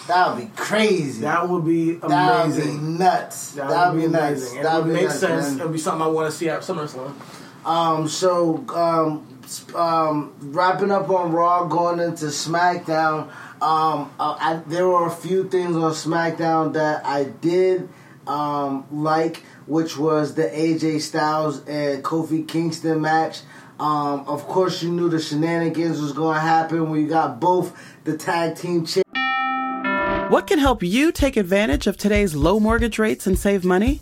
that 0.08 0.36
would 0.36 0.46
be 0.46 0.52
crazy. 0.56 1.22
That 1.22 1.48
would 1.50 1.66
be 1.66 1.94
That 1.96 2.46
would 2.48 2.56
be 2.56 2.62
amazing. 2.62 2.98
nuts. 2.98 3.52
That, 3.52 3.70
That 3.70 3.94
would 3.94 4.02
be 4.02 4.08
nuts. 4.08 4.42
amazing. 4.42 4.64
That 4.64 4.76
would 4.78 4.86
would 4.88 4.94
make 4.94 5.04
nuts, 5.08 5.20
sense. 5.20 5.50
man. 5.52 5.60
It 5.60 5.64
would 5.64 5.74
be 5.74 5.80
something 5.80 6.02
I 6.02 6.08
want 6.08 6.32
to 6.32 6.38
see 6.38 6.50
at 6.50 6.62
SummerSlam. 6.62 7.14
Um, 7.66 8.08
so 8.08 8.64
um, 8.76 9.26
um, 9.76 10.34
wrapping 10.40 10.92
up 10.92 11.10
on 11.10 11.32
Raw, 11.32 11.66
going 11.66 12.00
into 12.00 12.26
SmackDown. 12.26 13.30
Um, 13.66 14.14
uh, 14.20 14.38
I, 14.40 14.62
there 14.68 14.88
were 14.88 15.08
a 15.08 15.12
few 15.12 15.50
things 15.50 15.76
on 15.76 15.92
SmackDown 15.92 16.74
that 16.74 17.04
I 17.04 17.24
did 17.24 17.90
um, 18.28 18.86
like, 18.92 19.38
which 19.66 19.98
was 19.98 20.36
the 20.36 20.44
AJ 20.44 21.02
Styles 21.02 21.66
and 21.66 22.04
Kofi 22.04 22.48
Kingston 22.48 23.02
match. 23.02 23.42
Um, 23.80 24.20
of 24.28 24.44
course, 24.44 24.84
you 24.84 24.92
knew 24.92 25.10
the 25.10 25.20
shenanigans 25.20 26.00
was 26.00 26.14
going 26.14 26.36
to 26.36 26.42
happen 26.42 26.92
when 26.92 27.02
you 27.02 27.08
got 27.08 27.40
both 27.40 27.76
the 28.04 28.16
tag 28.16 28.56
team. 28.56 28.86
What 30.30 30.46
can 30.46 30.60
help 30.60 30.84
you 30.84 31.12
take 31.12 31.36
advantage 31.36 31.88
of 31.88 31.98
today's 31.98 32.36
low 32.36 32.60
mortgage 32.60 33.00
rates 33.00 33.26
and 33.26 33.38
save 33.38 33.66
money? 33.66 34.02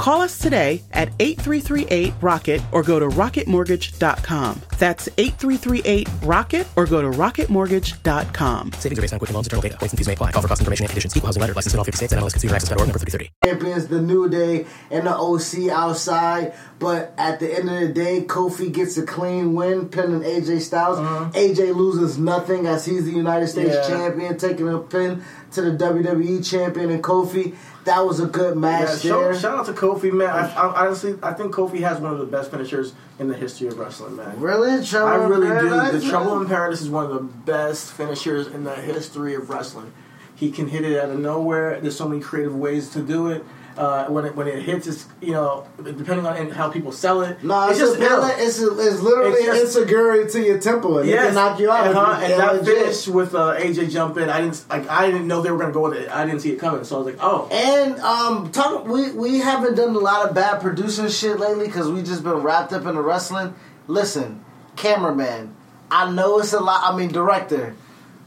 Call 0.00 0.22
us 0.22 0.38
today 0.38 0.80
at 0.92 1.10
8338-ROCKET 1.18 2.62
or 2.72 2.82
go 2.82 2.98
to 2.98 3.06
rocketmortgage.com. 3.08 4.62
That's 4.78 5.08
8338-ROCKET 5.10 6.66
or 6.74 6.86
go 6.86 7.02
to 7.02 7.10
rocketmortgage.com. 7.18 8.72
Savings 8.72 8.98
are 8.98 9.02
based 9.02 9.12
on 9.12 9.18
quick 9.18 9.30
loans, 9.30 9.46
internal 9.46 9.60
data. 9.60 9.76
Points 9.76 9.92
and 9.92 9.98
fees 9.98 10.06
may 10.06 10.14
apply. 10.14 10.32
Call 10.32 10.40
for 10.40 10.48
cost 10.48 10.62
information 10.62 10.84
and 10.84 10.88
conditions. 10.90 11.14
Equal 11.14 11.26
housing 11.28 11.42
letter. 11.42 11.52
Licensed 11.52 11.74
in 11.74 11.78
all 11.80 11.84
50 11.84 11.96
states. 11.98 12.14
NMLS 12.14 12.32
Consumer 12.32 12.54
Access.org. 12.54 12.80
Number 12.88 12.98
3030. 12.98 13.30
champions, 13.44 13.88
the 13.88 14.00
New 14.00 14.30
Day, 14.30 14.64
and 14.90 15.06
the 15.06 15.14
OC 15.14 15.68
outside. 15.70 16.54
But 16.78 17.12
at 17.18 17.38
the 17.40 17.54
end 17.54 17.68
of 17.68 17.78
the 17.80 17.88
day, 17.92 18.22
Kofi 18.22 18.72
gets 18.72 18.96
a 18.96 19.04
clean 19.04 19.54
win, 19.54 19.90
pinning 19.90 20.22
AJ 20.22 20.62
Styles. 20.62 20.98
Uh-huh. 20.98 21.30
AJ 21.34 21.76
loses 21.76 22.16
nothing 22.16 22.66
as 22.66 22.86
he's 22.86 23.04
the 23.04 23.12
United 23.12 23.48
States 23.48 23.74
Yeah. 23.74 23.86
champion, 23.86 24.38
taking 24.38 24.66
a 24.66 24.78
pin 24.78 25.22
to 25.52 25.60
the 25.60 25.72
WWE 25.72 26.40
champion 26.42 26.88
and 26.88 27.02
Kofi. 27.04 27.54
That 27.84 28.04
was 28.06 28.20
a 28.20 28.26
good 28.26 28.54
Yeah, 28.56 28.60
match 28.60 29.02
there. 29.02 29.32
shout, 29.32 29.40
shout 29.40 29.58
out 29.58 29.66
to 29.66 29.72
Kofi, 29.72 30.12
man. 30.12 30.28
I, 30.28 30.52
I, 30.54 30.86
honestly, 30.86 31.18
I 31.22 31.32
think 31.32 31.54
Kofi 31.54 31.80
has 31.80 31.98
one 31.98 32.12
of 32.12 32.18
the 32.18 32.26
best 32.26 32.50
finishers 32.50 32.92
in 33.18 33.28
the 33.28 33.34
history 33.36 33.68
of 33.68 33.78
wrestling, 33.78 34.16
man. 34.16 34.38
really? 34.38 34.84
Trouble 34.84 35.08
I 35.08 35.14
really 35.26 35.46
Paradise, 35.46 35.92
do. 35.92 35.98
The 35.98 36.02
man? 36.04 36.10
Trouble 36.10 36.40
in 36.42 36.46
Paradise 36.48 36.80
is 36.82 36.90
one 36.90 37.04
of 37.06 37.12
the 37.12 37.20
best 37.22 37.92
finishers 37.92 38.46
in 38.48 38.64
the 38.64 38.74
history 38.74 39.34
of 39.34 39.48
wrestling. 39.48 39.92
He 40.34 40.50
can 40.50 40.68
hit 40.68 40.84
it 40.84 40.98
out 41.02 41.10
of 41.10 41.18
nowhere. 41.18 41.80
There's 41.80 41.96
so 41.96 42.08
many 42.08 42.20
creative 42.20 42.54
ways 42.54 42.90
to 42.90 43.02
do 43.02 43.28
it. 43.28 43.44
Uh, 43.76 44.06
when 44.06 44.24
it 44.26 44.34
when 44.34 44.46
it 44.48 44.62
hits, 44.62 44.86
it's 44.86 45.06
you 45.20 45.32
know 45.32 45.64
depending 45.82 46.26
on 46.26 46.50
how 46.50 46.68
people 46.68 46.90
sell 46.92 47.22
it. 47.22 47.42
No, 47.42 47.68
it's, 47.68 47.78
just 47.78 47.98
ill. 47.98 48.24
it's, 48.24 48.58
it's 48.60 49.00
literally 49.00 49.32
It's 49.38 49.46
just- 49.46 49.76
insecurity 49.76 50.30
to 50.32 50.40
your 50.44 50.58
temple. 50.58 50.98
It 50.98 51.06
Yes. 51.06 51.26
can 51.26 51.34
knock 51.36 51.58
you 51.60 51.70
out. 51.70 51.86
And, 51.86 51.96
uh, 51.96 52.00
you 52.18 52.24
and 52.34 52.40
that 52.40 52.64
finish 52.64 53.06
with 53.08 53.34
uh, 53.34 53.54
AJ 53.56 53.90
jumping, 53.90 54.28
I 54.28 54.40
didn't 54.40 54.64
like. 54.68 54.88
I 54.88 55.06
didn't 55.06 55.28
know 55.28 55.40
they 55.40 55.50
were 55.50 55.58
gonna 55.58 55.72
go 55.72 55.82
with 55.88 55.94
it. 55.94 56.10
I 56.10 56.26
didn't 56.26 56.40
see 56.40 56.50
it 56.52 56.58
coming, 56.58 56.82
so 56.84 56.96
I 56.96 56.98
was 56.98 57.06
like, 57.06 57.18
oh. 57.22 57.48
And 57.50 57.98
um, 58.00 58.50
talk, 58.50 58.86
we 58.86 59.12
we 59.12 59.38
haven't 59.38 59.76
done 59.76 59.94
a 59.94 59.98
lot 59.98 60.28
of 60.28 60.34
bad 60.34 60.60
producing 60.60 61.08
shit 61.08 61.38
lately 61.38 61.66
because 61.66 61.88
we 61.90 62.02
just 62.02 62.22
been 62.24 62.42
wrapped 62.42 62.72
up 62.72 62.84
in 62.86 62.94
the 62.96 63.00
wrestling. 63.02 63.54
Listen, 63.86 64.44
cameraman, 64.76 65.54
I 65.90 66.10
know 66.10 66.40
it's 66.40 66.52
a 66.52 66.60
lot. 66.60 66.92
I 66.92 66.96
mean, 66.96 67.08
director, 67.12 67.74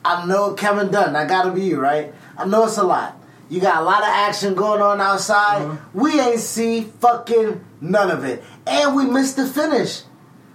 I 0.05 0.25
know 0.25 0.53
Kevin 0.53 0.89
Dunn. 0.89 1.15
I 1.15 1.25
gotta 1.25 1.51
be 1.51 1.63
you, 1.63 1.79
right? 1.79 2.13
I 2.37 2.45
know 2.45 2.63
it's 2.65 2.77
a 2.77 2.83
lot. 2.83 3.17
You 3.49 3.59
got 3.61 3.81
a 3.81 3.85
lot 3.85 4.01
of 4.01 4.07
action 4.09 4.55
going 4.55 4.81
on 4.81 4.99
outside. 5.01 5.61
Mm-hmm. 5.63 5.99
We 5.99 6.19
ain't 6.19 6.39
see 6.39 6.81
fucking 6.99 7.63
none 7.81 8.09
of 8.11 8.23
it, 8.23 8.43
and 8.65 8.95
we 8.95 9.05
missed 9.05 9.35
the 9.35 9.45
finish. 9.45 10.01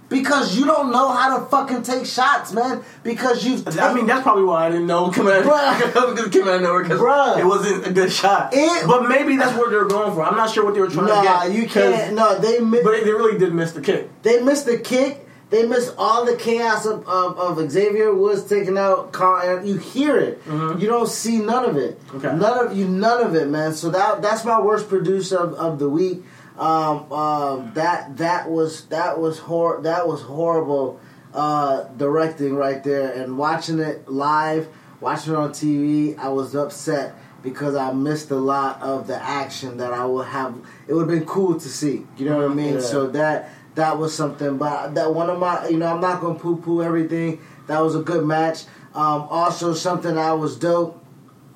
Because 0.09 0.57
you 0.57 0.65
don't 0.65 0.91
know 0.91 1.09
how 1.11 1.37
to 1.37 1.45
fucking 1.45 1.83
take 1.83 2.03
shots, 2.07 2.51
man. 2.51 2.83
Because 3.03 3.45
you've 3.45 3.77
I 3.79 3.93
mean, 3.93 4.07
that's 4.07 4.23
probably 4.23 4.43
why 4.43 4.65
I 4.65 4.69
didn't 4.71 4.87
know 4.87 5.05
out, 5.09 5.13
Bruh. 5.13 6.31
coming 6.31 6.47
out 6.47 6.55
of 6.55 6.61
nowhere 6.63 6.81
because 6.81 6.99
it 7.39 7.45
wasn't 7.45 7.85
a 7.85 7.93
good 7.93 8.11
shot. 8.11 8.49
It- 8.51 8.87
but 8.87 9.07
maybe 9.07 9.37
that's 9.37 9.55
what 9.55 9.69
they 9.69 9.75
were 9.75 9.85
going 9.85 10.11
for. 10.15 10.23
I'm 10.23 10.35
not 10.35 10.49
sure 10.49 10.65
what 10.65 10.73
they 10.73 10.81
were 10.81 10.89
trying 10.89 11.05
to 11.09 11.13
get. 11.13 11.23
Nah, 11.23 11.43
you 11.43 11.67
can't. 11.69 12.15
No, 12.15 12.39
they 12.39 12.59
mi- 12.59 12.81
But 12.83 13.03
they 13.03 13.11
really 13.13 13.37
did 13.37 13.53
miss 13.53 13.73
the 13.73 13.81
kick. 13.81 14.09
They 14.23 14.41
missed 14.41 14.65
the 14.65 14.79
kick. 14.79 15.27
They 15.49 15.65
missed 15.65 15.95
all 15.97 16.25
the 16.25 16.35
chaos 16.35 16.85
of, 16.85 17.07
of, 17.07 17.39
of 17.39 17.71
Xavier 17.71 18.13
Woods 18.13 18.43
taking 18.43 18.77
out 18.77 19.11
Karl. 19.11 19.65
You 19.65 19.77
hear 19.77 20.17
it. 20.17 20.41
You 20.47 20.87
don't 20.87 21.09
see 21.09 21.39
none 21.39 21.65
of 21.65 21.75
it. 21.75 21.99
Mm-hmm. 22.07 22.17
Okay. 22.17 22.35
None 22.37 22.67
of 22.67 22.77
you. 22.77 22.87
None 22.87 23.25
of 23.25 23.33
it, 23.35 23.47
man. 23.47 23.73
So 23.73 23.89
that 23.89 24.21
that's 24.21 24.45
my 24.45 24.61
worst 24.61 24.87
producer 24.89 25.37
of, 25.37 25.53
of 25.55 25.79
the 25.79 25.89
week. 25.89 26.23
Um, 26.57 27.11
um, 27.11 27.71
that 27.73 28.17
that 28.17 28.49
was 28.49 28.85
that 28.87 29.19
was 29.19 29.39
hor- 29.39 29.81
that 29.81 30.07
was 30.07 30.21
horrible 30.21 30.99
uh, 31.33 31.83
directing 31.97 32.55
right 32.55 32.83
there. 32.83 33.11
And 33.13 33.37
watching 33.37 33.79
it 33.79 34.07
live, 34.07 34.67
watching 34.99 35.33
it 35.33 35.37
on 35.37 35.51
TV, 35.51 36.17
I 36.17 36.29
was 36.29 36.55
upset 36.55 37.15
because 37.41 37.75
I 37.75 37.93
missed 37.93 38.29
a 38.31 38.35
lot 38.35 38.81
of 38.81 39.07
the 39.07 39.15
action 39.15 39.77
that 39.77 39.93
I 39.93 40.05
would 40.05 40.27
have. 40.27 40.55
It 40.87 40.93
would 40.93 41.09
have 41.09 41.19
been 41.19 41.27
cool 41.27 41.59
to 41.59 41.69
see. 41.69 42.05
You 42.17 42.25
know 42.25 42.37
what 42.37 42.51
I 42.51 42.53
mean? 42.53 42.75
Yeah. 42.75 42.79
So 42.81 43.07
that 43.07 43.49
that 43.79 43.97
was 43.97 44.13
something. 44.13 44.57
But 44.57 44.95
that 44.95 45.13
one 45.13 45.29
of 45.29 45.39
my, 45.39 45.67
you 45.69 45.77
know, 45.77 45.87
I'm 45.87 46.01
not 46.01 46.21
gonna 46.21 46.37
poo 46.37 46.57
poo 46.57 46.83
everything. 46.83 47.39
That 47.67 47.79
was 47.79 47.95
a 47.95 48.01
good 48.01 48.25
match. 48.25 48.63
Um, 48.93 49.27
also, 49.29 49.73
something 49.73 50.15
that 50.15 50.31
was 50.33 50.57
dope 50.57 51.03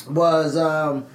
was 0.09 0.55
um, 0.57 1.05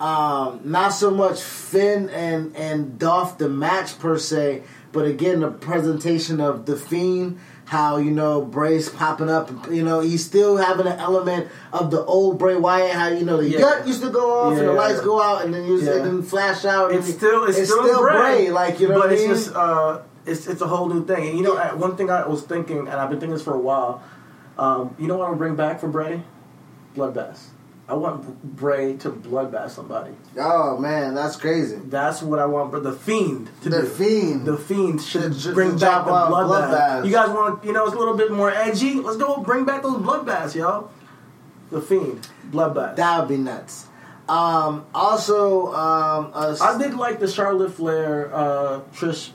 um, 0.00 0.60
not 0.64 0.90
so 0.90 1.10
much 1.10 1.40
Finn 1.40 2.08
and 2.10 2.54
and 2.56 2.98
Dolph 2.98 3.38
the 3.38 3.48
match 3.48 3.98
per 3.98 4.18
se, 4.18 4.62
but 4.92 5.06
again 5.06 5.40
the 5.40 5.50
presentation 5.50 6.40
of 6.40 6.66
the 6.66 6.76
Fiend. 6.76 7.38
How 7.66 7.96
you 7.96 8.12
know 8.12 8.42
Bray's 8.42 8.88
popping 8.88 9.28
up? 9.28 9.50
You 9.72 9.82
know 9.82 9.98
he's 9.98 10.24
still 10.24 10.56
having 10.56 10.86
an 10.86 11.00
element 11.00 11.48
of 11.72 11.90
the 11.90 12.00
old 12.04 12.38
Bray 12.38 12.54
Wyatt. 12.54 12.92
How 12.92 13.08
you 13.08 13.24
know 13.24 13.38
the 13.38 13.48
Yeah. 13.48 13.58
gut 13.58 13.86
used 13.88 14.02
to 14.02 14.10
go 14.10 14.40
off 14.40 14.56
and 14.56 14.68
the 14.68 14.72
lights 14.72 15.00
go 15.00 15.20
out, 15.20 15.44
and 15.44 15.52
then 15.52 15.64
you 15.64 15.80
Yeah. 15.80 15.94
and 15.94 16.04
then 16.04 16.22
flash 16.22 16.64
out. 16.64 16.92
It's 16.92 17.08
still 17.08 17.44
it's, 17.44 17.60
still, 17.64 18.00
Bray. 18.00 18.50
Like 18.50 18.78
you 18.78 18.86
know, 18.88 18.94
but 18.94 19.00
what 19.08 19.12
it's 19.12 19.22
mean? 19.22 19.30
just 19.30 19.52
uh, 19.56 19.98
it's 20.26 20.46
it's 20.46 20.60
a 20.60 20.66
whole 20.66 20.88
new 20.88 21.04
thing. 21.06 21.28
And 21.28 21.38
you 21.38 21.42
know, 21.44 21.54
one 21.76 21.96
thing 21.96 22.10
I 22.10 22.26
was 22.26 22.42
thinking, 22.42 22.78
and 22.80 22.90
I've 22.90 23.08
been 23.10 23.20
thinking 23.20 23.34
this 23.34 23.42
for 23.42 23.54
a 23.54 23.58
while. 23.58 24.02
Um, 24.58 24.94
you 24.98 25.06
know 25.06 25.16
what 25.16 25.24
I'm 25.24 25.30
gonna 25.32 25.38
bring 25.38 25.56
back 25.56 25.80
for 25.80 25.88
Bray? 25.88 26.22
Bloodbath. 26.94 27.38
I 27.88 27.94
want 27.94 28.42
Bray 28.56 28.96
to 28.96 29.10
bloodbath 29.10 29.70
somebody. 29.70 30.10
oh 30.38 30.76
man, 30.78 31.14
that's 31.14 31.36
crazy. 31.36 31.76
That's 31.84 32.20
what 32.20 32.38
I 32.40 32.46
want. 32.46 32.72
But 32.72 32.82
the 32.82 32.92
fiend 32.92 33.48
to 33.62 33.68
The 33.68 33.82
do. 33.82 33.86
Fiend. 33.86 34.44
The 34.44 34.56
fiend 34.56 35.00
should 35.02 35.34
to- 35.40 35.52
bring 35.52 35.78
to 35.78 35.84
back 35.84 36.04
the 36.04 36.10
bloodbath. 36.10 37.06
You 37.06 37.12
guys 37.12 37.28
want, 37.28 37.64
you 37.64 37.72
know, 37.72 37.84
it's 37.86 37.94
a 37.94 37.98
little 37.98 38.16
bit 38.16 38.32
more 38.32 38.50
edgy. 38.50 38.94
Let's 38.94 39.18
go 39.18 39.36
bring 39.40 39.64
back 39.64 39.82
those 39.82 39.98
bloodbaths, 39.98 40.54
yo. 40.56 40.90
The 41.70 41.80
fiend, 41.80 42.26
bloodbath. 42.50 42.96
That 42.96 43.20
would 43.20 43.28
be 43.28 43.36
nuts. 43.36 43.86
Um, 44.28 44.84
also, 44.92 45.68
um, 45.68 46.30
uh, 46.34 46.56
I 46.60 46.78
did 46.78 46.94
like 46.94 47.20
the 47.20 47.28
Charlotte 47.28 47.70
Flair 47.72 48.34
uh, 48.34 48.80
Trish 48.94 49.30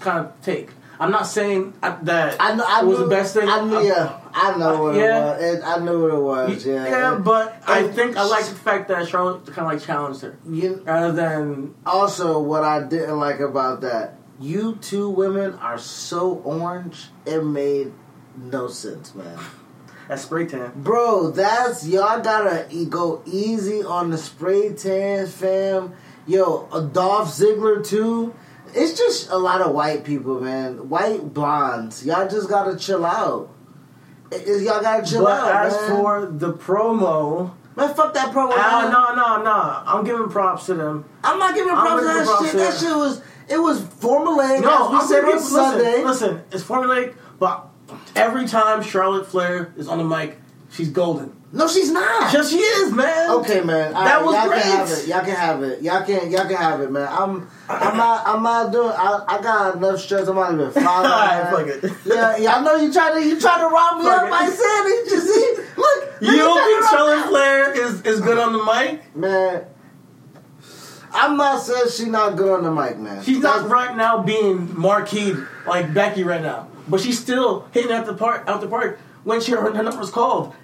kind 0.00 0.26
of 0.26 0.40
take. 0.42 0.70
I'm 0.98 1.10
not 1.10 1.26
saying 1.26 1.74
I, 1.82 1.90
that 2.04 2.36
I 2.40 2.54
know. 2.54 2.64
I 2.66 2.80
it 2.80 2.86
was 2.86 2.98
knew, 2.98 3.04
the 3.04 3.10
best 3.10 3.34
thing. 3.34 3.48
I 3.48 3.60
knew. 3.60 3.82
Yeah, 3.86 4.18
I 4.32 4.56
know 4.56 4.82
what 4.84 4.94
yeah. 4.96 5.36
it 5.36 5.56
was. 5.56 5.62
I 5.62 5.78
knew 5.84 6.02
what 6.02 6.14
it 6.14 6.22
was. 6.22 6.66
Yeah, 6.66 6.84
yeah, 6.88 7.14
but 7.16 7.62
I 7.66 7.88
think 7.88 8.16
I 8.16 8.24
like 8.24 8.46
the 8.46 8.54
fact 8.54 8.88
that 8.88 9.06
Charlotte 9.08 9.46
kind 9.46 9.66
of 9.66 9.74
like 9.74 9.82
challenged 9.82 10.22
her 10.22 10.38
You, 10.48 10.82
rather 10.86 11.12
than 11.12 11.74
also, 11.84 12.40
what 12.40 12.64
I 12.64 12.82
didn't 12.82 13.18
like 13.18 13.40
about 13.40 13.82
that, 13.82 14.14
you 14.40 14.76
two 14.80 15.10
women 15.10 15.52
are 15.54 15.76
so 15.78 16.34
orange. 16.44 17.08
It 17.26 17.44
made 17.44 17.92
no 18.34 18.68
sense, 18.68 19.14
man. 19.14 19.38
that 20.08 20.18
spray 20.18 20.46
tan. 20.46 20.72
Bro, 20.76 21.32
that's 21.32 21.86
y'all 21.86 22.22
gotta 22.22 22.68
e- 22.70 22.86
go 22.86 23.22
easy 23.26 23.82
on 23.82 24.10
the 24.10 24.16
spray 24.18 24.72
tan, 24.72 25.26
fam. 25.26 25.92
Yo, 26.26 26.68
a 26.72 26.80
Dolph 26.82 27.28
Ziggler 27.28 27.86
too. 27.86 28.34
It's 28.76 28.96
just 28.98 29.30
a 29.30 29.36
lot 29.38 29.60
of 29.60 29.72
white 29.72 30.04
people, 30.04 30.40
man. 30.40 30.88
White 30.88 31.32
blondes. 31.32 32.04
Y'all 32.04 32.28
just 32.28 32.48
gotta 32.48 32.76
chill 32.76 33.04
out. 33.06 33.48
It- 34.30 34.62
y'all 34.62 34.82
gotta 34.82 35.04
chill 35.04 35.24
But 35.24 35.40
out, 35.40 35.66
as 35.66 35.72
man. 35.72 35.88
for 35.90 36.26
the 36.30 36.52
promo, 36.52 37.50
man, 37.76 37.94
fuck 37.94 38.12
that 38.14 38.32
promo. 38.34 38.50
man. 38.56 38.90
no, 38.90 39.14
no, 39.14 39.42
no, 39.42 39.82
I'm 39.86 40.04
giving 40.04 40.28
props 40.28 40.66
to 40.66 40.74
them. 40.74 41.04
I'm 41.24 41.38
not 41.38 41.54
giving 41.54 41.72
props 41.74 42.00
to 42.02 42.06
that 42.06 42.24
props 42.26 42.42
shit. 42.42 42.50
to 42.52 42.56
That 42.58 42.74
it. 42.74 42.78
shit 42.80 42.96
was 42.96 43.20
it 43.48 43.58
was 43.58 43.80
formulaic. 43.80 44.60
No, 44.62 44.86
as 44.86 44.90
we 44.90 44.96
I'm 44.98 45.06
said 45.06 45.24
on 45.24 45.40
Sunday. 45.40 46.04
Listen, 46.04 46.04
listen, 46.34 46.40
it's 46.50 46.64
formulaic, 46.64 47.14
but 47.38 47.66
every 48.16 48.46
time 48.46 48.82
Charlotte 48.82 49.26
Flair 49.26 49.72
is 49.76 49.86
on 49.88 49.98
the 49.98 50.04
mic, 50.04 50.38
she's 50.70 50.88
golden. 50.90 51.32
No, 51.56 51.66
she's 51.66 51.90
not. 51.90 52.32
Yes, 52.32 52.50
she 52.50 52.58
is, 52.58 52.92
man. 52.92 53.30
Okay, 53.30 53.60
man. 53.62 53.94
All 53.94 54.04
That 54.04 54.16
right, 54.16 54.24
was 54.24 54.34
y'all 54.34 54.46
great. 54.48 54.62
can 54.62 54.70
have 54.76 54.90
it. 54.90 55.06
Y'all 55.08 55.20
can 55.20 55.34
have 55.36 55.62
it. 55.62 55.82
Y'all 55.82 56.04
can 56.04 56.30
y'all 56.30 56.46
can 56.46 56.56
have 56.56 56.80
it, 56.82 56.90
man. 56.92 57.08
I'm 57.10 57.48
I'm 57.68 57.96
not 57.96 58.26
I'm 58.26 58.42
not 58.42 58.72
doing. 58.72 58.90
I, 58.90 59.24
I 59.26 59.42
got 59.42 59.76
enough 59.76 59.98
stress. 60.00 60.28
I'm 60.28 60.36
not 60.36 60.52
even 60.52 60.70
following. 60.84 60.86
Alright, 61.12 61.52
man. 61.52 61.80
fuck 61.80 61.84
it. 61.84 61.96
Yeah, 62.04 62.36
yeah. 62.36 62.56
I 62.56 62.62
know 62.62 62.76
you 62.76 62.92
trying 62.92 63.22
to 63.22 63.26
you 63.28 63.40
trying 63.40 63.60
to 63.60 63.68
rob 63.74 63.98
me 63.98 64.04
Fuck 64.04 64.22
up 64.22 64.26
it. 64.26 64.30
by 64.30 64.44
saying 64.46 64.84
it. 64.86 65.10
You 65.10 65.20
see, 65.20 65.62
look. 65.76 66.12
You 66.20 66.36
don't 66.38 66.64
think 66.64 66.90
Charlotte 66.90 67.28
Flair 67.28 67.72
is, 67.86 68.02
is 68.02 68.20
good 68.20 68.38
on 68.38 68.52
the 68.52 68.62
mic? 68.64 69.16
Man, 69.16 69.64
I'm 71.12 71.36
not 71.36 71.62
saying 71.62 71.84
she's 71.90 72.06
not 72.06 72.36
good 72.36 72.52
on 72.58 72.64
the 72.64 72.70
mic, 72.70 72.98
man. 72.98 73.22
She's 73.22 73.38
not 73.40 73.68
right 73.68 73.96
now 73.96 74.22
being 74.22 74.78
marquee 74.78 75.34
like 75.66 75.94
Becky 75.94 76.24
right 76.24 76.42
now, 76.42 76.68
but 76.88 77.00
she's 77.00 77.18
still 77.18 77.66
hitting 77.72 77.92
at 77.92 78.04
the 78.06 78.14
park 78.14 78.44
out 78.46 78.60
the 78.60 78.66
park 78.68 78.98
when 79.24 79.40
she 79.40 79.52
her, 79.52 79.72
her 79.72 79.82
number's 79.82 80.10
called. 80.10 80.54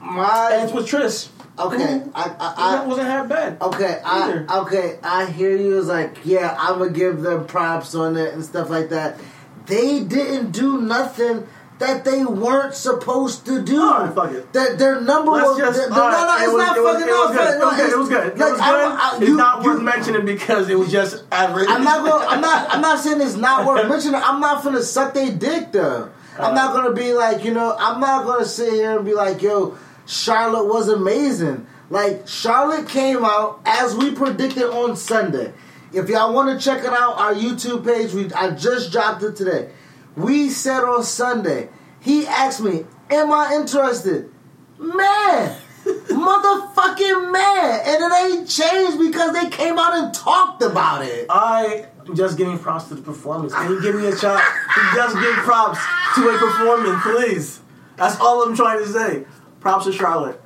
My 0.00 0.50
And 0.52 0.64
it's 0.64 0.72
with 0.72 0.86
Trish. 0.86 1.28
okay. 1.58 1.98
who 1.98 2.12
I 2.14 2.34
I, 2.40 2.76
that 2.76 2.86
wasn't 2.86 3.06
half 3.08 3.28
bad. 3.28 3.58
I 3.60 3.64
okay. 3.66 4.00
I 4.04 4.58
okay. 4.60 4.98
I 5.02 5.26
hear 5.26 5.54
you. 5.56 5.78
It's 5.78 5.88
like 5.88 6.18
yeah. 6.24 6.56
I'm 6.58 6.78
gonna 6.78 6.90
give 6.90 7.20
them 7.22 7.46
props 7.46 7.94
on 7.94 8.16
it 8.16 8.32
and 8.34 8.44
stuff 8.44 8.70
like 8.70 8.88
that. 8.90 9.18
They 9.66 10.02
didn't 10.02 10.52
do 10.52 10.80
nothing 10.80 11.46
that 11.78 12.04
they 12.04 12.24
weren't 12.24 12.74
supposed 12.74 13.46
to 13.46 13.62
do. 13.62 13.80
Alright, 13.82 14.14
fuck 14.14 14.32
it. 14.32 14.52
That 14.52 14.78
their 14.78 15.00
number 15.00 15.30
Let's 15.32 15.48
was 15.48 15.58
just, 15.58 15.90
no, 15.90 15.96
right, 15.96 16.10
no, 16.12 16.36
it 16.36 16.44
it's 16.44 16.52
was- 16.52 16.66
not 16.66 16.76
it 16.76 16.80
was- 16.82 16.92
fucking 16.92 17.08
it 17.08 17.12
was 17.12 17.36
good. 17.36 17.54
It 17.54 17.64
was 17.64 17.76
good. 17.76 17.90
It 17.90 17.98
was 17.98 18.08
good. 18.08 18.26
It 18.26 18.38
was 18.38 19.18
good. 19.18 19.28
It's 19.28 19.36
not 19.36 19.62
worth 19.64 19.80
mentioning 19.82 20.24
because 20.26 20.68
it 20.68 20.78
was 20.78 20.90
just 20.92 21.24
average. 21.32 21.68
I'm 21.70 21.84
not 21.84 22.04
going. 22.04 22.26
I'm 22.28 22.40
not. 22.40 22.74
I'm 22.74 22.80
not 22.80 22.98
saying 23.00 23.20
it's 23.20 23.36
not 23.36 23.66
worth 23.66 23.88
mentioning. 23.88 24.20
I'm 24.22 24.40
not 24.40 24.62
gonna 24.64 24.82
suck 24.82 25.14
their 25.14 25.30
dick 25.32 25.72
though. 25.72 26.10
I'm 26.38 26.54
not 26.54 26.74
gonna 26.74 26.92
be 26.94 27.12
like 27.14 27.44
you 27.44 27.52
know. 27.52 27.74
I'm 27.78 28.00
not 28.00 28.24
gonna 28.26 28.44
sit 28.46 28.72
here 28.72 28.96
and 28.96 29.04
be 29.06 29.14
like, 29.14 29.40
yo, 29.42 29.76
Charlotte 30.10 30.66
was 30.66 30.88
amazing. 30.88 31.68
Like 31.88 32.26
Charlotte 32.26 32.88
came 32.88 33.24
out 33.24 33.60
as 33.64 33.94
we 33.94 34.10
predicted 34.10 34.64
on 34.64 34.96
Sunday. 34.96 35.52
If 35.92 36.08
y'all 36.08 36.34
want 36.34 36.58
to 36.58 36.64
check 36.64 36.84
it 36.84 36.92
out, 36.92 37.16
our 37.16 37.32
YouTube 37.32 37.84
page. 37.84 38.12
We 38.12 38.32
I 38.32 38.50
just 38.50 38.90
dropped 38.90 39.22
it 39.22 39.36
today. 39.36 39.70
We 40.16 40.50
said 40.50 40.80
on 40.80 41.04
Sunday. 41.04 41.68
He 42.00 42.26
asked 42.26 42.60
me, 42.60 42.86
"Am 43.08 43.30
I 43.32 43.54
interested?" 43.54 44.32
Man, 44.78 45.56
motherfucking 45.84 47.30
man, 47.30 47.80
and 47.86 48.02
it 48.02 48.12
ain't 48.12 48.48
changed 48.48 48.98
because 48.98 49.32
they 49.32 49.48
came 49.48 49.78
out 49.78 49.94
and 49.94 50.12
talked 50.12 50.62
about 50.62 51.04
it. 51.04 51.26
I 51.30 51.86
just 52.14 52.36
giving 52.36 52.58
props 52.58 52.88
to 52.88 52.96
the 52.96 53.02
performance. 53.02 53.54
Can 53.54 53.70
you 53.70 53.80
give 53.80 53.94
me 53.94 54.06
a 54.06 54.16
shot 54.16 54.42
just 54.94 55.14
give 55.14 55.34
props 55.44 55.78
to 56.16 56.28
a 56.28 56.36
performance, 56.36 57.00
please? 57.04 57.60
That's 57.96 58.18
all 58.18 58.42
I'm 58.42 58.56
trying 58.56 58.78
to 58.78 58.88
say. 58.88 59.26
Props 59.60 59.84
to 59.86 59.92
Charlotte. 59.92 60.40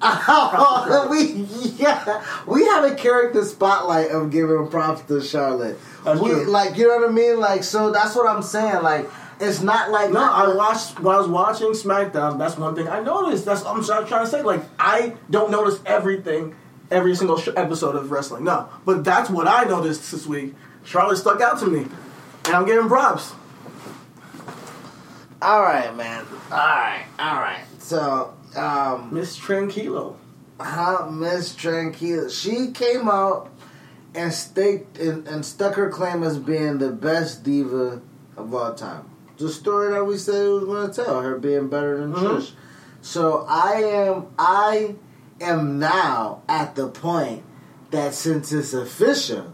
we 1.10 1.32
yeah, 1.76 2.24
we 2.46 2.64
have 2.66 2.84
a 2.84 2.94
character 2.94 3.44
spotlight 3.44 4.10
of 4.12 4.30
giving 4.30 4.68
props 4.68 5.02
to 5.02 5.20
Charlotte. 5.20 5.76
That's 6.04 6.20
we 6.20 6.30
true. 6.30 6.44
like 6.44 6.76
you 6.76 6.86
know 6.86 6.98
what 6.98 7.08
I 7.08 7.12
mean. 7.12 7.40
Like 7.40 7.64
so, 7.64 7.90
that's 7.90 8.14
what 8.14 8.28
I'm 8.28 8.42
saying. 8.42 8.82
Like 8.84 9.10
it's 9.40 9.60
not 9.60 9.90
like 9.90 10.12
No, 10.12 10.20
I 10.20 10.54
watched 10.54 11.00
while 11.00 11.16
I 11.16 11.20
was 11.20 11.28
watching 11.28 11.68
SmackDown. 11.68 12.38
That's 12.38 12.56
one 12.56 12.76
thing 12.76 12.88
I 12.88 13.00
noticed. 13.00 13.44
That's 13.44 13.64
I'm 13.64 13.84
trying 13.84 14.06
to 14.06 14.26
say. 14.26 14.42
Like 14.42 14.62
I 14.78 15.14
don't 15.30 15.50
notice 15.50 15.80
everything 15.84 16.54
every 16.90 17.16
single 17.16 17.38
sh- 17.38 17.48
episode 17.56 17.96
of 17.96 18.10
wrestling. 18.10 18.44
No, 18.44 18.68
but 18.84 19.04
that's 19.04 19.30
what 19.30 19.48
I 19.48 19.64
noticed 19.64 20.12
this 20.12 20.26
week. 20.26 20.54
Charlotte 20.84 21.16
stuck 21.16 21.40
out 21.40 21.58
to 21.60 21.66
me, 21.66 21.86
and 22.44 22.54
I'm 22.54 22.66
giving 22.66 22.88
props. 22.88 23.32
All 25.42 25.62
right, 25.62 25.94
man. 25.96 26.24
All 26.50 26.58
right, 26.58 27.04
all 27.18 27.36
right. 27.36 27.64
So, 27.78 28.34
um, 28.58 29.12
Miss 29.14 29.38
Tranquilo. 29.38 30.16
how 30.60 31.08
Miss 31.08 31.54
Tranquila, 31.54 32.30
she 32.30 32.72
came 32.72 33.08
out 33.08 33.50
and 34.14 34.32
staked 34.32 34.98
and, 34.98 35.26
and 35.28 35.44
stuck 35.44 35.74
her 35.74 35.88
claim 35.90 36.22
as 36.22 36.38
being 36.38 36.78
the 36.78 36.90
best 36.90 37.42
diva 37.44 38.00
of 38.36 38.54
all 38.54 38.74
time. 38.74 39.08
The 39.36 39.48
story 39.48 39.92
that 39.92 40.04
we 40.04 40.16
said 40.16 40.44
it 40.46 40.48
was 40.48 40.64
going 40.64 40.90
to 40.90 41.04
tell, 41.04 41.20
her 41.22 41.38
being 41.38 41.68
better 41.68 41.98
than 42.00 42.12
Mhm. 42.12 42.18
Trish. 42.38 42.50
So 43.02 43.46
I 43.48 43.74
am, 43.82 44.26
I 44.38 44.96
am 45.40 45.78
now 45.78 46.42
at 46.48 46.74
the 46.74 46.88
point 46.88 47.44
that 47.92 48.14
since 48.14 48.50
it's 48.52 48.74
official, 48.74 49.52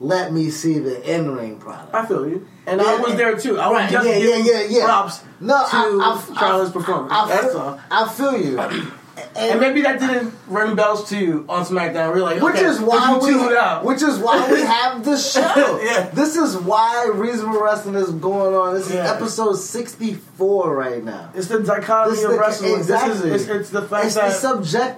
let 0.00 0.32
me 0.32 0.50
see 0.50 0.78
the 0.78 1.02
in 1.14 1.30
ring 1.34 1.58
product. 1.58 1.94
I 1.94 2.04
feel 2.06 2.28
you, 2.28 2.46
and 2.66 2.80
I 2.80 2.96
was 3.00 3.16
there 3.16 3.36
too. 3.36 3.58
I 3.58 3.68
was 3.68 3.76
right, 3.80 3.90
just 3.90 4.06
yeah, 4.08 4.16
yeah, 4.16 4.36
yeah, 4.36 4.66
yeah. 4.68 4.84
props 4.84 5.22
No, 5.40 5.54
to 5.54 5.76
I, 5.76 6.22
I, 6.34 6.38
Charlotte's 6.38 6.70
I, 6.70 6.72
performance. 6.72 7.12
I, 7.12 7.28
That's 7.28 7.46
feel, 7.52 7.60
all. 7.60 7.80
I 7.90 8.08
feel 8.08 8.40
you. 8.40 8.92
And 9.34 9.60
maybe 9.60 9.80
that 9.80 9.98
didn't 9.98 10.34
ring 10.46 10.76
bells 10.76 11.08
to 11.08 11.18
you 11.18 11.46
on 11.48 11.64
SmackDown. 11.64 12.12
We're 12.12 12.20
like, 12.22 12.42
Which 12.42 12.56
okay, 12.56 12.66
is 12.66 12.78
why 12.80 13.16
we, 13.18 13.28
you 13.30 13.38
tuned 13.38 13.56
out. 13.56 13.82
which 13.82 14.02
is 14.02 14.18
why 14.18 14.46
we 14.52 14.60
have 14.60 15.02
the 15.06 15.16
show. 15.32 15.80
Yeah. 15.82 16.10
This 16.10 16.36
is 16.36 16.54
why 16.58 17.10
Reasonable 17.14 17.62
Wrestling 17.62 17.94
is 17.94 18.10
going 18.10 18.54
on. 18.54 18.74
This 18.74 18.88
is 18.90 18.94
Yeah. 18.96 19.10
episode 19.14 19.54
sixty 19.54 20.12
four 20.14 20.76
right 20.76 21.02
now. 21.02 21.30
it's 21.34 21.46
the 21.48 21.60
dichotomy 21.60 22.16
This 22.16 22.24
of 22.26 22.32
the- 22.32 22.38
wrestling. 22.38 22.74
exactly. 22.74 23.30
This 23.30 23.42
is, 23.42 23.48
it's, 23.48 23.50
it's 23.60 23.70
the 23.70 23.82
fact 23.88 24.04
It's 24.04 24.14
the 24.16 24.20
that 24.20 24.32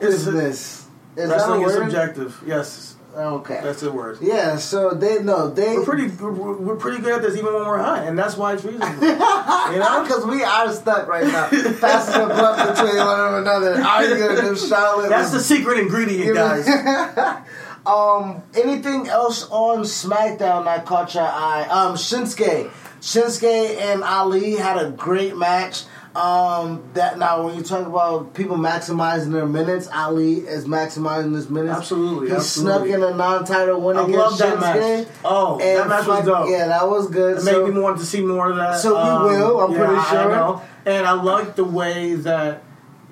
subjectiveness. 0.03 0.51
Is 0.51 0.85
that 1.15 1.29
wrestling 1.29 1.63
is 1.63 1.73
subjective. 1.75 2.43
Yes, 2.45 2.88
Okay. 3.17 3.61
that's 3.63 3.81
the 3.81 3.91
word. 3.91 4.19
yeah. 4.21 4.57
So 4.57 4.91
they 4.91 5.23
no 5.23 5.49
they 5.51 5.77
We're 5.77 5.85
pretty, 5.85 6.09
we're, 6.09 6.57
we're 6.57 6.77
pretty 6.77 7.03
good 7.03 7.15
at 7.15 7.23
this 7.23 7.37
even 7.37 7.53
when 7.53 7.67
we're 7.67 7.83
high, 7.83 8.05
and 8.05 8.19
that's 8.19 8.37
why 8.37 8.53
it's 8.55 8.65
reasonable. 8.65 9.07
you 9.07 9.79
know, 9.79 10.03
because 10.07 10.25
we 10.27 10.43
are 10.43 10.73
stuck 10.73 11.09
right 11.09 11.27
now, 11.27 11.49
passing 11.49 12.21
the 12.21 12.35
blunt 12.35 12.77
between 12.77 12.97
one 12.97 13.35
another, 13.35 13.81
arguing 13.83 14.53
if 14.53 14.61
Charlotte. 14.61 15.09
that's 15.09 15.33
the 15.33 15.41
secret 15.41 15.79
ingredient, 15.81 16.35
guys. 16.35 16.69
um, 17.87 18.43
anything 18.55 19.09
else 19.09 19.49
on 19.51 19.81
SmackDown 19.81 20.67
that 20.67 20.85
caught 20.87 21.15
your 21.15 21.25
eye? 21.25 21.67
Um, 21.71 21.95
Shinsuke, 21.97 22.71
Shinsuke 23.01 23.81
and 23.81 24.03
Ali 24.05 24.57
had 24.57 24.77
a 24.77 24.91
great 24.91 25.37
match. 25.37 25.85
Um, 26.19 26.83
that 26.95 27.19
now 27.19 27.45
when 27.45 27.55
you 27.57 27.63
talk 27.63 27.87
about 27.87 28.35
people 28.35 28.57
maximizing 28.57 29.31
their 29.33 29.47
minutes, 29.47 29.89
Ali 29.95 30.39
is 30.39 30.65
maximizing 30.67 31.35
his 31.35 31.49
minutes. 31.49 31.79
Absolutely, 31.79 32.29
he 32.31 32.35
absolutely. 32.35 32.89
snuck 32.91 32.95
in 32.97 33.03
a 33.05 33.17
non-title 33.17 33.81
win 33.81 33.97
I 33.97 34.03
against 34.03 34.19
love 34.19 34.39
that 34.39 34.77
Shinsuke. 34.77 34.99
match. 34.99 35.09
Oh, 35.25 35.59
that 35.59 35.89
match 35.89 36.07
was 36.07 36.25
dope. 36.27 36.49
Yeah, 36.51 36.67
that 36.67 36.89
was 36.89 37.09
good. 37.09 37.39
It 37.39 37.43
So- 37.43 37.65
made 37.65 37.75
me 37.75 37.81
want 37.81 37.99
to 37.99 38.05
see 38.05 38.21
more 38.21 38.51
of 38.51 38.57
that. 38.57 38.75
Um, 38.75 38.79
So 38.81 39.29
we 39.29 39.37
will, 39.37 39.61
I'm 39.61 39.73
yeah, 39.73 39.79
pretty 39.79 39.95
I- 39.95 39.99
I 40.05 40.11
sure. 40.23 40.31
know. 40.35 40.63
And 40.87 41.07
I 41.07 41.13
like 41.13 41.55
the 41.57 41.65
way 41.65 42.15
that 42.15 42.63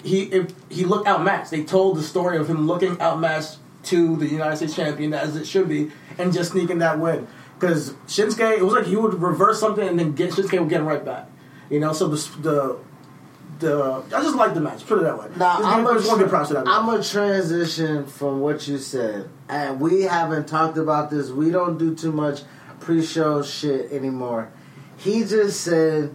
he 0.02 0.22
if 0.24 0.52
he 0.68 0.84
looked 0.84 1.06
outmatched. 1.06 1.50
They 1.50 1.62
told 1.62 1.96
the 1.98 2.02
story 2.02 2.38
of 2.38 2.48
him 2.48 2.66
looking 2.66 3.00
outmatched 3.00 3.58
to 3.84 4.16
the 4.16 4.26
United 4.26 4.56
States 4.56 4.74
champion 4.74 5.14
as 5.14 5.36
it 5.36 5.46
should 5.46 5.68
be, 5.68 5.90
and 6.18 6.32
just 6.32 6.52
sneaking 6.52 6.78
that 6.78 6.98
win. 6.98 7.26
Because 7.58 7.94
Shinsuke, 8.08 8.58
it 8.58 8.64
was 8.64 8.74
like 8.74 8.86
he 8.86 8.96
would 8.96 9.22
reverse 9.22 9.60
something 9.60 9.86
and 9.86 9.98
then 9.98 10.12
get 10.12 10.30
Shinsuke 10.32 10.58
would 10.58 10.68
get 10.68 10.82
right 10.82 11.04
back. 11.04 11.28
You 11.70 11.80
know, 11.80 11.92
so 11.92 12.08
the 12.08 12.16
the 12.42 12.76
the 13.58 14.02
I 14.14 14.22
just 14.22 14.36
like 14.36 14.54
the 14.54 14.60
match. 14.60 14.86
Put 14.86 14.98
it 14.98 15.02
that 15.04 15.18
way. 15.18 15.26
Now 15.36 15.58
I'm 15.62 15.86
a 15.86 15.94
just 15.94 16.06
want 16.08 16.18
to 16.20 16.24
give 16.24 16.30
props 16.30 16.48
to 16.48 16.54
that. 16.54 16.68
I'm 16.68 16.88
a 16.88 17.02
transition 17.02 18.06
from 18.06 18.40
what 18.40 18.66
you 18.68 18.78
said, 18.78 19.28
and 19.48 19.80
we 19.80 20.02
haven't 20.02 20.46
talked 20.48 20.78
about 20.78 21.10
this. 21.10 21.30
We 21.30 21.50
don't 21.50 21.78
do 21.78 21.94
too 21.94 22.12
much 22.12 22.42
pre-show 22.80 23.42
shit 23.42 23.90
anymore. 23.92 24.50
He 24.96 25.24
just 25.24 25.60
said 25.62 26.14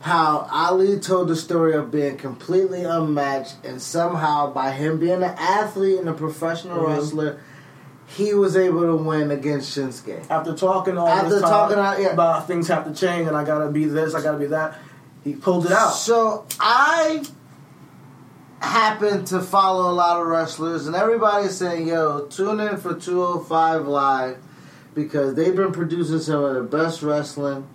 how 0.00 0.48
Ali 0.50 0.98
told 0.98 1.28
the 1.28 1.36
story 1.36 1.74
of 1.74 1.90
being 1.90 2.16
completely 2.16 2.84
unmatched, 2.84 3.56
and 3.64 3.80
somehow 3.82 4.52
by 4.52 4.70
him 4.70 4.98
being 4.98 5.22
an 5.22 5.34
athlete 5.38 5.98
and 5.98 6.08
a 6.08 6.14
professional 6.14 6.78
Mhm. 6.78 6.86
wrestler, 6.96 7.38
he 8.06 8.32
was 8.34 8.56
able 8.56 8.80
to 8.82 8.96
win 8.96 9.30
against 9.30 9.76
Shinsuke. 9.76 10.24
After 10.30 10.54
talking 10.54 10.96
all 10.96 11.06
After 11.06 11.28
this 11.30 11.42
time 11.42 11.50
talking 11.50 11.78
out- 11.78 12.00
yeah. 12.00 12.08
about 12.08 12.46
things 12.48 12.66
have 12.68 12.84
to 12.86 12.92
change 12.94 13.28
and 13.28 13.36
I 13.36 13.44
gotta 13.44 13.68
be 13.68 13.84
this, 13.84 14.14
I 14.14 14.22
gotta 14.22 14.38
be 14.38 14.46
that, 14.46 14.74
he 15.24 15.34
pulled 15.34 15.66
it 15.66 15.72
out. 15.72 15.90
So 15.90 16.46
I 16.58 17.24
happen 18.60 19.24
to 19.26 19.40
follow 19.40 19.90
a 19.90 19.94
lot 19.94 20.20
of 20.20 20.26
wrestlers, 20.26 20.86
and 20.86 20.94
everybody's 20.94 21.56
saying, 21.56 21.88
"Yo, 21.88 22.26
tune 22.26 22.60
in 22.60 22.76
for 22.76 22.94
205 22.94 23.86
Live 23.86 24.38
because 24.94 25.34
they've 25.34 25.56
been 25.56 25.72
producing 25.72 26.20
some 26.20 26.44
of 26.44 26.54
the 26.54 26.62
best 26.62 27.02
wrestling." 27.02 27.66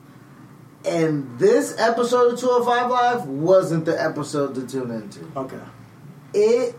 And 0.85 1.39
this 1.39 1.75
episode 1.79 2.33
of 2.33 2.39
205 2.39 2.91
Live 2.91 3.25
wasn't 3.25 3.85
the 3.85 3.99
episode 4.01 4.53
to 4.55 4.67
tune 4.67 4.91
into. 4.91 5.21
Okay. 5.35 5.57
It 6.33 6.75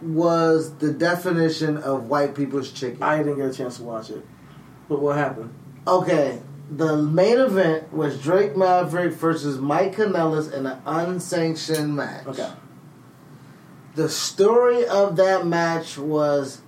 was 0.00 0.74
the 0.74 0.92
definition 0.92 1.76
of 1.78 2.08
white 2.08 2.34
people's 2.34 2.70
chicken. 2.70 3.02
I 3.02 3.18
didn't 3.18 3.36
get 3.36 3.46
a 3.46 3.52
chance 3.52 3.78
to 3.78 3.84
watch 3.84 4.10
it. 4.10 4.24
But 4.88 5.00
what 5.00 5.16
happened? 5.16 5.50
Okay, 5.86 6.40
the 6.70 6.96
main 6.96 7.38
event 7.38 7.92
was 7.92 8.20
Drake 8.20 8.56
Maverick 8.56 9.12
versus 9.14 9.58
Mike 9.58 9.96
Kanellis 9.96 10.52
in 10.52 10.66
an 10.66 10.80
unsanctioned 10.86 11.96
match. 11.96 12.26
Okay. 12.26 12.50
The 13.94 14.08
story 14.08 14.86
of 14.86 15.16
that 15.16 15.46
match 15.46 15.98
was 15.98 16.62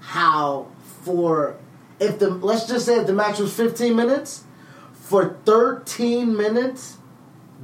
how 0.00 0.68
for 1.02 1.56
if 2.00 2.18
the 2.18 2.30
let's 2.30 2.66
just 2.66 2.86
say 2.86 2.96
if 2.96 3.06
the 3.06 3.12
match 3.12 3.38
was 3.38 3.54
15 3.54 3.94
minutes, 3.94 4.44
for 4.92 5.36
13 5.44 6.36
minutes, 6.36 6.98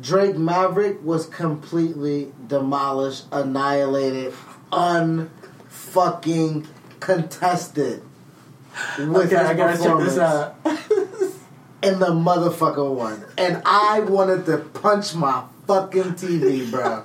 Drake 0.01 0.37
Maverick 0.37 1.03
was 1.03 1.27
completely 1.27 2.33
demolished, 2.47 3.25
annihilated, 3.33 4.33
unfucking 4.71 6.67
contested. 7.01 8.03
With 8.99 9.33
Okay, 9.33 9.37
I 9.37 9.55
gotta 9.55 9.83
check 9.83 9.99
this 9.99 10.19
out. 10.19 10.55
and 11.83 12.01
the 12.01 12.07
motherfucker 12.09 12.93
won. 12.95 13.25
And 13.39 13.63
I 13.65 14.01
wanted 14.01 14.47
to 14.47 14.59
punch 14.59 15.15
my 15.15 15.45
fucking 15.67 16.15
TV, 16.15 16.71
bro. 16.71 17.05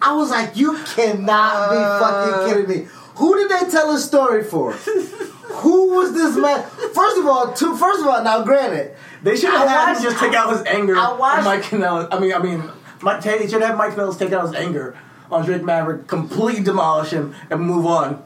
I 0.00 0.14
was 0.14 0.30
like, 0.30 0.56
you 0.56 0.78
cannot 0.94 1.70
be 1.70 1.76
fucking 1.76 2.34
uh. 2.34 2.46
kidding 2.48 2.68
me. 2.82 2.88
Who 3.16 3.36
did 3.36 3.50
they 3.50 3.70
tell 3.70 3.94
a 3.94 3.98
story 3.98 4.42
for? 4.42 4.72
Who 4.72 5.94
was 5.94 6.12
this 6.14 6.36
man? 6.36 6.62
First 6.94 7.18
of 7.18 7.26
all, 7.26 7.52
two. 7.52 7.76
First 7.76 8.00
of 8.00 8.06
all, 8.06 8.22
now 8.24 8.42
granted, 8.42 8.96
They 9.22 9.36
should 9.36 9.50
I 9.50 9.58
have 9.58 9.68
had 9.68 9.96
him 9.96 10.02
just 10.02 10.18
take 10.18 10.34
out 10.34 10.50
his 10.50 10.62
anger 10.66 10.96
I 10.96 11.12
watched- 11.12 11.38
on 11.38 11.44
Mike 11.44 11.62
Kanellis. 11.62 12.08
I 12.10 12.18
mean, 12.18 12.32
I 12.32 12.38
mean, 12.38 12.62
Mike, 13.02 13.22
they 13.22 13.46
should 13.46 13.62
have 13.62 13.76
Mike 13.76 13.92
Kanellis 13.94 14.18
take 14.18 14.32
out 14.32 14.46
his 14.46 14.54
anger 14.54 14.96
on 15.30 15.44
Drake 15.44 15.62
Maverick, 15.62 16.06
completely 16.08 16.62
demolish 16.62 17.10
him, 17.10 17.34
and 17.50 17.60
move 17.60 17.86
on 17.86 18.22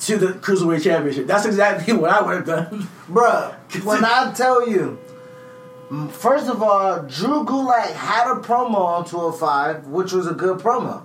to 0.00 0.16
the 0.18 0.26
Cruiserweight 0.28 0.82
Championship. 0.82 1.26
That's 1.26 1.46
exactly 1.46 1.92
what 1.96 2.10
I 2.10 2.22
would 2.22 2.36
have 2.36 2.46
done. 2.46 2.88
Bruh, 3.08 3.54
when 3.84 4.04
I 4.04 4.32
tell 4.34 4.68
you, 4.68 4.98
first 6.10 6.48
of 6.48 6.62
all, 6.62 7.02
Drew 7.02 7.44
Gulak 7.44 7.92
had 7.92 8.30
a 8.30 8.40
promo 8.40 8.76
on 8.78 9.04
205, 9.04 9.86
which 9.86 10.12
was 10.12 10.26
a 10.26 10.34
good 10.34 10.58
promo. 10.58 11.04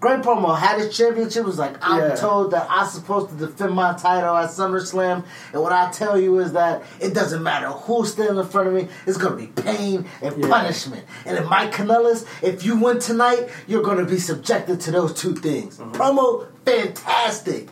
Great 0.00 0.20
promo. 0.20 0.58
Had 0.58 0.78
his 0.80 0.94
championship. 0.94 1.46
Was 1.46 1.58
like, 1.58 1.76
I'm 1.80 2.10
Yeah. 2.10 2.14
told 2.14 2.50
that 2.50 2.66
I'm 2.68 2.86
supposed 2.86 3.30
to 3.30 3.36
defend 3.46 3.72
my 3.72 3.94
title 3.94 4.36
at 4.36 4.50
SummerSlam, 4.50 5.24
and 5.54 5.62
what 5.62 5.72
I 5.72 5.90
tell 5.92 6.20
you 6.20 6.40
is 6.40 6.52
that 6.52 6.82
it 7.00 7.14
doesn't 7.14 7.42
matter 7.42 7.68
who's 7.68 8.12
standing 8.12 8.36
in 8.36 8.44
front 8.46 8.68
of 8.68 8.74
me. 8.74 8.88
It's 9.06 9.16
gonna 9.16 9.36
be 9.36 9.46
pain 9.46 10.04
and 10.20 10.36
Yeah. 10.36 10.48
punishment. 10.48 11.04
And 11.24 11.38
in 11.38 11.46
Mike 11.48 11.72
Kanellis, 11.72 12.26
if 12.42 12.66
you 12.66 12.76
win 12.76 12.98
tonight, 12.98 13.48
you're 13.66 13.82
gonna 13.82 14.04
be 14.04 14.18
subjected 14.18 14.78
to 14.82 14.90
those 14.90 15.14
two 15.14 15.34
things. 15.34 15.78
Mm-hmm. 15.78 15.92
Promo, 15.92 16.48
fantastic. 16.66 17.70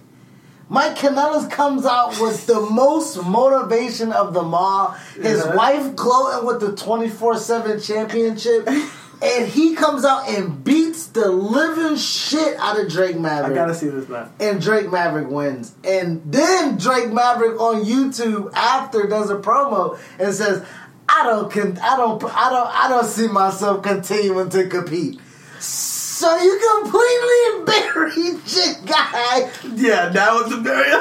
Mike 0.72 0.96
Kanellis 0.96 1.50
comes 1.50 1.84
out 1.84 2.18
with 2.18 2.46
the 2.46 2.58
most 2.60 3.22
motivation 3.22 4.10
of 4.10 4.32
them 4.32 4.54
all. 4.54 4.96
His 5.20 5.44
Yeah. 5.44 5.54
wife 5.54 5.94
gloating 5.94 6.46
with 6.46 6.60
the 6.60 6.72
24 6.72 7.36
7 7.36 7.78
championship. 7.78 8.66
And 9.24 9.46
he 9.46 9.74
comes 9.76 10.04
out 10.04 10.28
and 10.28 10.64
beats 10.64 11.06
the 11.06 11.28
living 11.30 11.96
shit 11.96 12.56
out 12.58 12.80
of 12.80 12.88
Drake 12.88 13.20
Maverick. 13.20 13.52
I 13.52 13.54
gotta 13.54 13.74
see 13.74 13.88
this 13.88 14.08
now. 14.08 14.30
and 14.40 14.60
Drake 14.60 14.90
Maverick 14.90 15.28
wins. 15.30 15.72
And 15.84 16.22
then 16.24 16.76
Drake 16.78 17.12
Maverick 17.12 17.60
on 17.60 17.84
YouTube 17.84 18.50
after 18.54 19.06
does 19.06 19.30
a 19.30 19.36
promo 19.36 19.96
and 20.18 20.34
says, 20.34 20.62
I 21.08 21.24
don't 21.24 21.52
con- 21.52 21.78
I 21.82 21.96
don't 21.96 22.24
I 22.24 22.50
don't 22.50 22.84
I 22.84 22.88
don't 22.88 23.06
see 23.06 23.28
myself 23.28 23.82
continuing 23.82 24.48
to 24.50 24.66
compete. 24.68 25.20
So 25.60 25.91
you 26.36 26.58
completely 26.82 27.64
buried 27.64 28.40
your 28.46 28.74
guy. 28.86 29.50
Yeah, 29.74 30.08
that 30.08 30.32
was 30.32 30.52
a 30.52 30.56
very. 30.58 30.92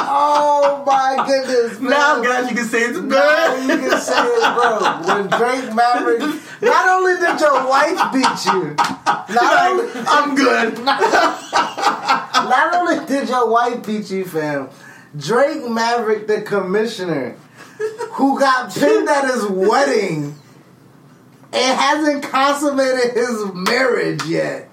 Oh 0.00 0.84
my 0.86 1.24
goodness, 1.26 1.80
man. 1.80 1.90
now, 1.90 2.22
guys, 2.22 2.50
you 2.50 2.56
can 2.56 2.66
say 2.66 2.82
it's 2.82 2.98
a 2.98 3.02
Now 3.02 3.56
you 3.56 3.68
can 3.88 4.00
say 4.00 4.14
it, 4.16 4.54
bro. 4.54 5.14
When 5.14 5.26
Drake 5.28 5.74
Maverick, 5.74 6.20
not 6.62 6.88
only 6.88 7.16
did 7.16 7.40
your 7.40 7.68
wife 7.68 8.12
beat 8.12 8.52
you, 8.52 8.74
not 9.34 9.68
only, 9.70 9.90
I'm 10.06 10.34
good. 10.34 10.78
not 10.84 12.74
only 12.74 13.06
did 13.06 13.28
your 13.28 13.48
wife 13.50 13.84
beat 13.86 14.10
you, 14.10 14.24
fam, 14.24 14.68
Drake 15.16 15.68
Maverick, 15.68 16.26
the 16.26 16.42
commissioner, 16.42 17.36
who 18.12 18.38
got 18.38 18.72
pinned 18.74 19.08
at 19.08 19.24
his 19.32 19.46
wedding 19.46 20.34
and 21.52 21.78
hasn't 21.78 22.22
consummated 22.24 23.12
his 23.14 23.44
marriage 23.54 24.24
yet, 24.26 24.68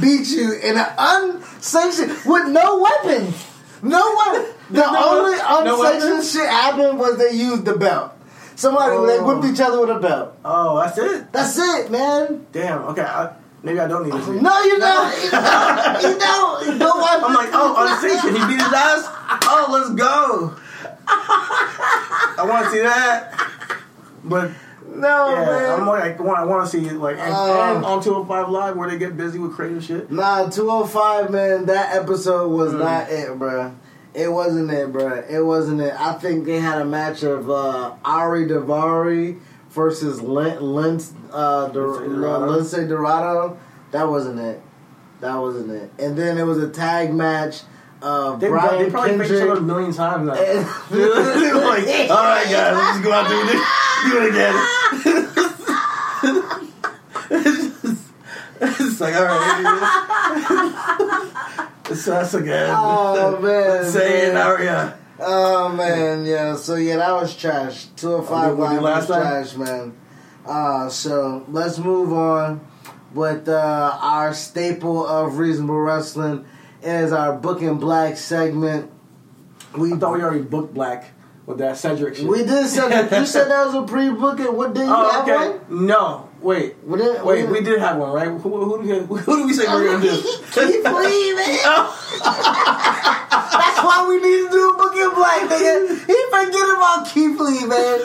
beat 0.00 0.28
you 0.28 0.52
in 0.54 0.76
an 0.76 0.86
unsanctioned 0.98 2.10
with 2.26 2.48
no 2.48 2.78
weapons. 2.80 3.46
No 3.82 4.14
weapon. 4.16 4.52
The 4.70 4.84
only 4.86 5.38
unsanctioned 5.38 5.78
weapons? 5.78 6.32
shit 6.32 6.48
happened 6.48 6.98
was 6.98 7.16
they 7.18 7.32
used 7.36 7.64
the 7.64 7.76
belt. 7.76 8.12
Somebody 8.56 8.90
they 9.06 9.18
Oh. 9.18 9.24
whipped 9.40 9.52
each 9.54 9.60
other 9.60 9.80
with 9.80 9.88
a 9.90 9.98
belt. 9.98 10.34
Oh, 10.44 10.78
that's 10.78 10.98
it. 10.98 11.32
That's 11.32 11.56
it, 11.58 11.90
man. 11.90 12.44
Damn. 12.52 12.82
Okay. 12.92 13.00
I, 13.02 13.32
maybe 13.62 13.80
I 13.80 13.88
don't 13.88 14.04
need 14.04 14.12
to 14.12 14.22
see. 14.22 14.32
No, 14.32 14.60
you 14.64 14.78
don't. 14.78 15.14
You 15.24 15.30
don't. 16.18 16.66
You 16.66 16.78
don't 16.78 17.00
want. 17.00 17.24
I'm 17.24 17.34
like, 17.34 17.48
oh, 17.54 17.74
unsanctioned. 17.88 18.36
He 18.36 18.46
beat 18.48 18.62
his 18.62 18.72
ass. 18.72 19.08
Oh, 19.44 19.66
let's 19.70 19.94
go. 19.98 20.54
I 21.08 22.44
want 22.46 22.66
to 22.66 22.70
see 22.70 22.80
that. 22.80 23.34
But 24.24 24.50
no, 24.94 25.30
yeah, 25.34 25.44
man. 25.46 25.80
I'm 25.80 25.86
like, 25.86 26.18
I 26.18 26.22
want, 26.22 26.38
I 26.38 26.44
want 26.44 26.64
to 26.64 26.70
see 26.70 26.86
it 26.86 26.94
like 26.94 27.16
and, 27.18 27.32
Oh. 27.34 27.76
and 27.76 27.84
on 27.84 28.02
205 28.02 28.48
Live 28.50 28.76
where 28.76 28.90
they 28.90 28.98
get 28.98 29.16
busy 29.16 29.38
with 29.38 29.52
creative 29.54 29.84
shit. 29.84 30.10
Nah, 30.10 30.48
205, 30.48 31.30
man, 31.30 31.66
that 31.66 31.94
episode 31.96 32.48
was 32.50 32.72
Mm. 32.72 32.78
not 32.80 33.10
it, 33.10 33.28
bruh. 33.38 33.74
It 34.12 34.32
wasn't 34.32 34.70
it, 34.70 34.92
bruh. 34.92 35.28
It 35.30 35.42
wasn't 35.42 35.80
it. 35.80 35.94
I 35.98 36.14
think 36.14 36.44
they 36.44 36.58
had 36.58 36.80
a 36.80 36.84
match 36.84 37.22
of 37.22 37.48
uh, 37.48 37.92
Ari 38.04 38.46
Daivari 38.46 39.38
versus 39.70 40.20
Lin, 40.20 40.60
Lin, 40.60 41.00
uh, 41.32 41.68
Lince 41.70 42.88
Dorado. 42.88 43.56
That 43.92 44.08
wasn't 44.08 44.40
it. 44.40 44.60
That 45.20 45.36
wasn't 45.36 45.70
it. 45.70 45.90
And 45.98 46.16
then 46.16 46.38
it 46.38 46.44
was 46.44 46.58
a 46.58 46.68
tag 46.68 47.12
match 47.14 47.62
of 48.02 48.40
They, 48.40 48.48
Brian 48.48 48.84
they 48.84 48.90
probably 48.90 49.18
faced 49.18 49.30
each 49.32 49.36
other 49.42 49.52
a 49.52 49.56
Kendrick. 49.56 49.62
million 49.66 49.92
times 49.92 50.26
now. 50.26 50.34
and- 50.34 50.66
like, 51.64 52.10
all 52.10 52.24
right, 52.24 52.44
guys, 52.44 52.74
let's 52.74 52.90
just 52.92 53.02
go 53.04 53.12
out 53.12 53.28
there 53.28 53.40
and 53.40 53.48
do, 53.50 53.56
do 54.10 54.16
it 54.22 54.30
again. 54.30 54.54
it's 58.62 59.00
like, 59.00 59.14
all 59.14 59.24
right, 59.24 60.70
it's 61.90 62.08
us 62.08 62.34
again. 62.34 62.74
Oh, 62.76 63.38
man, 63.40 63.84
Say 63.90 64.28
it, 64.28 64.34
man. 64.34 64.46
Aria. 64.46 64.96
Oh 65.22 65.68
man, 65.68 66.24
yeah. 66.24 66.56
So 66.56 66.76
yeah, 66.76 66.96
that 66.96 67.12
was 67.12 67.36
trash. 67.36 67.86
Two 67.96 68.22
hundred 68.22 68.22
Oh, 68.22 68.26
five 68.26 68.56
did 68.56 68.74
you 68.76 68.80
was 68.80 69.06
time? 69.06 69.20
trash, 69.22 69.54
man. 69.54 69.92
Uh, 70.46 70.88
so 70.88 71.44
let's 71.48 71.76
move 71.78 72.10
on 72.14 72.66
with 73.12 73.46
uh, 73.46 73.98
our 74.00 74.32
staple 74.32 75.06
of 75.06 75.36
reasonable 75.36 75.78
wrestling. 75.78 76.46
Is 76.82 77.12
our 77.12 77.34
book 77.36 77.60
and 77.62 77.78
black 77.78 78.16
segment. 78.16 78.90
We 79.76 79.92
I 79.92 79.96
thought 79.96 80.14
we 80.14 80.22
already 80.22 80.42
booked 80.42 80.72
Black 80.72 81.12
with 81.46 81.58
that 81.58 81.76
Cedric 81.76 82.16
shit. 82.16 82.26
we 82.26 82.38
did 82.44 82.66
say 82.68 82.84
you 83.20 83.26
said 83.26 83.48
that 83.50 83.66
was 83.66 83.74
a 83.74 83.82
pre 83.82 84.10
booking. 84.10 84.56
What 84.56 84.72
did 84.74 84.86
you 84.86 84.94
oh, 84.94 85.10
have 85.10 85.28
okay. 85.28 85.58
one? 85.68 85.86
No, 85.86 86.28
wait. 86.40 86.76
Did, 86.90 87.22
Wait, 87.22 87.48
we 87.48 87.60
did 87.60 87.78
have 87.80 87.98
one, 87.98 88.12
right? 88.12 88.28
Who, 88.28 88.38
who, 88.38 88.78
we- 88.78 89.20
who 89.20 89.36
did 89.36 89.46
we 89.46 89.52
say 89.52 89.66
we 89.66 89.74
were 89.74 89.84
going 89.84 90.00
to 90.00 90.08
do? 90.08 90.22
Keep 90.52 90.84
leaving. 90.84 91.58
Oh. 91.72 91.96
That's 92.22 93.82
why 93.84 94.06
we 94.08 94.16
need 94.16 94.46
to 94.46 94.50
do 94.50 94.69
a 94.96 95.04
and 95.06 95.14
black, 95.14 95.40
nigga. 95.50 95.88
He 96.06 96.18
forget 96.30 96.68
about 96.76 97.06
Keith 97.08 97.38
Lee, 97.40 97.66
man. 97.66 97.98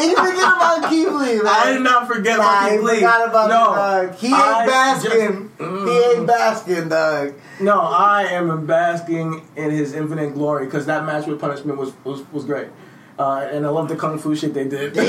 He 0.00 0.14
forget 0.14 0.56
about 0.56 0.90
Keith 0.90 1.08
Lee, 1.08 1.36
man. 1.42 1.46
I 1.46 1.72
did 1.72 1.82
not 1.82 2.06
forget 2.06 2.38
Nah, 2.38 2.44
about 2.44 2.70
Keith 2.70 2.82
Lee. 2.82 2.94
forgot 2.96 3.28
about 3.28 3.48
no, 3.48 3.74
dog. 3.74 4.14
He 4.16 4.26
ain't 4.28 4.36
I 4.36 4.66
basking. 4.66 5.10
just- 5.10 5.54
Mm. 5.54 5.88
he 5.88 5.98
ain't 6.18 6.26
basking, 6.26 6.88
dog. 6.88 7.34
No, 7.60 7.80
I 7.80 8.24
am 8.24 8.66
basking 8.66 9.42
in 9.56 9.70
his 9.70 9.94
infinite 9.94 10.34
glory 10.34 10.64
because 10.66 10.86
that 10.86 11.04
match 11.04 11.26
with 11.26 11.40
Punishment 11.40 11.78
was 11.78 11.92
was, 12.04 12.22
was 12.32 12.44
great. 12.44 12.68
Uh, 13.16 13.46
and 13.52 13.64
I 13.64 13.68
love 13.68 13.88
the 13.88 13.94
kung 13.94 14.18
fu 14.18 14.34
shit 14.34 14.52
they 14.54 14.64
did. 14.64 14.96
Was 14.96 15.06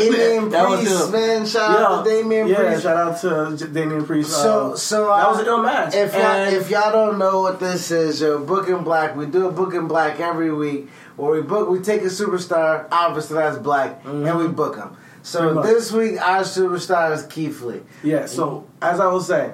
Priest, 0.85 1.11
man. 1.11 1.43
Shout 1.47 1.79
out 1.81 2.05
to 2.05 2.09
Damian 2.11 2.47
yeah, 2.47 2.57
Priest. 2.57 2.83
shout 2.83 2.97
out 2.97 3.57
to 3.57 3.65
Damian 3.67 4.05
Priest. 4.05 4.29
So, 4.29 4.73
Uh, 4.73 4.75
so 4.75 5.05
that 5.07 5.25
uh, 5.25 5.31
was 5.31 5.39
an 5.39 5.47
ill 5.47 5.63
match. 5.63 5.95
If 5.95 6.13
y'all, 6.13 6.47
if 6.53 6.69
y'all 6.69 6.91
don't 6.91 7.17
know 7.17 7.41
what 7.41 7.59
this 7.59 7.89
is, 7.89 8.21
yo, 8.21 8.37
Book 8.43 8.69
and 8.69 8.83
Black. 8.85 9.15
We 9.15 9.25
do 9.25 9.47
a 9.47 9.51
Book 9.51 9.73
and 9.73 9.87
Black 9.89 10.19
every 10.19 10.53
week, 10.53 10.87
where 11.17 11.31
we 11.31 11.41
book, 11.41 11.69
we 11.69 11.79
take 11.79 12.01
a 12.01 12.05
superstar, 12.05 12.87
obviously 12.91 13.35
that's 13.37 13.57
black, 13.57 14.01
and 14.05 14.37
we 14.37 14.47
book 14.47 14.75
him. 14.75 14.95
So 15.23 15.55
Mm-hmm. 15.55 15.67
This 15.67 15.91
week 15.91 16.21
our 16.21 16.41
superstar 16.41 17.11
is 17.13 17.25
Keith 17.25 17.61
Lee. 17.61 17.81
Yeah, 18.03 18.25
so 18.27 18.67
as 18.81 18.99
I 18.99 19.07
was 19.07 19.27
saying, 19.27 19.53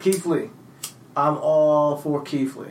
Keith 0.00 0.24
Lee, 0.26 0.50
I'm 1.16 1.36
all 1.38 1.96
for 1.96 2.22
Keith 2.22 2.56
Lee. 2.56 2.68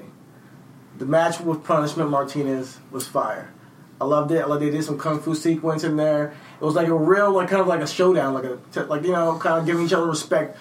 The 0.98 1.06
match 1.06 1.40
with 1.40 1.64
Punishment 1.64 2.10
Martinez 2.10 2.80
was 2.92 3.08
fire. 3.08 3.52
I 4.00 4.06
loved 4.06 4.32
it. 4.32 4.42
I 4.42 4.46
loved 4.46 4.64
they 4.64 4.72
did 4.72 4.84
some 4.84 4.98
kung 4.98 5.20
fu 5.20 5.36
sequence 5.36 5.84
in 5.84 5.96
there. 5.96 6.34
It 6.60 6.64
was 6.64 6.74
like 6.74 6.88
a 6.88 6.96
real, 6.96 7.32
like 7.32 7.50
kind 7.50 7.62
of 7.62 7.68
like 7.68 7.82
a 7.82 7.88
showdown, 7.88 8.34
like 8.34 8.46
a 8.46 8.58
like 8.86 9.04
you 9.04 9.12
know, 9.12 9.38
kind 9.38 9.60
of 9.60 9.66
giving 9.68 9.86
each 9.86 9.94
other 9.94 10.08
respect. 10.08 10.58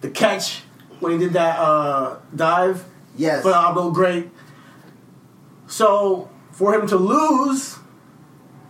The 0.00 0.10
catch 0.10 0.62
when 0.98 1.12
he 1.12 1.18
did 1.18 1.32
that 1.34 1.58
uh, 1.60 2.16
dive, 2.34 2.84
Yes. 3.16 3.42
phenomenal, 3.42 3.92
great. 3.92 4.30
So 5.68 6.28
for 6.52 6.74
him 6.74 6.86
to 6.88 6.96
lose, 6.96 7.78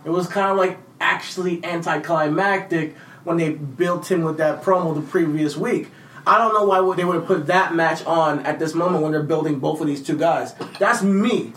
it 0.05 0.09
was 0.09 0.27
kind 0.27 0.51
of 0.51 0.57
like 0.57 0.77
actually 0.99 1.63
anticlimactic 1.63 2.95
when 3.23 3.37
they 3.37 3.51
built 3.51 4.09
him 4.09 4.23
with 4.23 4.37
that 4.37 4.63
promo 4.63 4.95
the 4.95 5.01
previous 5.01 5.55
week. 5.57 5.89
I 6.25 6.37
don't 6.37 6.53
know 6.53 6.65
why 6.65 6.95
they 6.95 7.03
would 7.03 7.15
have 7.15 7.25
put 7.25 7.47
that 7.47 7.73
match 7.73 8.05
on 8.05 8.45
at 8.45 8.59
this 8.59 8.73
moment 8.73 9.01
when 9.01 9.11
they're 9.11 9.23
building 9.23 9.59
both 9.59 9.81
of 9.81 9.87
these 9.87 10.03
two 10.03 10.17
guys. 10.17 10.53
That's 10.79 11.01
me. 11.01 11.53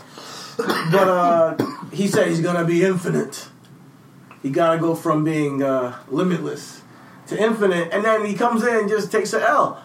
But 0.57 1.09
uh, 1.09 1.57
he 1.93 2.07
said 2.09 2.29
he's 2.29 2.41
gonna 2.41 2.65
be 2.65 2.83
infinite. 2.85 3.49
He 4.43 4.51
gotta 4.51 4.79
go 4.79 4.95
from 4.95 5.25
being 5.25 5.63
uh, 5.63 5.99
limitless 6.09 6.83
to 7.27 7.43
infinite, 7.43 7.93
and 7.93 8.05
then 8.05 8.25
he 8.25 8.35
comes 8.35 8.63
in 8.63 8.77
and 8.77 8.89
just 8.89 9.11
takes 9.11 9.33
an 9.33 9.43
L. 9.43 9.83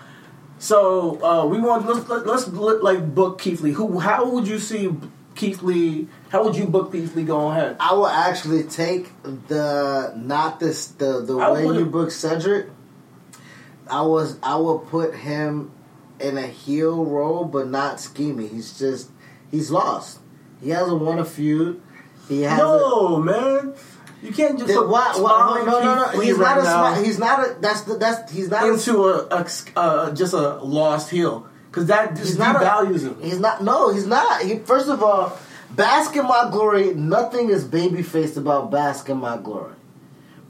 So 0.60 1.24
uh, 1.24 1.46
we 1.46 1.60
want 1.60 1.86
let's 1.86 2.08
let, 2.10 2.28
let's 2.28 2.48
let, 2.50 2.84
like 2.84 3.16
book 3.16 3.40
Keith 3.40 3.62
Lee. 3.62 3.72
Who? 3.72 4.00
How 4.00 4.30
would 4.30 4.48
you 4.48 4.60
see 4.60 4.94
Keith 5.40 5.62
Lee? 5.64 6.10
How 6.28 6.44
would 6.44 6.58
you 6.58 6.66
book 6.66 6.92
Keith 6.92 7.16
Lee? 7.16 7.24
Go 7.24 7.50
ahead. 7.50 7.78
I 7.80 7.94
will 7.94 8.08
actually 8.08 8.64
take 8.64 9.10
the 9.24 10.14
not 10.18 10.60
this 10.60 10.88
the 10.88 11.22
the 11.22 11.38
I 11.38 11.52
way 11.52 11.64
you 11.64 11.86
book 11.86 12.12
Cedric. 12.12 12.68
I 13.90 14.02
was 14.02 14.38
I 14.44 14.58
will 14.58 14.80
put 14.80 15.16
him 15.16 15.72
in 16.20 16.38
a 16.38 16.46
heel 16.46 17.06
role, 17.06 17.46
but 17.46 17.70
not 17.70 18.02
scheming. 18.02 18.50
He's 18.50 18.78
just 18.78 19.12
he's 19.50 19.72
lost. 19.72 20.20
He 20.62 20.72
hasn't 20.72 21.00
won 21.00 21.20
a 21.20 21.26
feud. 21.26 21.82
He 22.28 22.42
hasn't. 22.42 22.68
No, 22.68 23.22
man, 23.22 23.74
you 24.22 24.34
can't 24.34 24.60
just 24.60 24.74
why, 24.74 25.14
why, 25.18 25.64
no, 25.66 25.82
no, 25.82 25.96
no. 25.96 26.20
He's 26.20 26.34
right 26.34 26.62
not 26.62 26.98
a. 26.98 26.98
now 26.98 27.02
he's 27.02 27.18
not 27.18 27.48
a. 27.48 27.56
That's 27.62 27.82
the. 27.84 27.96
That's 27.96 28.30
he's 28.30 28.50
not 28.50 28.64
a. 28.64 28.74
into 28.74 29.06
a, 29.06 29.28
a 29.28 29.48
uh, 29.78 30.14
just 30.14 30.34
a 30.34 30.56
lost 30.56 31.10
heel 31.10 31.49
because 31.70 31.88
that 31.88 32.16
just 32.16 32.30
He's 32.30 32.38
not 32.38 32.56
a- 32.56 32.60
devalues 32.60 33.02
him. 33.02 33.22
He's 33.22 33.40
not. 33.40 33.64
No, 33.64 33.94
he's 33.94 34.08
not. 34.08 34.42
He, 34.42 34.60
first 34.60 34.90
of 34.90 35.04
all, 35.04 35.38
bask 35.72 36.16
in 36.16 36.26
my 36.26 36.50
glory. 36.52 36.94
Nothing 36.94 37.50
is 37.50 37.64
baby 37.64 38.02
faced 38.02 38.38
about 38.38 38.72
bask 38.72 39.10
in 39.10 39.18
my 39.18 39.38
glory. 39.38 39.74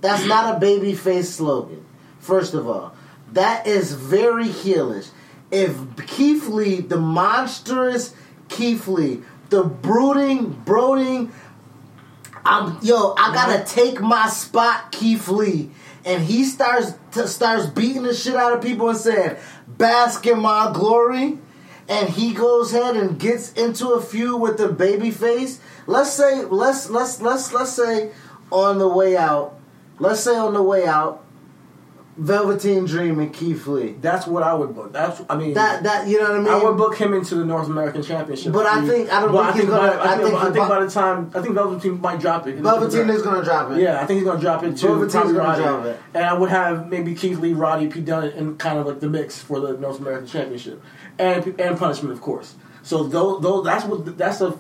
That's 0.01 0.25
not 0.25 0.55
a 0.55 0.59
baby 0.59 0.93
face 0.93 1.29
slogan. 1.29 1.85
First 2.19 2.53
of 2.53 2.67
all, 2.67 2.95
that 3.33 3.67
is 3.67 3.93
very 3.93 4.47
heelish. 4.47 5.09
If 5.51 5.77
Keith 6.07 6.47
Lee, 6.47 6.81
the 6.81 6.97
monstrous 6.97 8.13
Keith 8.49 8.87
Lee, 8.87 9.21
the 9.49 9.63
brooding, 9.63 10.51
brooding, 10.51 11.31
I'm 12.45 12.77
yo, 12.81 13.13
I 13.17 13.33
gotta 13.33 13.63
mm-hmm. 13.63 13.65
take 13.65 14.01
my 14.01 14.27
spot, 14.29 14.91
Keith 14.91 15.27
Lee, 15.27 15.71
and 16.05 16.23
he 16.23 16.45
starts 16.45 16.93
t- 17.11 17.27
starts 17.27 17.65
beating 17.65 18.03
the 18.03 18.13
shit 18.13 18.35
out 18.35 18.53
of 18.53 18.61
people 18.63 18.89
and 18.89 18.97
saying, 18.97 19.35
"Bask 19.79 20.27
in 20.27 20.39
my 20.41 20.71
glory," 20.73 21.39
and 21.87 22.09
he 22.09 22.33
goes 22.33 22.73
ahead 22.73 22.97
and 22.97 23.17
gets 23.17 23.53
into 23.53 23.91
a 23.91 24.01
feud 24.01 24.39
with 24.39 24.57
the 24.57 24.67
baby 24.67 25.09
face. 25.09 25.59
Let's 25.87 26.11
say, 26.11 26.43
let's 26.43 26.89
let's 26.89 27.21
let's 27.21 27.53
let's 27.53 27.71
say 27.71 28.11
on 28.51 28.77
the 28.77 28.89
way 28.89 29.15
out, 29.15 29.55
let's 29.97 30.19
say 30.19 30.35
on 30.35 30.53
the 30.53 30.61
way 30.61 30.85
out, 30.85 31.23
Velveteen 32.19 32.83
Dream 32.85 33.19
and 33.19 33.33
Keith 33.33 33.65
Lee. 33.65 33.95
That's 34.01 34.27
what 34.27 34.43
I 34.43 34.53
would 34.53 34.75
book. 34.75 34.91
That's 34.91 35.21
I 35.29 35.37
mean 35.37 35.53
That 35.53 35.83
that 35.83 36.07
you 36.07 36.17
know 36.21 36.29
what 36.29 36.35
I 36.35 36.39
mean? 36.39 36.47
I 36.49 36.63
would 36.63 36.75
book 36.77 36.95
him 36.97 37.13
into 37.13 37.35
the 37.35 37.45
North 37.45 37.67
American 37.67 38.03
Championship. 38.03 38.51
But 38.51 38.65
I 38.65 38.85
think- 38.85 39.09
I 39.11 39.21
don't 39.21 39.31
think 39.31 39.55
he's 39.55 39.65
by, 39.65 39.69
gonna- 39.69 39.91
I 40.01 40.03
I 40.13 40.17
think, 40.17 40.29
think 40.29 40.41
I 40.41 40.51
think 40.51 40.67
by 40.67 40.83
the 40.83 40.89
time 40.91 41.31
I 41.33 41.41
think 41.41 41.53
Velveteen 41.55 42.01
might 42.01 42.19
drop 42.19 42.45
it. 42.47 42.57
Velveteen 42.57 43.09
is 43.09 43.21
gonna 43.21 43.43
drop 43.43 43.71
it. 43.71 43.79
Yeah, 43.81 44.01
I 44.01 44.05
think 44.05 44.17
he's 44.19 44.27
gonna 44.27 44.41
drop 44.41 44.63
it 44.63 44.75
too. 44.77 44.87
Velveteen's 44.87 45.31
gonna 45.33 45.55
drop 45.61 45.85
it. 45.85 45.99
And 46.13 46.25
I 46.25 46.33
would 46.33 46.49
have 46.49 46.89
maybe 46.89 47.15
Keith 47.15 47.39
Lee, 47.39 47.53
Roddy, 47.53 47.87
P. 47.87 48.01
Dunne 48.01 48.25
in 48.31 48.57
kind 48.57 48.77
of 48.77 48.85
like 48.85 48.99
the 48.99 49.07
mix 49.09 49.39
for 49.39 49.61
the 49.61 49.73
North 49.77 49.99
American 49.99 50.27
Championship, 50.27 50.81
and 51.17 51.55
and 51.59 51.77
punishment 51.79 52.13
of 52.13 52.19
course. 52.21 52.55
So 52.83 53.03
those, 53.03 53.41
those 53.41 53.63
that's 53.63 53.85
what 53.85 54.17
that's 54.17 54.39
the 54.39 54.57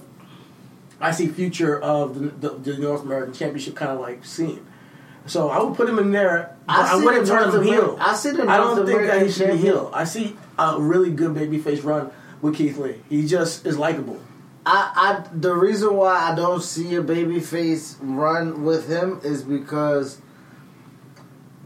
I 1.01 1.11
see 1.11 1.27
future 1.27 1.79
of 1.79 2.19
the, 2.41 2.49
the, 2.49 2.71
the 2.73 2.77
North 2.77 3.03
American 3.03 3.33
Championship 3.33 3.75
kind 3.75 3.91
of 3.91 3.99
like 3.99 4.23
scene. 4.25 4.65
So 5.29 5.49
I 5.49 5.61
would 5.61 5.75
put 5.75 5.87
him 5.87 5.99
in 5.99 6.11
there. 6.11 6.55
I 6.67 6.93
I, 6.93 6.95
wouldn't 6.95 7.27
turn 7.27 7.53
him 7.53 7.63
heel. 7.63 7.97
I 7.99 8.15
see 8.15 8.31
the 8.31 8.49
I 8.49 8.57
don't 8.57 8.83
think 8.85 9.01
that 9.03 9.21
he 9.21 9.31
should 9.31 9.51
be 9.51 9.57
heel. 9.57 9.91
I 9.93 10.03
see 10.03 10.35
a 10.57 10.79
really 10.79 11.11
good 11.11 11.35
babyface 11.35 11.83
run 11.83 12.11
with 12.41 12.55
Keith 12.55 12.77
Lee. 12.77 12.95
He 13.09 13.27
just 13.27 13.65
is 13.65 13.77
likable. 13.77 14.19
I, 14.65 14.91
I 14.95 15.27
the 15.31 15.53
reason 15.53 15.95
why 15.95 16.31
I 16.31 16.35
don't 16.35 16.63
see 16.63 16.95
a 16.95 17.03
babyface 17.03 17.97
run 18.01 18.63
with 18.63 18.89
him 18.89 19.21
is 19.23 19.43
because 19.43 20.19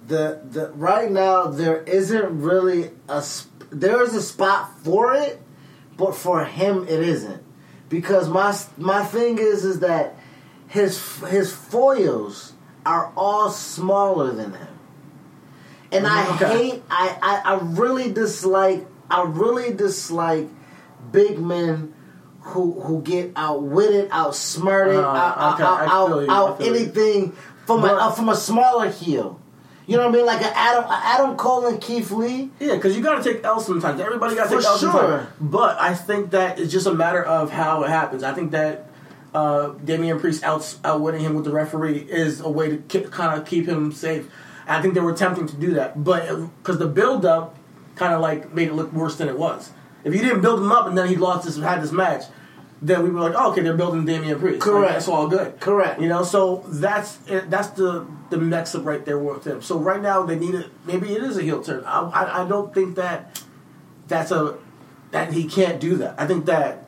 the 0.07 0.41
the 0.43 0.72
right 0.76 1.09
now 1.09 1.47
there 1.47 1.84
isn't 1.84 2.41
really 2.41 2.91
a 3.07 3.24
there 3.72 4.03
is 4.03 4.14
a 4.14 4.22
spot 4.22 4.78
for 4.80 5.16
it, 5.16 5.41
but 5.95 6.16
for 6.16 6.43
him 6.43 6.84
it 6.84 6.99
isn't 6.99 7.41
because 7.88 8.28
my 8.28 8.57
my 8.78 9.05
thing 9.05 9.38
is 9.38 9.64
is 9.64 9.80
that 9.80 10.16
his 10.68 11.20
his 11.30 11.53
foils 11.53 12.52
are 12.86 13.11
all 13.15 13.49
smaller 13.49 14.31
than 14.34 14.53
him, 14.53 14.67
and 15.91 16.05
I 16.07 16.36
okay. 16.36 16.57
hate 16.71 16.84
I, 16.89 17.17
I 17.21 17.53
I 17.53 17.59
really 17.61 18.11
dislike 18.11 18.86
I 19.09 19.23
really 19.23 19.73
dislike 19.73 20.47
big 21.11 21.39
men 21.39 21.93
who 22.41 22.79
who 22.81 23.01
get 23.01 23.31
outwitted, 23.36 24.09
outsmarted, 24.11 24.97
Uh, 24.97 25.07
out, 25.07 25.53
okay, 25.55 25.63
out, 25.63 25.88
out, 25.88 26.07
feel 26.09 26.23
you, 26.23 26.29
I 26.29 26.36
out 26.36 26.59
you. 26.59 26.65
anything 26.73 27.31
from 27.65 27.81
But- 27.81 27.93
a 27.93 28.01
uh, 28.03 28.11
from 28.11 28.29
a 28.29 28.36
smaller 28.36 28.89
heel. 28.89 29.39
You 29.86 29.97
know 29.97 30.03
what 30.07 30.13
I 30.15 30.17
mean? 30.17 30.25
Like 30.25 30.41
an 30.41 30.53
Adam 30.55 30.84
a 30.86 31.01
Adam 31.03 31.36
Cole 31.36 31.67
and 31.67 31.79
Keith 31.81 32.09
Lee. 32.11 32.49
Yeah, 32.59 32.75
because 32.75 32.95
you 32.95 33.03
got 33.03 33.21
to 33.21 33.34
take 33.34 33.43
L 33.43 33.59
sometimes. 33.59 33.99
Everybody 33.99 34.34
got 34.34 34.49
to 34.49 34.55
take 34.55 34.65
L 34.65 34.77
sure. 34.77 34.91
sometimes. 34.91 35.27
But 35.41 35.79
I 35.79 35.93
think 35.93 36.31
that 36.31 36.57
it's 36.57 36.71
just 36.71 36.88
a 36.88 36.93
matter 36.93 37.21
of 37.21 37.51
how 37.51 37.84
it 37.84 37.89
happens. 37.89 38.23
I 38.23 38.34
think 38.34 38.51
that 38.51 38.88
uh, 39.34 39.69
Damian 39.84 40.19
Priest 40.19 40.43
out 40.43 40.77
outwitting 40.84 41.21
him 41.21 41.34
with 41.34 41.45
the 41.45 41.51
referee 41.51 41.99
is 42.09 42.39
a 42.39 42.49
way 42.49 42.69
to 42.69 42.77
ki- 42.77 43.07
kind 43.09 43.39
of 43.39 43.47
keep 43.47 43.67
him 43.67 43.91
safe. 43.91 44.29
I 44.67 44.81
think 44.81 44.93
they 44.93 45.01
were 45.01 45.11
attempting 45.11 45.47
to 45.47 45.55
do 45.55 45.73
that, 45.73 46.03
but 46.03 46.27
because 46.57 46.77
the 46.77 46.88
build 46.88 47.25
up 47.25 47.57
kind 47.95 48.13
of 48.13 48.21
like 48.21 48.53
made 48.53 48.69
it 48.69 48.73
look 48.73 48.93
worse 48.93 49.17
than 49.17 49.27
it 49.27 49.38
was. 49.38 49.71
If 50.03 50.13
you 50.13 50.21
didn't 50.21 50.41
build 50.41 50.59
him 50.59 50.71
up 50.71 50.88
and 50.88 50.97
then 50.97 51.07
he 51.07 51.15
lost 51.15 51.45
this 51.45 51.57
had 51.57 51.81
this 51.81 51.91
match, 51.91 52.23
then 52.81 53.03
we 53.03 53.09
were 53.09 53.21
like, 53.21 53.34
oh, 53.36 53.51
okay, 53.51 53.61
they're 53.61 53.77
building 53.77 54.05
Damian 54.05 54.38
Priest. 54.39 54.65
Like, 54.65 54.73
Correct. 54.73 54.93
that's 54.93 55.07
all 55.07 55.27
good. 55.27 55.59
Correct. 55.59 56.01
You 56.01 56.09
know, 56.09 56.23
so 56.23 56.63
that's 56.67 57.19
it, 57.27 57.49
that's 57.49 57.69
the 57.69 58.05
the 58.29 58.38
mix 58.38 58.75
up 58.75 58.86
right 58.86 59.03
there 59.05 59.17
with 59.17 59.45
him. 59.45 59.61
So 59.61 59.77
right 59.77 60.01
now 60.01 60.23
they 60.23 60.38
need 60.38 60.55
it. 60.55 60.67
Maybe 60.86 61.13
it 61.13 61.23
is 61.23 61.38
a 61.38 61.43
heel 61.43 61.63
turn. 61.63 61.84
I, 61.86 62.01
I 62.01 62.43
I 62.43 62.47
don't 62.47 62.73
think 62.73 62.95
that 62.95 63.41
that's 64.07 64.31
a 64.31 64.57
that 65.11 65.31
he 65.34 65.45
can't 65.45 65.79
do 65.79 65.95
that. 65.97 66.15
I 66.19 66.27
think 66.27 66.45
that 66.45 66.82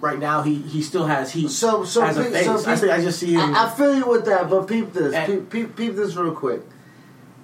right 0.00 0.18
now 0.18 0.42
he 0.42 0.54
he 0.56 0.82
still 0.82 1.06
has 1.06 1.32
he 1.32 1.48
So 1.48 1.84
so, 1.84 2.02
as 2.04 2.16
a 2.16 2.22
peep- 2.24 2.32
face. 2.32 2.44
so 2.46 2.52
I 2.54 2.56
peep- 2.64 2.78
think 2.78 2.92
I 2.92 3.00
just 3.02 3.18
see 3.18 3.32
him. 3.34 3.54
I, 3.54 3.66
I 3.66 3.70
feel 3.70 3.96
you 3.96 4.06
with 4.08 4.24
that, 4.26 4.48
but 4.50 4.66
peep 4.68 4.92
this. 4.92 5.14
Peep, 5.26 5.50
peep, 5.50 5.76
peep 5.76 5.94
this 5.96 6.14
real 6.16 6.34
quick. 6.34 6.62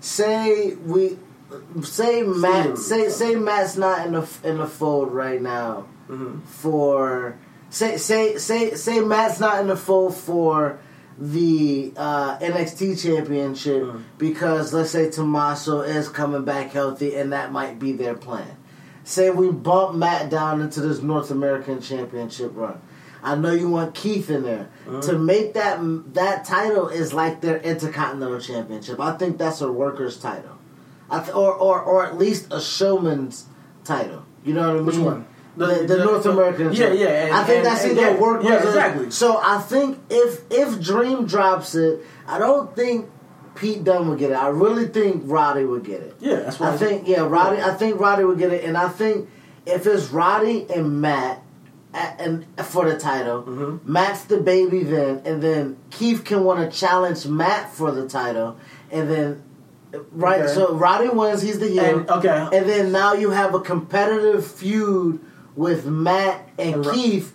Say 0.00 0.74
we 0.74 1.18
say 1.82 2.22
Matt 2.22 2.66
him. 2.66 2.76
say 2.76 3.08
say 3.08 3.34
Matt's 3.36 3.76
not 3.76 4.06
in 4.06 4.12
the 4.12 4.28
in 4.44 4.58
the 4.58 4.66
fold 4.66 5.12
right 5.12 5.40
now 5.40 5.86
Mm-hmm. 6.08 6.40
for 6.40 7.38
say 7.70 7.96
say 7.96 8.36
say 8.36 8.74
say 8.74 9.00
Matt's 9.00 9.40
not 9.40 9.60
in 9.60 9.68
the 9.68 9.76
fold 9.76 10.14
for 10.14 10.78
the 11.16 11.92
uh, 11.96 12.36
NXT 12.38 13.00
championship 13.02 13.82
Mm. 13.84 14.02
because 14.18 14.74
let's 14.74 14.90
say 14.90 15.10
Tommaso 15.10 15.80
is 15.80 16.08
coming 16.08 16.44
back 16.44 16.72
healthy 16.72 17.14
and 17.14 17.32
that 17.32 17.52
might 17.52 17.78
be 17.78 17.92
their 17.92 18.14
plan. 18.14 18.56
Say 19.04 19.30
we 19.30 19.50
bump 19.50 19.94
Matt 19.96 20.30
down 20.30 20.60
into 20.62 20.80
this 20.80 21.02
North 21.02 21.30
American 21.30 21.80
championship 21.80 22.52
run. 22.54 22.80
I 23.22 23.34
know 23.36 23.52
you 23.52 23.68
want 23.70 23.94
Keith 23.94 24.28
in 24.30 24.42
there 24.42 24.68
uh-huh. 24.86 25.00
to 25.02 25.18
make 25.18 25.54
that 25.54 25.78
that 26.14 26.44
title 26.44 26.88
is 26.88 27.12
like 27.14 27.40
their 27.40 27.58
Intercontinental 27.58 28.40
Championship. 28.40 29.00
I 29.00 29.16
think 29.16 29.38
that's 29.38 29.60
a 29.60 29.70
workers' 29.72 30.18
title, 30.18 30.58
I 31.10 31.20
th- 31.20 31.34
or 31.34 31.52
or 31.54 31.80
or 31.80 32.06
at 32.06 32.18
least 32.18 32.52
a 32.52 32.60
showman's 32.60 33.46
title. 33.84 34.24
You 34.44 34.52
know 34.54 34.62
what 34.62 34.70
I 34.70 34.74
mean? 34.74 34.86
Which 34.86 34.96
one? 34.96 35.26
The, 35.56 35.66
The- 35.66 35.74
the, 35.74 35.96
the- 35.96 36.04
North 36.04 36.26
American. 36.26 36.72
yeah, 36.74 36.92
yeah, 36.92 37.06
and- 37.26 37.34
I 37.34 37.44
think 37.44 37.56
and- 37.58 37.66
that's 37.66 37.84
either 37.86 38.00
yeah, 38.00 38.18
workers. 38.20 38.46
yeah, 38.46 38.66
exactly. 38.66 39.10
So 39.10 39.38
I 39.42 39.58
think 39.58 40.00
if 40.10 40.42
if 40.50 40.80
Dream 40.82 41.26
drops 41.26 41.74
it, 41.74 42.00
I 42.26 42.38
don't 42.38 42.74
think 42.76 43.08
Pete 43.54 43.84
Dunne 43.84 44.08
would 44.08 44.18
get 44.18 44.30
it. 44.32 44.34
I 44.34 44.48
really 44.48 44.86
think 44.86 45.22
Roddy 45.26 45.64
would 45.64 45.84
get 45.84 46.00
it. 46.02 46.16
yeah, 46.20 46.36
that's 46.36 46.58
what 46.60 46.70
I 46.72 46.76
think 46.76 47.06
yeah, 47.08 47.20
Roddy. 47.26 47.60
I 47.62 47.74
think 47.74 48.00
Roddy 48.00 48.24
would 48.24 48.38
get 48.38 48.52
it, 48.52 48.64
and 48.64 48.76
I 48.76 48.88
think 48.88 49.28
if 49.66 49.86
it's 49.86 50.10
Roddy 50.10 50.66
and 50.74 51.00
Matt, 51.00 51.42
and 51.92 52.44
for 52.64 52.88
the 52.90 52.98
title, 52.98 53.42
Mm-hmm. 53.44 53.92
Matt's 53.92 54.24
the 54.24 54.38
baby 54.38 54.82
then, 54.82 55.22
and 55.24 55.40
then 55.42 55.76
Keith 55.90 56.24
can 56.24 56.42
want 56.44 56.70
to 56.70 56.76
challenge 56.76 57.26
Matt 57.26 57.72
for 57.72 57.92
the 57.92 58.08
title, 58.08 58.56
and 58.90 59.08
then 59.10 59.42
right. 60.10 60.40
Okay. 60.42 60.52
So 60.54 60.74
Roddy 60.74 61.08
wins, 61.08 61.40
he's 61.42 61.58
the 61.60 61.68
heel. 61.68 61.84
And- 61.84 62.10
okay. 62.10 62.48
and 62.52 62.68
then 62.68 62.90
now 62.92 63.12
you 63.14 63.30
have 63.30 63.54
a 63.54 63.60
competitive 63.60 64.44
feud 64.46 65.20
with 65.54 65.86
Matt 65.86 66.48
and, 66.58 66.84
And 66.84 66.94
Keith. 66.94 67.32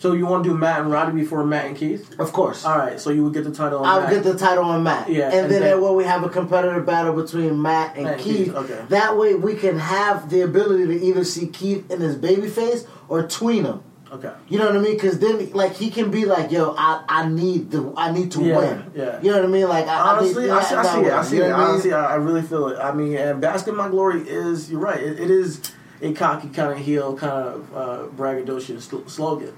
So 0.00 0.12
you 0.14 0.24
want 0.24 0.44
to 0.44 0.50
do 0.50 0.56
Matt 0.56 0.80
and 0.80 0.90
Roddy 0.90 1.12
before 1.12 1.44
Matt 1.44 1.66
and 1.66 1.76
Keith? 1.76 2.18
Of 2.18 2.32
course, 2.32 2.64
All 2.64 2.78
right, 2.78 2.98
so 2.98 3.10
you 3.10 3.22
would 3.22 3.34
get 3.34 3.44
the 3.44 3.50
title. 3.52 3.80
On 3.80 3.86
I'll 3.86 4.00
Matt. 4.00 4.10
get 4.14 4.24
the 4.24 4.34
title 4.36 4.64
on 4.64 4.82
Matt. 4.82 5.10
Yeah, 5.10 5.26
and, 5.26 5.34
and 5.40 5.50
then 5.50 5.60
then- 5.60 5.82
way 5.82 5.92
we 5.94 6.04
have 6.04 6.24
a 6.24 6.30
competitive 6.30 6.86
battle 6.86 7.12
between 7.12 7.60
Matt 7.60 7.96
and 7.98 8.06
And 8.08 8.18
Keith. 8.20 8.46
Keith, 8.46 8.54
okay. 8.54 8.82
That 8.88 9.18
way 9.18 9.34
we 9.34 9.54
can 9.56 9.78
have 9.78 10.30
the 10.30 10.40
ability 10.40 10.86
to 10.86 11.04
either 11.04 11.22
see 11.22 11.48
Keith 11.48 11.90
in 11.90 12.00
his 12.00 12.16
baby 12.16 12.48
face 12.48 12.86
or 13.08 13.26
tween 13.26 13.64
him. 13.66 13.82
Okay. 14.10 14.32
You 14.48 14.58
know 14.58 14.66
what 14.66 14.74
I 14.76 14.80
mean? 14.80 14.94
Because 14.94 15.18
then, 15.18 15.50
like, 15.52 15.74
he 15.74 15.90
can 15.90 16.10
be 16.10 16.24
like, 16.24 16.50
"Yo, 16.50 16.74
I, 16.78 17.04
I 17.06 17.28
need 17.28 17.70
the 17.70 17.92
I 17.94 18.10
need 18.10 18.32
to 18.32 18.42
Yeah, 18.42 18.56
win." 18.56 18.90
yeah. 18.94 19.20
You 19.22 19.30
know 19.32 19.36
what 19.36 19.44
I 19.44 19.48
mean? 19.52 19.68
Like, 19.68 19.86
I, 19.86 20.00
Honestly, 20.16 20.50
I, 20.50 20.56
I, 20.56 20.60
need 20.60 20.66
see, 20.66 20.74
I 20.74 20.82
see 20.82 21.00
it. 21.06 21.12
I 21.12 21.22
see 21.24 21.36
You 21.36 21.44
it. 21.44 21.48
know 21.50 21.54
I 21.54 21.58
mean? 21.58 21.68
Honestly, 21.68 21.92
I, 21.92 22.12
I 22.12 22.14
really 22.14 22.42
feel 22.42 22.68
it. 22.68 22.78
I 22.80 22.90
mean, 22.92 23.16
and 23.18 23.40
Bask 23.40 23.68
My 23.68 23.88
Glory 23.90 24.22
is, 24.26 24.68
you're 24.70 24.80
right, 24.80 24.98
it, 25.00 25.20
it 25.20 25.30
is 25.30 25.60
a 26.02 26.12
cocky 26.14 26.48
kind 26.48 26.72
of 26.72 26.78
heel, 26.78 27.14
kind 27.18 27.32
of 27.32 27.76
uh, 27.76 28.02
braggadocious 28.16 28.80
sl- 28.80 29.06
slogan. 29.06 29.52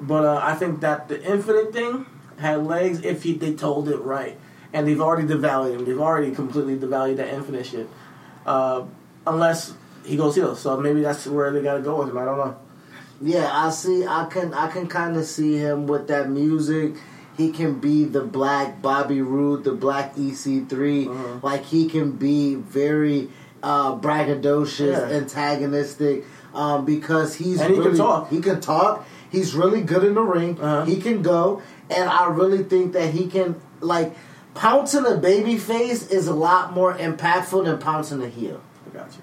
But 0.00 0.24
uh, 0.24 0.40
I 0.42 0.54
think 0.54 0.80
that 0.80 1.08
the 1.08 1.22
Infinite 1.22 1.72
thing 1.72 2.06
had 2.38 2.64
legs 2.66 3.02
if 3.02 3.22
he, 3.22 3.34
they 3.34 3.54
told 3.54 3.88
it 3.88 3.98
right. 3.98 4.38
And 4.72 4.88
they've 4.88 5.00
already 5.00 5.28
devalued 5.28 5.74
him. 5.76 5.84
They've 5.84 6.00
already 6.00 6.34
completely 6.34 6.76
devalued 6.76 7.16
that 7.16 7.32
Infinite 7.32 7.66
shit. 7.66 7.88
Uh, 8.44 8.84
unless 9.26 9.74
he 10.04 10.16
goes 10.16 10.34
heel. 10.34 10.56
So 10.56 10.76
maybe 10.80 11.00
that's 11.00 11.26
where 11.26 11.50
they 11.52 11.62
got 11.62 11.74
to 11.74 11.80
go 11.80 11.98
with 12.00 12.08
him. 12.08 12.18
I 12.18 12.24
don't 12.24 12.38
know. 12.38 12.56
Yeah, 13.22 13.48
I 13.52 13.70
see. 13.70 14.04
I 14.04 14.26
can 14.30 14.52
I 14.52 14.68
can 14.68 14.88
kind 14.88 15.16
of 15.16 15.24
see 15.24 15.56
him 15.56 15.86
with 15.86 16.08
that 16.08 16.28
music. 16.28 16.94
He 17.36 17.50
can 17.52 17.78
be 17.80 18.04
the 18.04 18.20
black 18.20 18.82
Bobby 18.82 19.22
Roode, 19.22 19.64
the 19.64 19.72
black 19.72 20.14
EC3. 20.16 21.06
Uh-huh. 21.06 21.38
Like 21.42 21.64
he 21.64 21.88
can 21.88 22.12
be 22.12 22.56
very 22.56 23.28
uh, 23.62 23.96
braggadocious, 23.96 24.92
Yeah. 24.92 25.16
antagonistic, 25.16 26.24
um, 26.54 26.84
because 26.84 27.34
he's 27.36 27.60
And 27.60 27.74
he 27.74 27.80
can 27.80 27.96
talk. 27.96 28.30
He 28.30 28.40
can 28.40 28.60
talk. 28.60 29.06
He's 29.34 29.54
really 29.54 29.82
good 29.82 30.04
in 30.04 30.14
the 30.14 30.22
ring. 30.22 30.58
Uh-huh. 30.60 30.84
He 30.84 30.96
can 31.00 31.22
go, 31.22 31.60
and 31.90 32.08
I 32.08 32.26
really 32.28 32.62
think 32.62 32.92
that 32.92 33.12
he 33.12 33.26
can 33.26 33.60
like 33.80 34.14
pouncing 34.54 35.04
a 35.06 35.16
baby 35.16 35.58
face 35.58 36.06
is 36.08 36.28
a 36.28 36.34
lot 36.34 36.72
more 36.72 36.94
impactful 36.94 37.64
than 37.64 37.78
pouncing 37.78 38.22
a 38.22 38.28
heel. 38.28 38.60
I 38.86 38.96
got 38.96 39.08
you. 39.12 39.18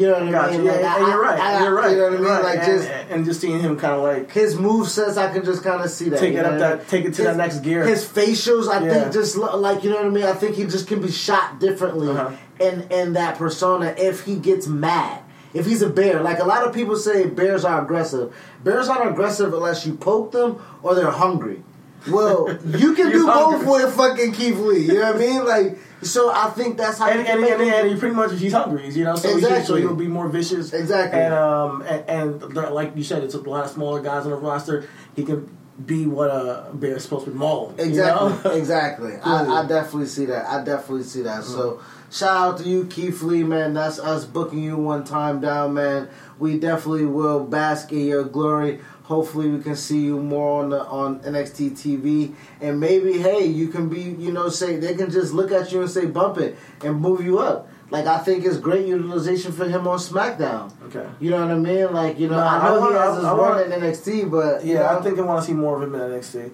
You 0.00 0.08
know 0.08 0.14
what 0.14 0.22
I 0.22 0.24
mean? 0.56 0.64
Yeah, 0.64 0.72
Like, 0.72 0.80
and 0.80 0.86
I- 0.86 1.08
you're 1.08 1.22
right. 1.22 1.38
I- 1.40 1.54
I- 1.54 1.62
you're 1.62 1.74
right. 1.74 1.90
You 1.92 1.96
know 1.98 2.04
what 2.04 2.12
I 2.14 2.16
mean? 2.16 2.24
Right. 2.28 2.42
Like 2.42 2.58
and, 2.58 2.66
just 2.66 2.88
and 3.10 3.24
just 3.24 3.40
seeing 3.40 3.60
him 3.60 3.76
kind 3.78 3.94
of 3.94 4.02
like 4.02 4.32
his 4.32 4.56
move 4.56 4.88
sets, 4.88 5.16
I 5.16 5.32
can 5.32 5.44
just 5.44 5.62
kind 5.62 5.80
of 5.84 5.88
see 5.88 6.08
that. 6.08 6.18
Take 6.18 6.34
it 6.34 6.44
up 6.44 6.58
that- 6.58 6.78
mean? 6.78 6.86
take 6.88 7.04
it 7.04 7.14
to 7.14 7.22
His- 7.22 7.26
that 7.26 7.36
next 7.36 7.60
gear. 7.60 7.84
His 7.84 8.04
facials, 8.04 8.66
I 8.68 8.84
Yeah. 8.84 8.92
think, 8.92 9.12
just 9.12 9.36
like 9.36 9.84
you 9.84 9.90
know 9.90 9.96
what 9.98 10.06
I 10.06 10.08
mean. 10.10 10.24
I 10.24 10.32
think 10.32 10.56
he 10.56 10.64
just 10.64 10.88
can 10.88 11.00
be 11.00 11.12
shot 11.12 11.60
differently 11.60 12.08
Uh-huh. 12.10 12.30
in 12.58 12.86
in 12.90 13.12
that 13.12 13.38
persona 13.38 13.94
if 13.96 14.22
he 14.24 14.34
gets 14.34 14.66
mad. 14.66 15.20
If 15.54 15.66
he's 15.66 15.82
a 15.82 15.88
bear, 15.90 16.20
like 16.22 16.40
a 16.40 16.44
lot 16.44 16.66
of 16.66 16.74
people 16.74 16.96
say, 16.96 17.26
bears 17.26 17.64
are 17.64 17.80
aggressive. 17.82 18.34
Bears 18.64 18.88
aren't 18.88 19.10
aggressive 19.10 19.54
unless 19.54 19.86
you 19.86 19.94
poke 19.94 20.32
them 20.32 20.60
or 20.82 20.94
they're 20.94 21.10
hungry. 21.10 21.62
Well, 22.10 22.50
you 22.66 22.94
can 22.94 23.10
do 23.12 23.24
both 23.26 23.62
hungry. 23.62 23.84
with 23.84 23.94
fucking 23.96 24.32
Keith 24.32 24.56
Lee. 24.58 24.80
You 24.80 24.94
know 24.94 25.12
what 25.12 25.16
I 25.16 25.18
mean? 25.18 25.44
Like, 25.46 25.78
so 26.02 26.30
I 26.30 26.50
think 26.50 26.76
that's 26.76 26.98
how 26.98 27.08
and, 27.08 27.20
you 27.20 27.24
can 27.24 27.32
and, 27.34 27.40
make 27.42 27.50
and, 27.52 27.62
it- 27.62 27.74
and 27.80 27.88
he 27.90 27.96
pretty 27.96 28.14
much 28.14 28.32
he's 28.38 28.52
hungry, 28.52 28.90
you 28.90 29.04
know, 29.04 29.16
so 29.16 29.34
He, 29.36 29.40
so 29.64 29.76
he'll 29.76 29.94
be 29.94 30.08
more 30.08 30.28
vicious. 30.28 30.72
Exactly. 30.74 31.20
And 31.20 31.32
um 31.32 31.82
and, 31.82 32.42
and 32.42 32.54
like 32.74 32.94
you 32.96 33.04
said, 33.04 33.22
it's 33.22 33.34
a 33.34 33.38
lot 33.40 33.64
of 33.64 33.70
smaller 33.70 34.02
guys 34.02 34.24
on 34.24 34.30
the 34.32 34.36
roster. 34.36 34.86
He 35.16 35.22
can 35.24 35.56
be 35.86 36.06
what 36.06 36.28
a 36.30 36.68
bear 36.74 36.96
is 36.96 37.02
supposed 37.04 37.24
to 37.24 37.30
be 37.32 37.38
mauled. 37.38 37.78
you 37.78 37.86
Exactly, 37.86 38.50
know? 38.50 38.56
exactly. 38.56 39.16
I, 39.24 39.62
I 39.62 39.66
definitely 39.66 40.06
see 40.06 40.26
that. 40.26 40.46
I 40.46 40.62
definitely 40.62 41.02
see 41.04 41.22
that. 41.22 41.42
So, 41.44 41.80
shout 42.14 42.36
out 42.36 42.58
to 42.58 42.64
you, 42.64 42.86
Keith 42.86 43.22
Lee, 43.22 43.42
man. 43.42 43.74
That's 43.74 43.98
us 43.98 44.24
booking 44.24 44.62
you 44.62 44.76
one 44.76 45.04
time 45.04 45.40
down, 45.40 45.74
man. 45.74 46.08
We 46.38 46.58
definitely 46.58 47.06
will 47.06 47.44
bask 47.44 47.92
in 47.92 48.06
your 48.06 48.24
glory. 48.24 48.80
Hopefully, 49.04 49.50
we 49.50 49.62
can 49.62 49.76
see 49.76 50.00
you 50.00 50.18
more 50.18 50.62
on 50.62 50.70
the 50.70 50.82
on 50.84 51.20
NXT 51.20 51.72
TV, 51.72 52.34
and 52.60 52.80
maybe, 52.80 53.18
hey, 53.18 53.44
you 53.44 53.68
can 53.68 53.88
be, 53.88 54.00
you 54.00 54.32
know, 54.32 54.48
say 54.48 54.76
they 54.76 54.94
can 54.94 55.10
just 55.10 55.34
look 55.34 55.52
at 55.52 55.72
you 55.72 55.82
and 55.82 55.90
say 55.90 56.06
bump 56.06 56.38
it 56.38 56.56
and 56.82 57.00
move 57.00 57.22
you 57.22 57.38
up. 57.38 57.68
Like 57.90 58.06
I 58.06 58.18
think 58.18 58.46
it's 58.46 58.56
great 58.56 58.86
utilization 58.86 59.52
for 59.52 59.68
him 59.68 59.86
on 59.86 59.98
SmackDown. 59.98 60.72
Okay. 60.86 61.06
You 61.20 61.30
know 61.30 61.40
what 61.42 61.50
I 61.50 61.58
mean? 61.58 61.92
Like 61.92 62.18
you 62.18 62.28
know, 62.28 62.36
Nah, 62.36 62.58
I 62.58 62.68
know 62.68 62.88
I 62.88 62.92
he 62.92 62.98
has 62.98 63.16
his 63.16 63.24
I 63.24 63.34
run 63.34 63.72
in 63.72 63.80
NXT, 63.80 64.30
but 64.30 64.64
Yeah, 64.64 64.80
know, 64.80 64.98
I 64.98 65.02
think 65.02 65.18
I 65.18 65.22
want 65.22 65.40
to 65.42 65.46
see 65.46 65.52
more 65.52 65.76
of 65.76 65.82
him 65.82 65.94
in 65.94 66.00
NXT. 66.00 66.50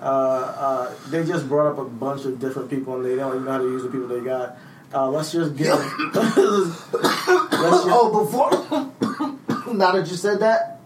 Uh, 0.00 0.04
uh, 0.04 0.94
they 1.08 1.24
just 1.24 1.48
brought 1.48 1.72
up 1.72 1.78
a 1.78 1.84
bunch 1.84 2.26
of 2.26 2.38
different 2.38 2.68
people, 2.68 2.96
and 2.96 3.04
they 3.06 3.16
don't 3.16 3.32
even 3.32 3.44
know 3.46 3.52
how 3.52 3.58
to 3.58 3.64
use 3.64 3.82
the 3.82 3.88
people 3.88 4.06
they 4.06 4.20
got. 4.20 4.58
Uh, 4.94 5.08
let's 5.08 5.32
just 5.32 5.56
get. 5.56 5.74
let's 6.14 6.36
just, 6.36 6.94
oh, 6.94 8.24
before 8.24 9.74
now 9.74 9.90
that 9.90 10.06
you 10.08 10.16
said 10.16 10.38
that, 10.38 10.80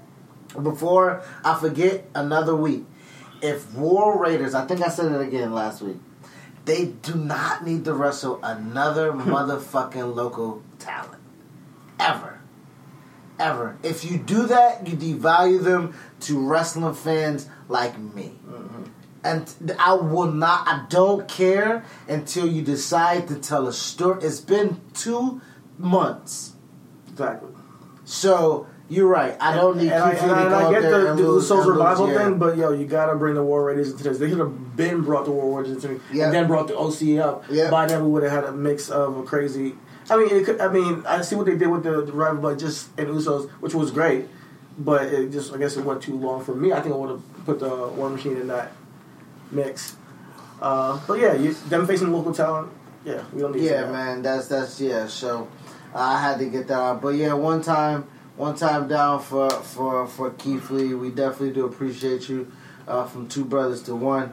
before 0.62 1.22
I 1.44 1.58
forget 1.58 2.08
another 2.14 2.56
week, 2.56 2.86
if 3.42 3.70
War 3.74 4.18
Raiders, 4.18 4.54
I 4.54 4.66
think 4.66 4.80
I 4.80 4.88
said 4.88 5.12
it 5.12 5.20
again 5.20 5.52
last 5.52 5.82
week, 5.82 5.98
they 6.64 6.86
do 6.86 7.16
not 7.16 7.66
need 7.66 7.84
to 7.84 7.92
wrestle 7.92 8.40
another 8.42 9.12
motherfucking 9.12 10.14
local 10.14 10.62
talent. 10.78 11.20
Ever. 12.00 12.40
Ever. 13.38 13.76
If 13.82 14.10
you 14.10 14.16
do 14.16 14.46
that, 14.46 14.86
you 14.86 14.96
devalue 14.96 15.62
them 15.62 15.94
to 16.20 16.48
wrestling 16.48 16.94
fans 16.94 17.48
like 17.68 17.98
me. 17.98 18.32
And 19.24 19.52
I 19.78 19.94
will 19.94 20.30
not, 20.30 20.66
I 20.68 20.86
don't 20.88 21.26
care 21.28 21.84
until 22.08 22.46
you 22.46 22.62
decide 22.62 23.28
to 23.28 23.34
tell 23.34 23.66
a 23.66 23.72
story. 23.72 24.22
It's 24.24 24.40
been 24.40 24.80
two 24.94 25.40
months. 25.76 26.52
Exactly. 27.08 27.50
So 28.04 28.66
you're 28.88 29.08
right. 29.08 29.36
I 29.40 29.54
don't 29.54 29.76
need 29.76 29.90
And 29.92 30.02
I, 30.02 30.10
and 30.12 30.18
I, 30.18 30.24
to 30.26 30.40
and 30.40 30.48
go 30.50 30.56
I 30.68 30.72
get 30.72 30.82
the, 30.82 31.14
the 31.14 31.22
Usos 31.22 31.66
revival 31.66 32.10
yeah. 32.10 32.18
thing, 32.24 32.38
but 32.38 32.56
yo, 32.56 32.72
you 32.72 32.86
gotta 32.86 33.16
bring 33.16 33.34
the 33.34 33.42
War 33.42 33.64
Raiders 33.64 33.90
into 33.90 34.04
this. 34.04 34.18
They 34.18 34.28
could 34.30 34.38
have 34.38 34.76
been 34.76 35.02
brought 35.02 35.24
the 35.24 35.32
War 35.32 35.60
Raiders 35.60 35.84
into 35.84 36.00
Yeah. 36.12 36.26
and 36.26 36.34
then 36.34 36.46
brought 36.46 36.68
the 36.68 36.78
OC 36.78 37.18
up. 37.22 37.44
Yeah. 37.50 37.70
By 37.70 37.86
then, 37.86 38.04
we 38.04 38.10
would 38.10 38.22
have 38.22 38.32
had 38.32 38.44
a 38.44 38.52
mix 38.52 38.88
of 38.88 39.16
a 39.18 39.22
crazy. 39.24 39.74
I 40.08 40.16
mean, 40.16 40.28
it 40.30 40.46
could, 40.46 40.60
I 40.60 40.68
mean, 40.68 41.04
I 41.06 41.20
see 41.20 41.34
what 41.36 41.44
they 41.46 41.56
did 41.56 41.68
with 41.68 41.82
the, 41.82 42.00
the 42.02 42.12
Revival, 42.12 42.40
but 42.40 42.58
just 42.58 42.88
and 42.96 43.08
Usos, 43.08 43.50
which 43.60 43.74
was 43.74 43.90
great, 43.90 44.26
but 44.78 45.02
it 45.12 45.32
just 45.32 45.52
I 45.52 45.58
guess 45.58 45.76
it 45.76 45.84
went 45.84 46.02
too 46.02 46.16
long 46.16 46.42
for 46.42 46.54
me. 46.54 46.72
I 46.72 46.80
think 46.80 46.94
I 46.94 46.98
would 46.98 47.10
have 47.10 47.22
put 47.44 47.58
the 47.60 47.88
War 47.88 48.08
Machine 48.08 48.36
in 48.38 48.46
that 48.46 48.72
mix. 49.50 49.96
Uh, 50.60 51.00
but 51.06 51.20
yeah, 51.20 51.34
you, 51.34 51.52
them 51.68 51.86
facing 51.86 52.12
local 52.12 52.32
talent. 52.32 52.72
Yeah, 53.04 53.24
we 53.32 53.40
don't 53.40 53.54
need. 53.54 53.62
Yeah, 53.62 53.82
that. 53.82 53.92
man, 53.92 54.22
that's 54.22 54.48
that's 54.48 54.80
yeah. 54.80 55.06
So 55.06 55.48
uh, 55.94 55.98
I 55.98 56.20
had 56.20 56.38
to 56.38 56.46
get 56.46 56.68
that 56.68 56.78
out. 56.78 57.02
But 57.02 57.14
yeah, 57.14 57.32
one 57.34 57.62
time, 57.62 58.06
one 58.36 58.56
time 58.56 58.88
down 58.88 59.20
for 59.20 59.48
for 59.50 60.06
for 60.06 60.30
Keith 60.32 60.70
Lee. 60.70 60.94
We 60.94 61.10
definitely 61.10 61.52
do 61.52 61.64
appreciate 61.64 62.28
you 62.28 62.50
uh, 62.86 63.04
from 63.06 63.28
two 63.28 63.44
brothers 63.44 63.82
to 63.84 63.94
one. 63.94 64.32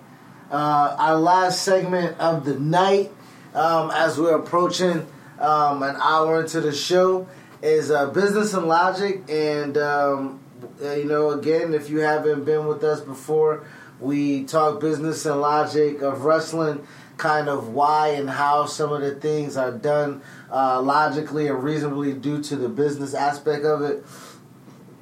Uh, 0.51 0.95
our 0.97 1.16
last 1.16 1.63
segment 1.63 2.18
of 2.20 2.45
the 2.45 2.59
night, 2.59 3.11
um, 3.53 3.91
as 3.91 4.20
we're 4.20 4.36
approaching 4.38 5.05
um, 5.39 5.84
an 5.84 5.95
hour 6.01 6.41
into 6.41 6.61
the 6.61 6.72
show, 6.72 7.28
is 7.61 7.91
uh, 7.91 8.07
business 8.07 8.53
and 8.53 8.68
logic. 8.68 9.24
And 9.30 9.78
um, 9.78 10.39
you 10.82 11.05
know, 11.05 11.32
again, 11.32 11.74
if 11.74 11.89
you 11.89 11.99
haven't 11.99 12.45
been 12.45 12.66
with 12.68 12.84
us 12.84 13.01
before, 13.01 13.66
we 14.00 14.43
talk 14.43 14.80
business 14.80 15.26
and 15.26 15.39
logic 15.39 16.02
of 16.02 16.26
wrestling, 16.26 16.86
kind 17.18 17.48
of 17.48 17.70
why 17.70 18.10
and 18.10 18.30
how 18.30 18.66
some 18.66 18.91
of 18.91 19.02
the 19.02 19.16
things 19.16 19.56
are 19.58 19.72
done 19.72 20.22
uh, 20.52 20.82
logically 20.82 21.48
and 21.48 21.64
reasonably 21.64 22.14
due 22.14 22.41
to 22.43 22.56
the 22.56 22.70
business 22.70 23.14
aspect 23.14 23.64
of 23.64 23.82
it. 23.82 24.04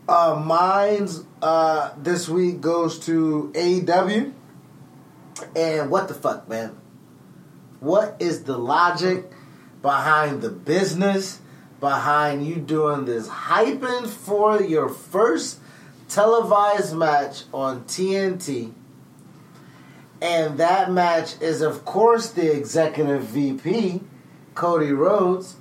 Uh, 0.08 0.42
mine's 0.46 1.24
uh, 1.42 1.92
this 1.98 2.28
week 2.28 2.62
goes 2.62 3.00
to 3.00 3.52
AEW. 3.56 4.34
And 5.56 5.90
what 5.90 6.08
the 6.08 6.14
fuck, 6.14 6.48
man? 6.48 6.78
What 7.80 8.16
is 8.20 8.44
the 8.44 8.58
logic 8.58 9.26
behind 9.82 10.42
the 10.42 10.50
business, 10.50 11.40
behind 11.80 12.46
you 12.46 12.56
doing 12.56 13.06
this 13.06 13.28
hyping 13.28 14.08
for 14.08 14.62
your 14.62 14.88
first 14.88 15.60
televised 16.08 16.96
match 16.96 17.44
on 17.54 17.84
TNT? 17.84 18.74
And 20.24 20.58
that 20.58 20.90
match 20.90 21.36
is, 21.42 21.62
of 21.62 21.84
course, 21.84 22.30
the 22.32 22.50
executive 22.56 23.24
VP, 23.24 24.00
Cody 24.56 24.94
Rhodes, 24.94 25.58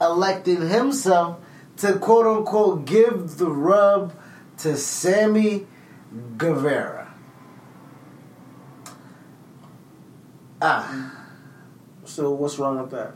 electing 0.00 0.68
himself 0.70 1.38
to 1.76 1.98
quote 1.98 2.26
unquote 2.26 2.86
give 2.86 3.36
the 3.36 3.50
rub 3.50 4.14
to 4.58 4.78
Sammy 4.78 5.66
Guevara. 6.38 7.12
Ah, 10.62 11.26
So 12.04 12.30
what's 12.30 12.58
wrong 12.58 12.80
with 12.80 12.90
that? 12.90 13.12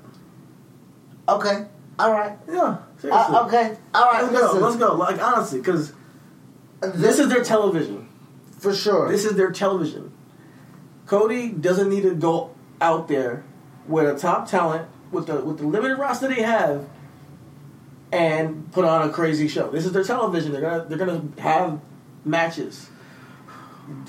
okay, 1.28 1.66
all 1.98 2.12
right. 2.12 2.36
Yeah, 2.46 2.78
seriously. 2.98 3.10
Uh, 3.10 3.46
okay, 3.46 3.76
all 3.94 4.10
right. 4.12 4.22
Let's 4.24 4.34
listen, 4.34 4.60
go. 4.60 4.66
Let's 4.66 4.76
go. 4.76 4.94
Like 4.94 5.22
honestly, 5.22 5.60
because 5.60 5.92
this 6.80 7.18
is 7.18 7.28
their 7.28 7.42
television. 7.42 8.08
for 8.58 8.74
sure. 8.74 9.10
This 9.10 9.24
is 9.24 9.36
their 9.36 9.50
television. 9.50 10.12
Cody 11.06 11.48
doesn't 11.50 11.88
need 11.88 12.02
to 12.02 12.14
go 12.14 12.50
out 12.80 13.08
there 13.08 13.44
with 13.86 14.08
a 14.08 14.18
top 14.18 14.48
talent 14.48 14.88
with 15.12 15.26
the 15.26 15.36
with 15.36 15.58
the 15.58 15.66
limited 15.66 15.96
roster 15.98 16.28
they 16.28 16.42
have 16.42 16.86
and 18.12 18.70
put 18.72 18.84
on 18.84 19.08
a 19.08 19.12
crazy 19.12 19.48
show. 19.48 19.70
This 19.70 19.84
is 19.84 19.92
their 19.92 20.04
television. 20.04 20.52
They're 20.52 20.60
gonna 20.60 20.84
they're 20.88 20.98
gonna 20.98 21.22
have 21.38 21.80
matches. 22.24 22.88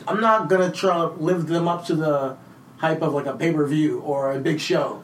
I'm 0.07 0.21
not 0.21 0.47
gonna 0.49 0.71
try 0.71 0.95
to 0.95 1.07
live 1.07 1.47
them 1.47 1.67
up 1.67 1.85
to 1.87 1.95
the 1.95 2.37
hype 2.77 3.01
of 3.01 3.13
like 3.13 3.25
a 3.25 3.33
pay 3.33 3.51
per 3.53 3.65
view 3.65 3.99
or 4.01 4.31
a 4.31 4.39
big 4.39 4.59
show. 4.59 5.03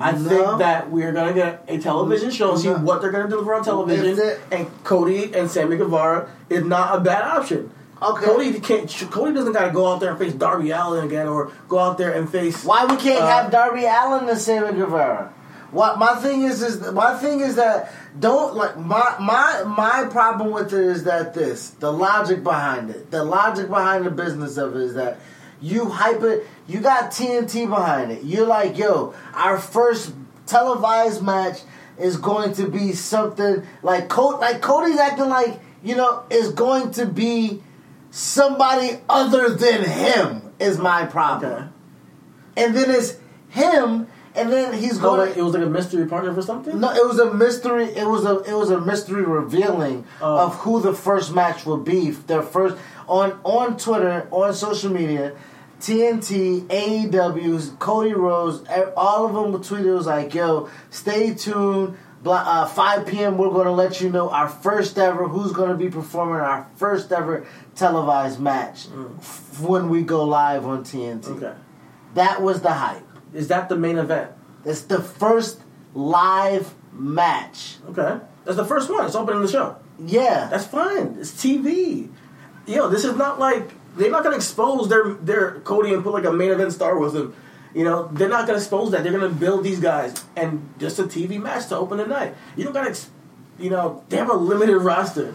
I 0.00 0.12
No. 0.12 0.18
think 0.28 0.58
that 0.58 0.90
we're 0.90 1.12
gonna 1.12 1.32
get 1.32 1.64
a 1.68 1.78
television 1.78 2.30
show, 2.30 2.52
and 2.52 2.60
see 2.60 2.68
what 2.68 3.00
they're 3.00 3.12
gonna 3.12 3.28
deliver 3.28 3.54
on 3.54 3.62
television, 3.64 4.38
and 4.50 4.66
Cody 4.82 5.32
and 5.34 5.48
Sammy 5.50 5.76
Guevara 5.76 6.28
is 6.50 6.64
not 6.64 6.96
a 6.96 7.00
bad 7.00 7.22
option. 7.22 7.70
Okay. 8.02 8.26
Cody 8.26 8.60
can't. 8.60 8.90
Cody 9.10 9.32
doesn't 9.34 9.52
got 9.52 9.66
to 9.66 9.72
go 9.72 9.92
out 9.92 10.00
there 10.00 10.10
and 10.10 10.18
face 10.18 10.34
Darby 10.34 10.70
Allin 10.70 11.04
again, 11.06 11.26
or 11.26 11.52
go 11.68 11.78
out 11.78 11.96
there 11.96 12.12
and 12.12 12.28
face. 12.28 12.64
Why 12.64 12.84
we 12.84 12.96
can't 12.96 13.22
Uh, 13.22 13.26
have 13.26 13.50
Darby 13.50 13.84
Allin 13.84 14.28
and 14.28 14.38
Sammy 14.38 14.72
Guevara? 14.76 15.32
What 15.70 15.98
my 15.98 16.14
thing 16.16 16.42
is 16.42 16.62
is 16.62 16.92
my 16.92 17.16
thing 17.18 17.40
is 17.40 17.56
that 17.56 17.92
don't 18.18 18.54
like 18.54 18.76
my 18.78 19.16
my 19.18 19.64
my 19.66 20.06
problem 20.10 20.52
with 20.52 20.72
it 20.72 20.80
is 20.80 21.04
that 21.04 21.34
this 21.34 21.70
the 21.70 21.92
logic 21.92 22.44
behind 22.44 22.90
it 22.90 23.10
the 23.10 23.24
logic 23.24 23.68
behind 23.68 24.06
the 24.06 24.10
business 24.10 24.56
of 24.56 24.76
it 24.76 24.82
is 24.82 24.94
that 24.94 25.18
you 25.60 25.88
hype 25.88 26.22
it 26.22 26.46
you 26.68 26.78
got 26.78 27.10
TNT 27.10 27.68
behind 27.68 28.12
it 28.12 28.22
you're 28.22 28.46
like 28.46 28.78
yo 28.78 29.14
our 29.34 29.58
first 29.58 30.12
televised 30.46 31.22
match 31.24 31.62
is 31.98 32.18
going 32.18 32.52
to 32.54 32.68
be 32.68 32.92
something 32.92 33.66
like 33.82 34.08
Cody 34.08 34.38
like 34.38 34.60
Cody's 34.62 34.98
acting 34.98 35.28
like 35.28 35.58
you 35.82 35.96
know 35.96 36.22
is 36.30 36.50
going 36.52 36.92
to 36.92 37.04
be 37.06 37.60
somebody 38.18 38.98
other 39.08 39.48
than 39.50 39.82
him 39.84 40.42
is 40.60 40.78
my 40.78 41.04
problem 41.04 41.52
Okay. 41.52 41.64
and 42.56 42.76
then 42.76 42.88
it's 42.90 43.16
him, 43.48 44.06
and 44.36 44.52
then 44.52 44.72
he's 44.72 44.98
going. 44.98 45.18
like, 45.28 45.36
it 45.36 45.42
was 45.42 45.52
like 45.54 45.64
a 45.64 45.68
mystery 45.70 46.06
partner 46.06 46.32
for 46.32 46.42
something. 46.42 46.78
no, 46.80 46.90
it 46.92 47.04
was 47.06 47.18
a 47.18 47.34
mystery. 47.34 47.84
It 47.86 48.06
was 48.06 48.24
a 48.24 48.38
it 48.50 48.54
was 48.54 48.70
a 48.70 48.80
mystery 48.80 49.22
revealing 49.24 50.04
Oh. 50.22 50.38
of 50.46 50.54
who 50.56 50.80
the 50.80 50.92
first 50.92 51.34
match 51.34 51.66
will 51.66 51.76
be. 51.78 52.10
Their 52.10 52.42
first 52.42 52.76
on 53.08 53.38
on 53.42 53.76
Twitter 53.76 54.28
on 54.30 54.54
social 54.54 54.90
media. 54.92 55.32
TNT, 55.80 56.62
AEW, 56.68 57.78
Cody 57.78 58.14
Rhodes, 58.14 58.62
e- 58.70 58.82
all 58.96 59.26
of 59.26 59.34
them 59.34 59.52
were 59.52 59.58
tweeted. 59.58 59.86
It 59.86 59.92
was 59.92 60.06
like, 60.06 60.32
"Yo, 60.34 60.68
stay 60.90 61.34
tuned. 61.34 61.96
Uh, 62.26 62.66
5 62.66 63.06
p.m. 63.06 63.36
We're 63.38 63.50
going 63.50 63.66
to 63.66 63.72
let 63.72 64.00
you 64.00 64.10
know 64.10 64.30
our 64.30 64.48
first 64.48 64.98
ever. 64.98 65.28
Who's 65.28 65.52
going 65.52 65.70
to 65.70 65.76
be 65.76 65.90
performing 65.90 66.36
our 66.40 66.68
first 66.76 67.12
ever 67.12 67.46
televised 67.74 68.40
match 68.40 68.86
f- 69.18 69.60
when 69.60 69.88
we 69.88 70.02
go 70.02 70.24
live 70.24 70.64
on 70.66 70.84
TNT." 70.84 71.28
Okay. 71.36 71.52
That 72.14 72.40
was 72.42 72.62
the 72.62 72.72
hype. 72.72 73.06
Is 73.32 73.48
that 73.48 73.68
the 73.68 73.76
main 73.76 73.98
event? 73.98 74.30
It's 74.64 74.82
the 74.82 75.02
first 75.02 75.60
live 75.94 76.74
match. 76.92 77.76
Okay. 77.90 78.20
That's 78.44 78.56
the 78.56 78.64
first 78.64 78.90
one. 78.90 79.04
It's 79.06 79.14
opening 79.14 79.42
the 79.42 79.48
show. 79.48 79.76
Yeah. 79.98 80.48
That's 80.50 80.66
fine. 80.66 81.16
It's 81.18 81.32
TV. 81.32 82.08
Yo, 82.66 82.88
this 82.88 83.04
is 83.04 83.16
not 83.16 83.38
like 83.38 83.70
they're 83.96 84.10
not 84.10 84.22
gonna 84.22 84.36
expose 84.36 84.88
their 84.88 85.14
their 85.14 85.60
Cody 85.60 85.92
and 85.92 86.02
put 86.02 86.12
like 86.14 86.24
a 86.24 86.32
main 86.32 86.50
event 86.50 86.72
star 86.72 86.98
with 86.98 87.12
them. 87.12 87.34
You 87.74 87.84
know, 87.84 88.08
they're 88.12 88.28
not 88.28 88.46
gonna 88.46 88.58
expose 88.58 88.92
that. 88.92 89.02
They're 89.02 89.12
gonna 89.12 89.28
build 89.28 89.64
these 89.64 89.80
guys 89.80 90.24
and 90.36 90.72
just 90.78 90.98
a 90.98 91.04
TV 91.04 91.42
match 91.42 91.68
to 91.68 91.76
open 91.76 91.98
the 91.98 92.06
night. 92.06 92.34
You 92.56 92.64
don't 92.64 92.72
gotta, 92.72 92.96
you 93.58 93.70
know, 93.70 94.04
they 94.08 94.16
have 94.16 94.30
a 94.30 94.34
limited 94.34 94.78
roster. 94.78 95.34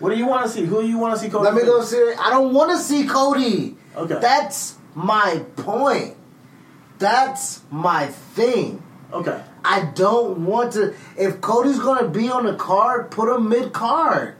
What 0.00 0.10
do 0.10 0.16
you 0.16 0.26
want 0.26 0.46
to 0.46 0.50
see? 0.50 0.64
Who 0.64 0.80
do 0.80 0.88
you 0.88 0.98
want 0.98 1.14
to 1.14 1.20
see? 1.20 1.30
Cody? 1.30 1.44
Let 1.44 1.54
me 1.54 1.62
go 1.62 1.82
see. 1.82 2.14
I 2.18 2.30
don't 2.30 2.54
want 2.54 2.70
to 2.70 2.78
see 2.78 3.06
Cody. 3.06 3.76
Okay. 3.94 4.18
That's 4.18 4.78
my 4.94 5.44
point. 5.56 6.16
That's 6.98 7.60
my 7.70 8.06
thing. 8.06 8.82
Okay. 9.12 9.42
I 9.62 9.90
don't 9.94 10.46
want 10.46 10.72
to. 10.72 10.94
If 11.18 11.42
Cody's 11.42 11.78
going 11.78 12.02
to 12.02 12.08
be 12.08 12.30
on 12.30 12.46
the 12.46 12.54
card, 12.54 13.10
put 13.10 13.28
him 13.28 13.50
mid 13.50 13.74
card. 13.74 14.36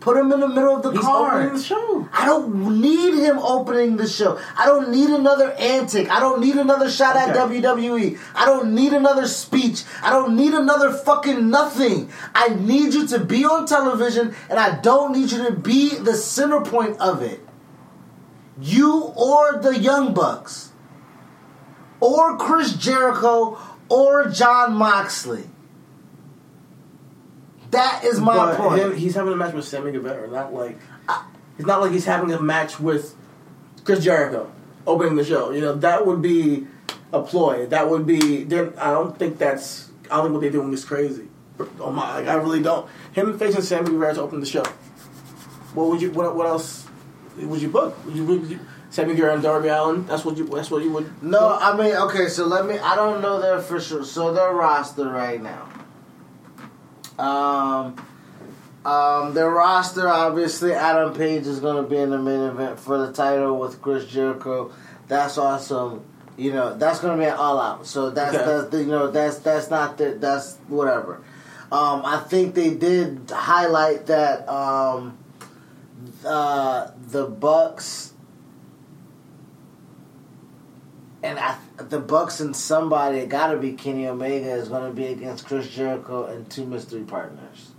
Put 0.00 0.16
him 0.16 0.30
in 0.30 0.38
the 0.38 0.48
middle 0.48 0.76
of 0.76 0.82
the 0.84 0.92
He's 0.92 1.04
opening 1.04 1.54
the 1.54 1.62
show. 1.62 2.08
I 2.12 2.24
don't 2.24 2.80
need 2.80 3.14
him 3.14 3.38
opening 3.38 3.96
the 3.96 4.06
show. 4.06 4.38
I 4.56 4.66
don't 4.66 4.90
need 4.90 5.10
another 5.10 5.52
antic. 5.58 6.08
I 6.08 6.20
don't 6.20 6.40
need 6.40 6.54
another 6.54 6.88
shot 6.88 7.16
at 7.16 7.34
WWE. 7.34 8.16
I 8.34 8.46
don't 8.46 8.74
need 8.76 8.92
another 8.92 9.26
speech. 9.26 9.82
I 10.00 10.10
don't 10.10 10.36
need 10.36 10.54
another 10.54 10.92
fucking 10.92 11.50
nothing. 11.50 12.10
I 12.32 12.50
need 12.50 12.94
you 12.94 13.08
to 13.08 13.18
be 13.18 13.44
on 13.44 13.66
television 13.66 14.36
and 14.48 14.58
I 14.58 14.80
don't 14.80 15.12
need 15.12 15.32
you 15.32 15.44
to 15.48 15.52
be 15.52 15.96
the 15.96 16.14
center 16.14 16.60
point 16.60 17.00
of 17.00 17.20
it. 17.22 17.40
You 18.60 19.12
or 19.16 19.58
the 19.60 19.76
Young 19.78 20.14
Bucks. 20.14 20.70
Or 22.00 22.36
Chris 22.36 22.74
Jericho 22.74 23.58
or 23.88 24.28
Jon 24.28 24.74
Moxley. 24.74 25.50
That 27.70 28.04
is 28.04 28.20
my 28.20 28.34
but 28.34 28.56
point. 28.56 28.80
him- 28.80 28.96
he's 28.96 29.14
having 29.14 29.32
a 29.32 29.36
match 29.36 29.54
with 29.54 29.64
Sammy 29.64 29.92
Guevara, 29.92 30.28
not 30.30 30.54
like 30.54 30.78
it's 31.58 31.66
not 31.66 31.80
like 31.80 31.92
he's 31.92 32.04
having 32.06 32.32
a 32.32 32.40
match 32.40 32.80
with 32.80 33.14
Chris 33.84 34.02
Jericho 34.02 34.50
opening 34.86 35.16
the 35.16 35.24
show. 35.24 35.50
You 35.50 35.60
know 35.60 35.74
that 35.76 36.06
would 36.06 36.22
be 36.22 36.66
a 37.12 37.22
ploy. 37.22 37.66
That 37.66 37.88
would 37.90 38.06
be. 38.06 38.42
I 38.44 38.90
don't 38.90 39.18
think 39.18 39.38
that's. 39.38 39.90
I 40.10 40.16
don't 40.16 40.24
think 40.24 40.32
what 40.34 40.40
they're 40.40 40.50
doing 40.50 40.72
is 40.72 40.84
crazy. 40.84 41.28
Oh 41.80 41.90
my! 41.90 42.20
Like, 42.20 42.28
I 42.28 42.34
really 42.34 42.62
don't. 42.62 42.88
Him 43.12 43.38
facing 43.38 43.62
Sammy 43.62 43.90
Guevara 43.90 44.14
to 44.14 44.22
open 44.22 44.40
the 44.40 44.46
show. 44.46 44.64
What 45.74 45.88
would 45.88 46.00
you? 46.00 46.10
What, 46.12 46.34
what 46.34 46.46
else 46.46 46.86
would 47.36 47.60
you 47.60 47.68
book? 47.68 48.04
Would 48.06 48.16
you, 48.16 48.24
would 48.24 48.50
you 48.50 48.60
Sammy 48.90 49.14
Guevara 49.14 49.34
and 49.34 49.42
Darby 49.42 49.68
Allin? 49.68 50.06
That's 50.06 50.24
what 50.24 50.36
you. 50.36 50.46
That's 50.46 50.70
what 50.70 50.82
you 50.82 50.92
would. 50.92 51.22
No, 51.22 51.40
book? 51.40 51.58
I 51.60 51.76
mean, 51.76 51.94
okay, 51.94 52.28
so 52.28 52.46
let 52.46 52.66
me. 52.66 52.78
I 52.78 52.94
don't 52.96 53.20
know 53.20 53.40
their 53.40 53.56
official. 53.56 54.04
So 54.04 54.32
their 54.32 54.52
roster 54.52 55.08
right 55.08 55.42
now. 55.42 55.68
Um, 57.18 57.96
um, 58.84 59.34
their 59.34 59.50
roster 59.50 60.08
obviously 60.08 60.72
Adam 60.72 61.12
Page 61.12 61.46
is 61.46 61.60
going 61.60 61.82
to 61.82 61.88
be 61.88 61.96
in 61.96 62.10
the 62.10 62.18
main 62.18 62.40
event 62.40 62.78
for 62.78 62.98
the 63.06 63.12
title 63.12 63.58
with 63.58 63.82
Chris 63.82 64.06
Jericho. 64.06 64.72
That's 65.08 65.36
awesome. 65.36 66.04
You 66.36 66.52
know, 66.52 66.76
that's 66.76 67.00
going 67.00 67.18
to 67.18 67.22
be 67.24 67.28
an 67.28 67.36
all 67.36 67.60
out. 67.60 67.86
So 67.86 68.10
that's 68.10 68.34
Okay. 68.36 68.44
that's 68.44 68.68
the, 68.70 68.78
you 68.80 68.86
know 68.90 69.10
that's 69.10 69.38
that's 69.38 69.70
not 69.70 69.98
the, 69.98 70.12
that's 70.20 70.56
whatever. 70.68 71.20
Um, 71.70 72.02
I 72.04 72.18
think 72.20 72.54
they 72.54 72.70
did 72.74 73.30
highlight 73.30 74.06
that 74.06 74.48
um, 74.48 75.18
uh, 76.24 76.90
the 77.10 77.26
Bucks 77.26 78.07
and 81.22 81.38
I, 81.38 81.56
the 81.76 81.98
Bucks 81.98 82.40
and 82.40 82.54
somebody, 82.54 83.18
it 83.18 83.28
got 83.28 83.52
to 83.52 83.58
be 83.58 83.72
Kenny 83.72 84.06
Omega, 84.06 84.52
is 84.52 84.68
going 84.68 84.88
to 84.88 84.94
be 84.94 85.06
against 85.06 85.46
Chris 85.46 85.68
Jericho 85.68 86.26
and 86.26 86.48
two 86.50 86.64
mystery 86.64 87.02
partners. 87.02 87.72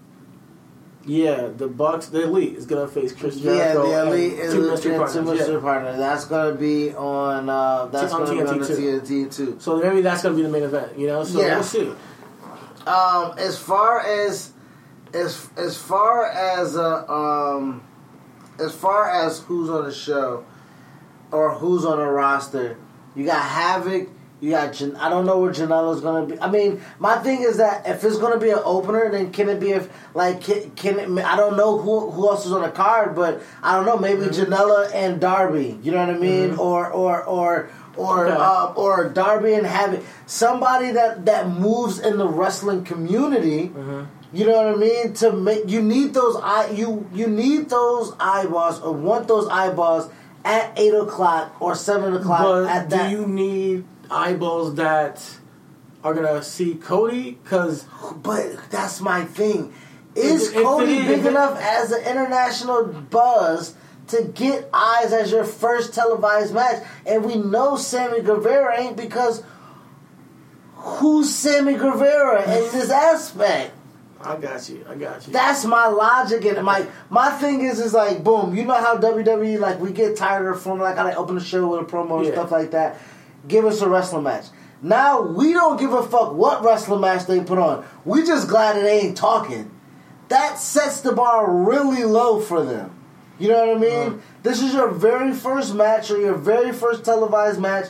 Yeah, 1.06 1.48
the 1.56 1.68
Bucks, 1.68 2.08
the 2.08 2.24
Elite 2.24 2.56
is 2.56 2.66
gonna 2.66 2.88
face 2.88 3.14
Chris 3.14 3.40
Jericho. 3.40 3.90
Yeah, 3.90 4.04
the 4.04 4.10
elite 4.10 4.34
and 4.34 4.42
is 4.42 4.54
two 4.54 4.70
mystery 4.70 4.96
partners. 4.96 5.14
two 5.14 5.22
mystery 5.24 5.56
yeah. 5.56 5.62
partners. 5.62 5.98
That's 5.98 6.26
going 6.26 6.54
to 6.54 6.60
be 6.60 6.94
on. 6.94 7.50
Uh, 7.50 7.86
that's 7.86 8.14
On 8.14 8.26
going 8.26 8.38
to 8.38 8.44
be 8.44 8.50
on 8.50 8.60
the 8.60 8.66
TNT 8.66 9.36
too. 9.36 9.56
So 9.60 9.78
maybe 9.78 10.02
that's 10.02 10.22
gonna 10.22 10.36
be 10.36 10.44
the 10.44 10.50
main 10.50 10.64
event, 10.64 11.00
you 11.00 11.08
know. 11.08 11.24
So 11.24 11.40
Yeah. 11.42 11.56
we'll 11.56 11.64
see. 11.64 11.92
Um, 12.86 13.34
as 13.38 13.58
far 13.58 14.02
as 14.02 14.52
as 15.14 15.50
as 15.58 15.78
far 15.78 16.26
as 16.28 16.76
uh, 16.76 17.06
um, 17.08 17.82
as 18.60 18.76
far 18.76 19.10
as 19.10 19.40
who's 19.40 19.70
on 19.70 19.86
the 19.86 19.94
show 19.94 20.46
or 21.32 21.56
who's 21.56 21.86
on 21.86 21.98
the 21.98 22.06
roster, 22.06 22.78
you 23.16 23.26
got 23.26 23.42
Havoc. 23.42 24.10
You 24.42 24.52
got. 24.52 24.72
Jan- 24.74 24.96
I 24.96 25.10
don't 25.10 25.26
know 25.26 25.38
where 25.40 25.52
Janela's 25.52 26.00
gonna 26.00 26.26
be. 26.26 26.40
I 26.40 26.50
mean, 26.50 26.80
my 26.98 27.18
thing 27.18 27.42
is 27.42 27.58
that 27.58 27.86
if 27.86 28.04
it's 28.06 28.18
gonna 28.18 28.40
be 28.40 28.52
an 28.52 28.62
opener, 28.64 29.10
then 29.12 29.32
can 29.34 29.50
it 29.50 29.60
be 29.60 29.72
if 29.72 29.90
like 30.14 30.42
can, 30.42 30.72
can 30.72 30.98
it? 30.98 31.26
I 31.26 31.36
don't 31.36 31.58
know 31.58 31.78
who 31.78 32.10
who 32.12 32.30
else 32.30 32.46
is 32.46 32.54
on 32.54 32.62
the 32.62 32.70
card, 32.70 33.16
but 33.16 33.42
I 33.62 33.76
don't 33.76 33.86
know. 33.86 33.98
Maybe 33.98 34.22
Mm-hmm. 34.22 34.54
Janela 34.54 34.94
and 34.94 35.20
Darby. 35.20 35.78
You 35.84 35.92
know 35.92 36.06
what 36.06 36.16
I 36.16 36.18
mean? 36.20 36.56
Or 36.56 36.90
or 36.90 37.24
or. 37.24 37.70
Or 37.98 38.28
Okay. 38.28 38.38
uh, 38.38 38.68
or 38.78 39.10
Darby 39.10 39.56
and 39.56 39.66
Havoc, 39.68 40.02
somebody 40.26 40.92
that 40.92 41.26
that 41.26 41.50
moves 41.50 42.00
in 42.00 42.18
the 42.18 42.28
wrestling 42.30 42.86
community. 42.86 43.70
Mm-hmm. 43.70 44.04
You 44.32 44.46
know 44.46 44.56
what 44.56 44.68
I 44.68 44.76
mean? 44.78 45.14
To 45.16 45.34
make 45.34 45.68
you 45.70 45.82
need 45.82 46.14
those 46.14 46.38
eye 46.42 46.70
you 46.70 47.10
you 47.14 47.28
need 47.28 47.68
those 47.70 48.14
eyeballs 48.18 48.80
or 48.80 48.94
want 48.94 49.28
those 49.28 49.50
eyeballs 49.50 50.10
at 50.46 50.72
eight 50.78 50.94
o'clock 50.94 51.56
or 51.60 51.76
seven 51.76 52.16
o'clock 52.16 52.42
But 52.42 52.66
at 52.68 52.90
do 52.90 52.96
that. 52.98 53.12
you 53.12 53.26
need 53.28 53.84
eyeballs 54.10 54.76
that 54.76 55.22
are 56.04 56.14
gonna 56.14 56.42
see 56.44 56.76
Cody? 56.76 57.38
Because 57.44 57.86
but 58.24 58.46
that's 58.72 59.02
my 59.02 59.26
thing. 59.26 59.74
Is 60.16 60.50
If- 60.50 60.58
if 60.58 60.64
Cody 60.64 61.00
big 61.06 61.20
if 61.20 61.26
it- 61.26 61.30
enough 61.30 61.60
as 61.62 61.92
an 61.92 62.04
international 62.04 62.86
buzz 62.86 63.76
to 64.08 64.24
get 64.24 64.68
eyes 64.74 65.14
as 65.14 65.32
your 65.32 65.44
first 65.44 65.94
televised 65.94 66.54
match? 66.54 66.82
And 67.06 67.24
we 67.26 67.36
know 67.36 67.76
Sammy 67.76 68.22
Guevara 68.22 68.80
ain't 68.80 68.98
because 68.98 69.44
who's 70.76 71.30
Sammy 71.34 71.74
Guevara 71.76 72.42
in 72.44 72.72
this 72.72 72.90
aspect? 72.90 73.72
I 74.22 74.36
got 74.38 74.68
you, 74.70 74.86
I 74.90 74.96
got 74.96 75.26
you. 75.26 75.34
That's 75.34 75.64
my 75.66 75.88
logic 75.88 76.44
and 76.46 76.64
my 76.66 76.86
my 77.10 77.30
thing 77.32 77.62
is 77.62 77.80
is 77.80 77.94
like 77.94 78.24
boom. 78.24 78.56
You 78.56 78.66
know 78.66 78.74
how 78.76 78.98
WWE 78.98 79.60
like 79.60 79.80
we 79.80 79.92
get 79.92 80.18
tired 80.18 80.48
of 80.54 80.62
form 80.62 80.80
like 80.80 80.98
I 80.98 81.04
like 81.04 81.18
open 81.18 81.36
the 81.36 81.42
show 81.44 81.68
with 81.68 81.82
a 81.82 81.92
promo 81.92 82.18
and 82.18 82.26
Yeah. 82.26 82.34
stuff 82.34 82.52
like 82.52 82.72
that. 82.72 83.00
Give 83.48 83.66
us 83.66 83.82
a 83.82 83.88
wrestling 83.90 84.24
match. 84.24 84.46
Now 84.82 85.22
we 85.22 85.54
don't 85.54 85.80
give 85.80 85.94
a 85.94 86.04
fuck 86.04 86.34
what 86.34 86.64
wrestling 86.64 87.02
match 87.02 87.26
they 87.28 87.40
put 87.42 87.58
on. 87.58 87.86
We 88.06 88.26
just 88.26 88.48
glad 88.50 88.76
it 88.78 88.86
ain't 88.86 89.16
talking. 89.18 89.72
That 90.28 90.60
sets 90.60 91.02
the 91.02 91.14
bar 91.14 91.50
really 91.52 92.04
low 92.04 92.40
for 92.40 92.64
them. 92.64 92.92
You 93.40 93.48
know 93.48 93.68
what 93.68 93.78
I 93.78 93.80
mean? 93.80 94.08
Uh-huh. 94.10 94.18
This 94.44 94.62
is 94.62 94.74
your 94.74 94.90
very 94.92 95.34
first 95.34 95.74
match 95.74 96.12
or 96.12 96.20
your 96.20 96.36
very 96.36 96.74
first 96.74 97.06
televised 97.06 97.60
match. 97.60 97.86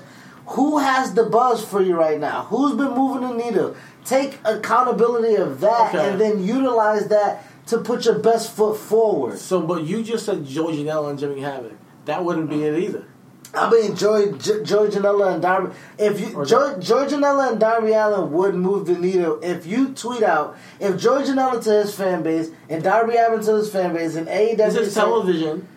Who 0.54 0.78
has 0.80 1.14
the 1.14 1.24
buzz 1.24 1.64
for 1.64 1.82
you 1.82 1.96
right 1.96 2.20
now? 2.20 2.44
Who's 2.46 2.76
been 2.76 2.92
moving 2.96 3.28
the 3.28 3.36
needle? 3.36 3.76
Take 4.10 4.40
accountability 4.44 5.36
of 5.36 5.60
that 5.62 5.94
Okay. 5.94 6.10
and 6.10 6.20
then 6.20 6.44
utilize 6.44 7.08
that 7.10 7.46
to 7.68 7.78
put 7.78 8.06
your 8.06 8.18
best 8.18 8.52
foot 8.56 8.76
forward. 8.78 9.38
So, 9.38 9.62
but 9.62 9.84
you 9.84 10.02
just 10.02 10.26
said 10.26 10.46
Joey 10.46 10.78
Janela 10.84 11.12
and 11.12 11.20
Jimmy 11.20 11.42
Havoc. 11.42 11.74
That 12.06 12.26
wouldn't 12.26 12.50
be 12.50 12.64
it 12.64 12.78
either. 12.80 13.06
I 13.54 13.70
mean, 13.70 13.96
Joey, 13.96 14.34
J- 14.40 14.64
Joey 14.64 14.90
Janela 14.90 15.34
and 15.34 15.42
Darby. 15.42 15.76
If 16.00 16.20
you 16.20 16.36
Or 16.36 16.46
Joey, 16.46 16.80
Joey 16.82 17.06
Janela 17.08 17.52
and 17.52 17.60
Darby 17.60 17.94
Allin 17.94 18.32
would 18.32 18.56
move 18.56 18.88
the 18.88 18.94
needle 18.98 19.40
if 19.44 19.66
you 19.68 19.90
tweet 19.94 20.24
out 20.24 20.56
if 20.80 20.98
Joey 21.00 21.24
Janela 21.24 21.64
to 21.64 21.70
his 21.72 21.94
fan 21.94 22.22
base 22.24 22.50
and 22.68 22.82
Darby 22.84 23.16
Allin 23.16 23.44
to 23.44 23.56
his 23.56 23.72
fan 23.72 23.94
base 23.94 24.16
and 24.16 24.28
AEW. 24.28 24.58
This 24.58 24.76
is 24.76 24.94
television. 24.96 25.68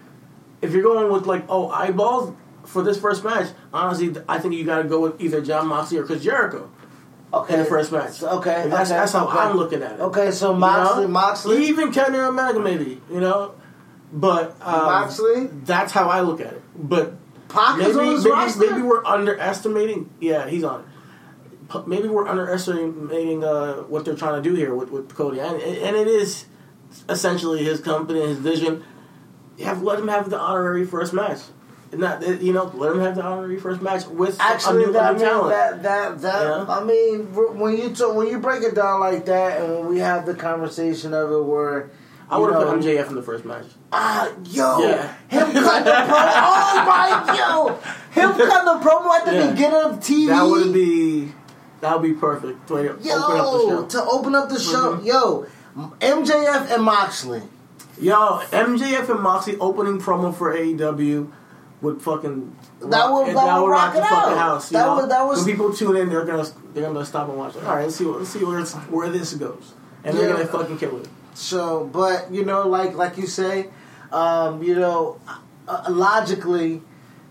If 0.63 0.73
you're 0.73 0.83
going 0.83 1.13
with 1.13 1.27
like, 1.27 1.45
oh, 1.49 1.69
eyeballs 1.71 2.35
for 2.65 2.83
this 2.83 2.99
first 3.01 3.25
match, 3.25 3.49
honestly, 3.75 4.15
I 4.29 4.39
think 4.39 4.55
you 4.55 4.65
got 4.65 4.79
to 4.83 4.89
go 4.89 5.01
with 5.01 5.21
either 5.21 5.41
Jon 5.43 5.67
Moxley 5.67 5.99
or 5.99 6.05
Chris 6.05 6.23
Jericho 6.23 6.71
Okay, 7.35 7.55
in 7.55 7.61
the 7.61 7.65
first 7.65 7.91
match. 7.93 8.23
Okay, 8.23 8.69
that's 8.69 8.91
okay, 8.91 8.99
that's 9.01 9.13
how 9.13 9.27
okay. 9.27 9.39
I'm 9.39 9.57
looking 9.57 9.83
at 9.83 9.93
it. 9.93 10.01
Okay, 10.01 10.31
so 10.31 10.53
You 10.53 10.59
Moxley, 10.61 11.03
know? 11.05 11.09
Moxley, 11.09 11.67
even 11.67 11.91
Kenny 11.91 12.19
Omega, 12.19 12.61
maybe 12.61 13.01
you 13.11 13.21
know, 13.21 13.55
but 14.13 14.51
um, 14.61 14.85
Moxley? 14.85 15.47
That's 15.47 15.93
how 15.93 16.09
I 16.09 16.21
look 16.21 16.41
at 16.41 16.53
it. 16.53 16.63
But 16.77 17.15
Pac 17.49 17.81
is 17.81 17.97
maybe 17.97 18.09
on 18.31 18.47
his 18.47 18.57
maybe, 18.59 18.73
maybe 18.73 18.83
we're 18.83 19.05
underestimating. 19.05 20.11
Yeah, 20.21 20.47
he's 20.47 20.65
on 20.65 20.81
it. 20.81 21.87
Maybe 21.87 22.07
we're 22.07 22.29
underestimating 22.29 23.43
uh, 23.45 23.77
what 23.85 24.05
they're 24.05 24.15
trying 24.15 24.43
to 24.43 24.47
do 24.47 24.55
here 24.55 24.75
with, 24.75 24.91
with 24.91 25.15
Cody, 25.15 25.41
and, 25.41 25.57
and 25.57 25.97
it 25.97 26.07
is 26.07 26.45
essentially 27.09 27.65
his 27.65 27.81
company, 27.81 28.21
his 28.21 28.37
vision. 28.39 28.85
You 29.57 29.65
have 29.65 29.83
let 29.83 29.99
him 29.99 30.09
have 30.09 30.29
the 30.29 30.39
honorary 30.39 30.85
first 30.85 31.15
match. 31.15 31.39
Not 31.93 32.27
you 32.43 32.55
know, 32.55 32.71
let 32.75 32.93
him 32.93 33.01
have 33.01 33.17
the 33.17 33.23
honorary 33.23 33.59
first 33.61 33.83
match 33.83 34.07
with 34.07 34.39
Actually, 34.41 34.85
a 34.85 34.87
new, 34.87 34.93
that, 34.95 35.19
talent. 35.19 35.51
that 35.51 35.83
that 35.83 36.21
that 36.23 36.43
Yeah. 36.43 36.65
I 36.67 36.83
mean, 36.85 37.27
when 37.35 37.77
you 37.77 37.89
when 38.15 38.29
you 38.29 38.39
break 38.39 38.63
it 38.63 38.75
down 38.75 39.01
like 39.01 39.27
that, 39.27 39.61
and 39.61 39.73
when 39.75 39.87
we 39.89 39.99
have 39.99 40.25
the 40.25 40.35
conversation 40.35 41.13
of 41.13 41.31
it, 41.31 41.45
where 41.45 41.91
I 42.31 42.39
would 42.39 42.51
have 42.55 42.63
put 42.67 42.79
MJF 42.81 43.09
in 43.11 43.15
the 43.15 43.23
first 43.23 43.45
match. 43.45 43.67
Ah, 43.93 44.31
yo, 44.45 44.79
Yeah. 44.81 45.13
him 45.29 45.53
cut 45.53 45.85
the 45.85 45.91
promo. 45.91 46.09
Oh 46.55 46.85
my, 46.87 47.37
yo, 47.37 47.75
him 48.23 48.31
cut 48.39 48.65
the 48.65 48.89
promo 48.89 49.11
at 49.15 49.27
the 49.27 49.35
Yeah. 49.35 49.51
beginning 49.51 49.81
of 49.83 50.01
TV. 50.01 50.27
That 50.29 50.45
would 50.45 50.73
be 50.73 51.33
that 51.83 52.01
would 52.01 52.09
be 52.09 52.15
perfect 52.19 52.69
to 52.69 52.75
open 52.75 52.89
up 52.89 53.03
the 53.03 53.09
yo 53.09 53.19
show. 53.19 53.87
to 53.87 54.05
open 54.05 54.35
up 54.35 54.49
the 54.49 54.59
show. 54.59 54.97
Mhm. 54.97 55.05
Yo, 55.05 55.47
MJF 56.01 56.71
and 56.75 56.83
Moxley. 56.83 57.43
Yo, 58.01 58.41
MJF 58.51 59.11
and 59.11 59.21
Moxie 59.21 59.59
opening 59.59 60.01
promo 60.01 60.35
for 60.35 60.55
AEW 60.55 61.31
would 61.83 62.01
fucking 62.01 62.57
That 62.81 63.13
would- 63.13 63.29
and 63.29 63.37
that 63.37 63.61
would 63.61 63.69
rock 63.71 63.93
the 63.95 64.01
fucking 64.01 64.33
out. 64.33 64.39
house. 64.39 64.71
You 64.73 64.79
That 64.79 64.87
know? 64.87 64.97
would- 64.97 65.11
that 65.11 65.27
was- 65.27 65.39
when 65.45 65.47
people 65.55 65.73
tune 65.75 65.97
in, 65.97 66.09
they're 66.09 66.25
gonna 66.25 66.47
they're 66.73 66.85
gonna 66.91 67.05
stop 67.05 67.29
and 67.29 67.37
watch. 67.37 67.55
Like, 67.57 67.67
All 67.69 67.75
right, 67.75 67.85
let's 67.85 67.97
see 67.97 68.05
what, 68.07 68.19
let's 68.21 68.31
see 68.31 68.45
where 68.45 68.59
it's, 68.61 68.73
where 68.89 69.11
this 69.11 69.35
goes, 69.35 69.75
and 70.05 70.17
they're 70.17 70.33
gonna 70.33 70.47
fucking 70.47 70.79
kill 70.79 70.97
it. 70.99 71.09
So, 71.35 71.89
but 71.93 72.29
you 72.33 72.45
know, 72.45 72.67
like 72.69 72.95
like 72.97 73.19
you 73.19 73.27
say, 73.27 73.69
um, 74.13 74.63
you 74.63 74.75
know, 74.77 75.17
uh, 75.69 75.85
logically, 75.91 76.83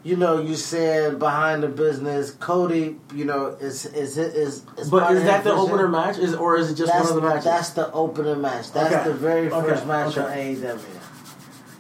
you 0.03 0.15
know, 0.17 0.39
you 0.39 0.55
said 0.55 1.19
behind 1.19 1.61
the 1.63 1.67
business, 1.67 2.31
Cody, 2.31 2.99
you 3.13 3.25
know, 3.25 3.55
is 3.59 3.85
is 3.85 4.17
is. 4.17 4.63
is 4.77 4.89
But 4.89 5.11
is 5.13 5.23
that 5.23 5.43
the 5.43 5.51
vision. 5.55 5.69
opener 5.71 5.87
match, 5.87 6.17
is 6.17 6.33
or 6.35 6.57
is 6.57 6.71
it 6.71 6.75
just 6.75 6.91
that's, 6.91 7.07
one 7.09 7.17
of 7.17 7.21
the 7.23 7.29
matches? 7.29 7.43
That's 7.45 7.69
the 7.71 7.91
opener 7.93 8.35
match. 8.35 8.71
That's 8.73 8.93
Okay. 8.93 9.03
the 9.05 9.13
very 9.13 9.51
Okay. 9.51 9.67
first 9.69 9.85
match 9.85 10.17
Okay. 10.17 10.21
on 10.21 10.37
AEW. 10.37 10.79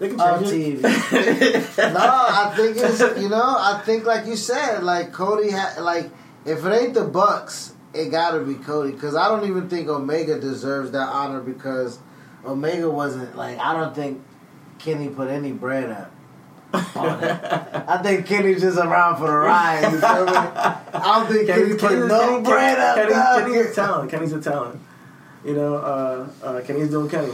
They 0.01 0.09
can 0.09 0.19
on 0.19 0.43
TV. 0.43 0.81
no, 1.93 1.99
I 1.99 2.53
think 2.55 2.75
it's 2.75 3.21
you 3.21 3.29
know 3.29 3.55
I 3.59 3.83
think 3.85 4.03
like 4.03 4.25
you 4.25 4.35
said 4.35 4.81
like 4.83 5.13
Cody 5.13 5.51
ha- 5.51 5.75
like 5.79 6.09
if 6.43 6.65
it 6.65 6.73
ain't 6.73 6.95
the 6.95 7.03
Bucks 7.03 7.75
it 7.93 8.09
gotta 8.09 8.39
be 8.39 8.55
Cody 8.55 8.93
because 8.93 9.15
I 9.15 9.27
don't 9.27 9.47
even 9.47 9.69
think 9.69 9.89
Omega 9.89 10.39
deserves 10.39 10.89
that 10.91 11.07
honor 11.07 11.39
because 11.39 11.99
Omega 12.43 12.89
wasn't 12.89 13.35
like 13.35 13.59
I 13.59 13.73
don't 13.73 13.93
think 13.93 14.23
Kenny 14.79 15.09
put 15.09 15.29
any 15.29 15.51
bread 15.51 15.91
up. 15.91 16.11
I 16.73 17.99
think 18.01 18.25
Kenny's 18.25 18.61
just 18.61 18.79
around 18.79 19.17
for 19.17 19.27
the 19.27 19.37
ride. 19.37 19.83
You 19.83 19.99
feel 19.99 20.25
me? 20.25 20.31
I 20.33 21.19
don't 21.19 21.31
think 21.31 21.47
Kenny, 21.47 21.75
put 21.75 22.07
no 22.07 22.41
bread 22.41 22.79
up. 22.79 22.95
Kenny, 22.95 23.11
dog. 23.11 23.45
Kenny's 23.45 23.65
a 23.67 23.73
talent. 23.75 24.09
Kenny's 24.09 24.33
a 24.33 24.41
talent. 24.41 24.81
You 25.45 25.53
know, 25.53 25.75
uh, 25.75 26.27
uh, 26.41 26.61
Kenny's 26.61 26.89
doing 26.89 27.07
Kenny. 27.07 27.33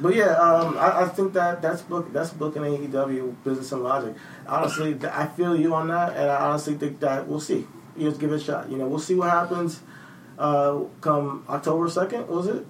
But 0.00 0.14
yeah, 0.14 0.32
um, 0.34 0.76
I, 0.76 1.02
I 1.02 1.08
think 1.08 1.32
that 1.34 1.62
that's 1.62 1.82
book 1.82 2.12
that's 2.12 2.30
booking 2.30 2.62
AEW 2.62 3.36
business 3.44 3.70
and 3.72 3.82
logic. 3.82 4.14
Honestly, 4.46 4.96
I 5.10 5.26
feel 5.26 5.56
you 5.56 5.74
on 5.74 5.88
that, 5.88 6.16
and 6.16 6.30
I 6.30 6.46
honestly 6.46 6.74
think 6.74 7.00
that 7.00 7.28
we'll 7.28 7.40
see. 7.40 7.66
You 7.96 8.08
just 8.08 8.20
give 8.20 8.32
it 8.32 8.36
a 8.36 8.40
shot. 8.40 8.70
You 8.70 8.76
know, 8.76 8.88
we'll 8.88 8.98
see 8.98 9.14
what 9.14 9.30
happens. 9.30 9.80
Uh, 10.36 10.80
come 11.00 11.44
October 11.48 11.88
second, 11.88 12.26
was 12.28 12.48
it? 12.48 12.66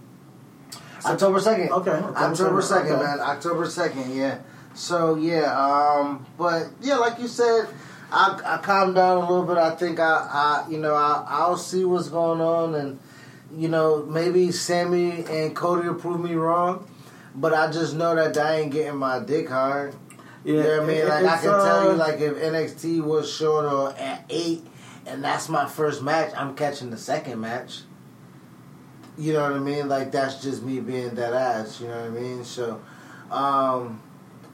October 1.05 1.41
second. 1.41 1.71
Okay, 1.71 1.91
October 1.91 2.17
October 2.17 2.61
2nd, 2.61 2.63
second, 2.63 2.93
okay. 2.93 3.03
man. 3.03 3.21
October 3.21 3.67
second. 3.67 4.17
Yeah. 4.17 4.39
So 4.75 5.15
yeah, 5.15 5.55
um, 5.57 6.27
but 6.37 6.69
yeah, 6.81 6.97
like 6.97 7.19
you 7.19 7.29
said, 7.29 7.69
I, 8.11 8.41
I 8.45 8.59
calmed 8.59 8.97
down 8.97 9.19
a 9.19 9.21
little 9.21 9.45
bit. 9.45 9.57
I 9.57 9.75
think 9.77 10.01
I, 10.01 10.05
I 10.05 10.67
you 10.69 10.79
know, 10.79 10.95
I, 10.95 11.25
I'll 11.29 11.57
see 11.57 11.85
what's 11.85 12.09
going 12.09 12.41
on, 12.41 12.75
and 12.75 12.99
you 13.57 13.69
know, 13.69 14.05
maybe 14.05 14.51
Sammy 14.51 15.25
and 15.27 15.55
Cody 15.55 15.89
will 15.89 15.95
prove 15.95 16.21
me 16.21 16.35
wrong, 16.35 16.89
but 17.35 17.53
I 17.53 17.71
just 17.71 17.95
know 17.95 18.15
that 18.15 18.37
I 18.37 18.61
ain't 18.61 18.73
getting 18.73 18.97
my 18.97 19.19
dick 19.19 19.49
hard. 19.49 19.95
Yeah, 20.45 20.53
You 20.55 20.63
know 20.63 20.71
what 20.71 20.83
I 20.83 20.87
mean? 20.87 21.09
Like 21.09 21.25
I 21.25 21.37
can 21.39 21.51
tell 21.51 21.85
you, 21.85 21.91
uh, 21.91 21.97
like 21.97 22.21
if 22.21 22.35
NXT 22.35 23.03
was 23.03 23.33
showing 23.33 23.67
on 23.67 23.97
at 23.97 24.25
eight, 24.29 24.65
and 25.07 25.25
that's 25.25 25.49
my 25.49 25.67
first 25.67 26.03
match, 26.03 26.33
I'm 26.37 26.55
catching 26.55 26.91
the 26.91 26.99
second 26.99 27.41
match. 27.41 27.81
You 29.17 29.33
know 29.33 29.43
what 29.43 29.53
I 29.53 29.59
mean? 29.59 29.89
Like 29.89 30.13
that's 30.13 30.43
just 30.43 30.63
me 30.63 30.81
being 30.81 31.15
that 31.15 31.33
ass. 31.33 31.81
You 31.81 31.89
know 31.89 32.01
what 32.01 32.07
I 32.07 32.11
mean? 32.11 32.45
So, 32.45 32.81
um, 33.31 34.03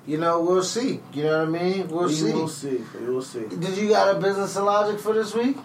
you 0.06 0.18
know, 0.18 0.40
we'll 0.42 0.62
see. 0.62 1.00
You 1.12 1.24
know 1.24 1.44
what 1.44 1.48
I 1.48 1.62
mean? 1.62 1.88
We'll 1.88 2.08
see. 2.08 2.32
We'll 2.32 2.48
see. 2.48 2.84
We 2.98 3.06
will 3.06 3.22
see. 3.22 3.46
Did 3.46 3.76
you 3.76 3.88
got 3.88 4.16
a 4.16 4.20
business 4.20 4.56
and 4.56 4.66
logic 4.66 5.00
for 5.00 5.12
this 5.12 5.34
week? 5.34 5.56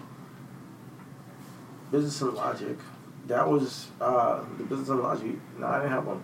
Business 1.90 2.20
and 2.20 2.34
logic. 2.34 2.78
That 3.26 3.48
was 3.48 3.88
uh, 4.00 4.42
the 4.58 4.64
business 4.64 4.88
and 4.88 5.00
logic. 5.00 5.36
No, 5.58 5.66
I 5.66 5.78
didn't 5.78 5.92
have 5.92 6.06
one. 6.06 6.22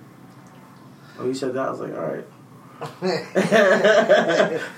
When 1.16 1.28
you 1.28 1.34
said 1.34 1.54
that, 1.54 1.68
I 1.68 1.70
was 1.70 1.80
like, 1.80 1.94
all 1.94 2.00
right. 2.00 2.24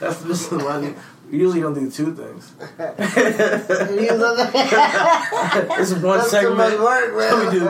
That's 0.01 0.23
and 0.53 0.63
logic. 0.63 0.95
We 1.31 1.39
usually 1.39 1.61
don't 1.63 1.73
do 1.75 1.91
two 1.91 2.15
things. 2.15 2.53
That's 2.77 3.01
It's 5.81 5.93
one 5.95 6.21
too 6.21 6.29
segment. 6.29 6.81
work, 6.81 7.17
man. 7.17 7.47
we 7.47 7.51
do 7.59 7.67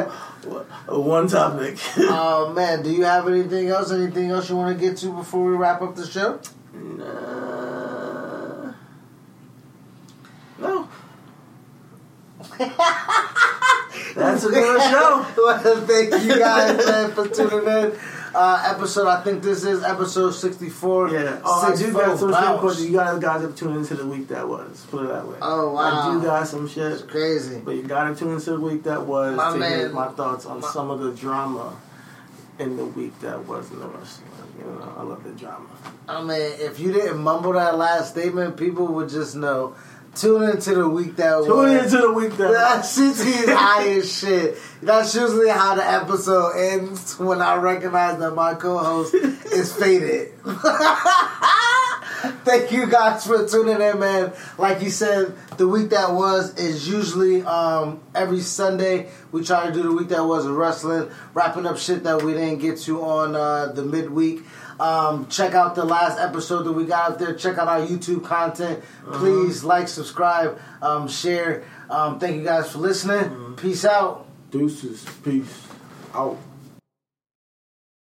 one 0.93 1.29
topic. 1.29 1.79
Oh 1.99 2.53
man, 2.53 2.83
do 2.83 2.91
you 2.91 3.05
have 3.05 3.29
anything 3.29 3.69
else? 3.69 3.93
Anything 3.93 4.31
else 4.31 4.51
you 4.51 4.57
want 4.57 4.77
to 4.77 4.85
get 4.87 4.97
to 4.99 5.13
before 5.13 5.45
we 5.49 5.55
wrap 5.57 5.81
up 5.83 5.95
the 5.95 6.05
show? 6.07 6.41
Nah. 6.75 8.73
No. 10.59 10.89
That's 14.17 14.45
a 14.45 14.49
good 14.51 14.83
show. 14.83 15.27
well, 15.37 15.59
thank 15.87 16.13
you 16.25 16.39
guys 16.39 16.85
man, 16.87 17.11
for 17.13 17.29
tuning 17.29 17.69
in. 17.69 17.93
Uh, 18.35 18.63
episode, 18.75 19.07
I 19.07 19.23
think 19.23 19.43
this 19.43 19.65
is 19.65 19.83
episode 19.85 20.33
64. 20.33 21.11
Yeah. 21.11 21.41
Oh, 21.45 21.73
I 21.73 21.77
do 21.77 21.93
got 21.93 22.19
some 22.19 22.33
shit. 22.33 22.63
But 22.63 22.79
you 22.81 22.93
guys 22.93 23.19
guys 23.21 23.43
have 23.43 23.55
tuned 23.55 23.77
into 23.77 23.95
the 23.95 24.07
week 24.07 24.29
that 24.29 24.49
was. 24.49 24.85
Put 24.91 25.05
it 25.05 25.09
that 25.09 25.27
way. 25.27 25.37
Oh, 25.41 25.73
wow. 25.73 26.11
I 26.11 26.15
do 26.15 26.23
got 26.23 26.49
some 26.49 26.69
shit. 26.69 26.93
It's 26.93 27.03
crazy. 27.03 27.61
But 27.65 27.77
you 27.77 27.83
gotta 27.83 28.15
tune 28.15 28.33
into 28.33 28.51
the 28.51 28.61
week 28.61 28.83
that 28.85 29.07
was 29.07 29.37
My 29.37 29.53
to 29.53 29.59
man- 29.59 29.79
hear 29.79 29.89
my 29.91 30.09
thoughts 30.09 30.47
on 30.47 30.61
my- 30.61 30.69
some 30.69 30.91
of 30.91 31.01
the 31.01 31.13
drama 31.13 31.77
in 32.59 32.77
the 32.77 32.85
week 32.85 33.19
that 33.21 33.47
was 33.47 33.71
in 33.71 33.79
the 33.81 33.87
wrestling. 33.87 34.29
You 34.59 34.65
know, 34.65 34.93
I 34.97 35.03
love 35.03 35.23
the 35.25 35.31
drama. 35.31 35.67
I 36.09 36.23
mean, 36.23 36.31
if 36.41 36.79
you 36.79 36.93
didn't 36.93 37.19
mumble 37.19 37.53
that 37.55 37.77
last 37.77 38.11
statement, 38.11 38.57
people 38.57 38.87
would 38.89 39.09
just 39.09 39.35
know. 39.37 39.75
Tune 40.15 40.51
into 40.51 40.75
the 40.75 40.89
week 40.89 41.17
that 41.17 41.39
Tune 41.45 41.49
was. 41.49 41.69
Tune 41.71 41.85
into 41.85 41.99
the 42.07 42.13
week 42.13 42.37
that 42.37 42.53
That 42.53 42.77
was. 42.79 42.95
shit 42.95 43.27
is 43.27 43.49
high 43.51 43.89
as 43.89 44.19
shit. 44.19 44.59
That's 44.83 45.15
usually 45.15 45.49
how 45.49 45.75
the 45.75 45.85
episode 45.85 46.53
ends 46.57 47.19
when 47.19 47.41
I 47.43 47.57
recognize 47.57 48.19
that 48.19 48.33
my 48.33 48.55
co-host 48.55 49.15
is 49.53 49.73
faded. 49.75 50.33
Thank 52.45 52.73
you 52.73 52.87
guys 52.87 53.27
for 53.27 53.47
tuning 53.47 53.81
in, 53.81 53.99
man. 53.99 54.33
Like 54.57 54.83
you 54.83 54.91
said, 54.91 55.35
the 55.59 55.67
week 55.69 55.91
that 55.91 56.13
was 56.13 56.55
is 56.59 56.89
usually 56.89 57.43
um, 57.43 58.01
every 58.15 58.41
Sunday. 58.41 59.11
We 59.33 59.45
try 59.45 59.67
to 59.67 59.73
do 59.73 59.83
the 59.83 59.93
week 59.93 60.09
that 60.09 60.25
was 60.25 60.47
in 60.47 60.55
wrestling, 60.55 61.11
wrapping 61.35 61.67
up 61.67 61.77
shit 61.77 62.05
that 62.05 62.23
we 62.23 62.33
didn't 62.33 62.59
get 62.61 62.79
to 62.83 63.03
on 63.03 63.35
uh, 63.37 63.73
the 63.73 63.83
midweek. 63.83 64.43
Um, 64.81 65.29
check 65.29 65.55
out 65.55 65.75
the 65.75 65.85
last 65.85 66.19
episode 66.19 66.65
that 66.65 66.73
we 66.73 66.85
got 66.85 67.13
out 67.13 67.19
there. 67.19 67.35
Check 67.35 67.59
out 67.59 67.69
our 67.69 67.81
YouTube 67.87 68.25
content. 68.25 68.83
Please 69.13 69.65
like, 69.65 69.89
subscribe, 69.89 70.59
um, 70.83 71.09
share. 71.09 71.65
Um, 71.89 72.19
thank 72.19 72.37
you 72.37 72.45
guys 72.45 72.71
for 72.73 72.79
listening. 72.79 73.55
Peace 73.57 73.85
out. 73.85 74.27
Deuces. 74.51 75.05
Peace. 75.23 75.69
Out. 76.15 76.39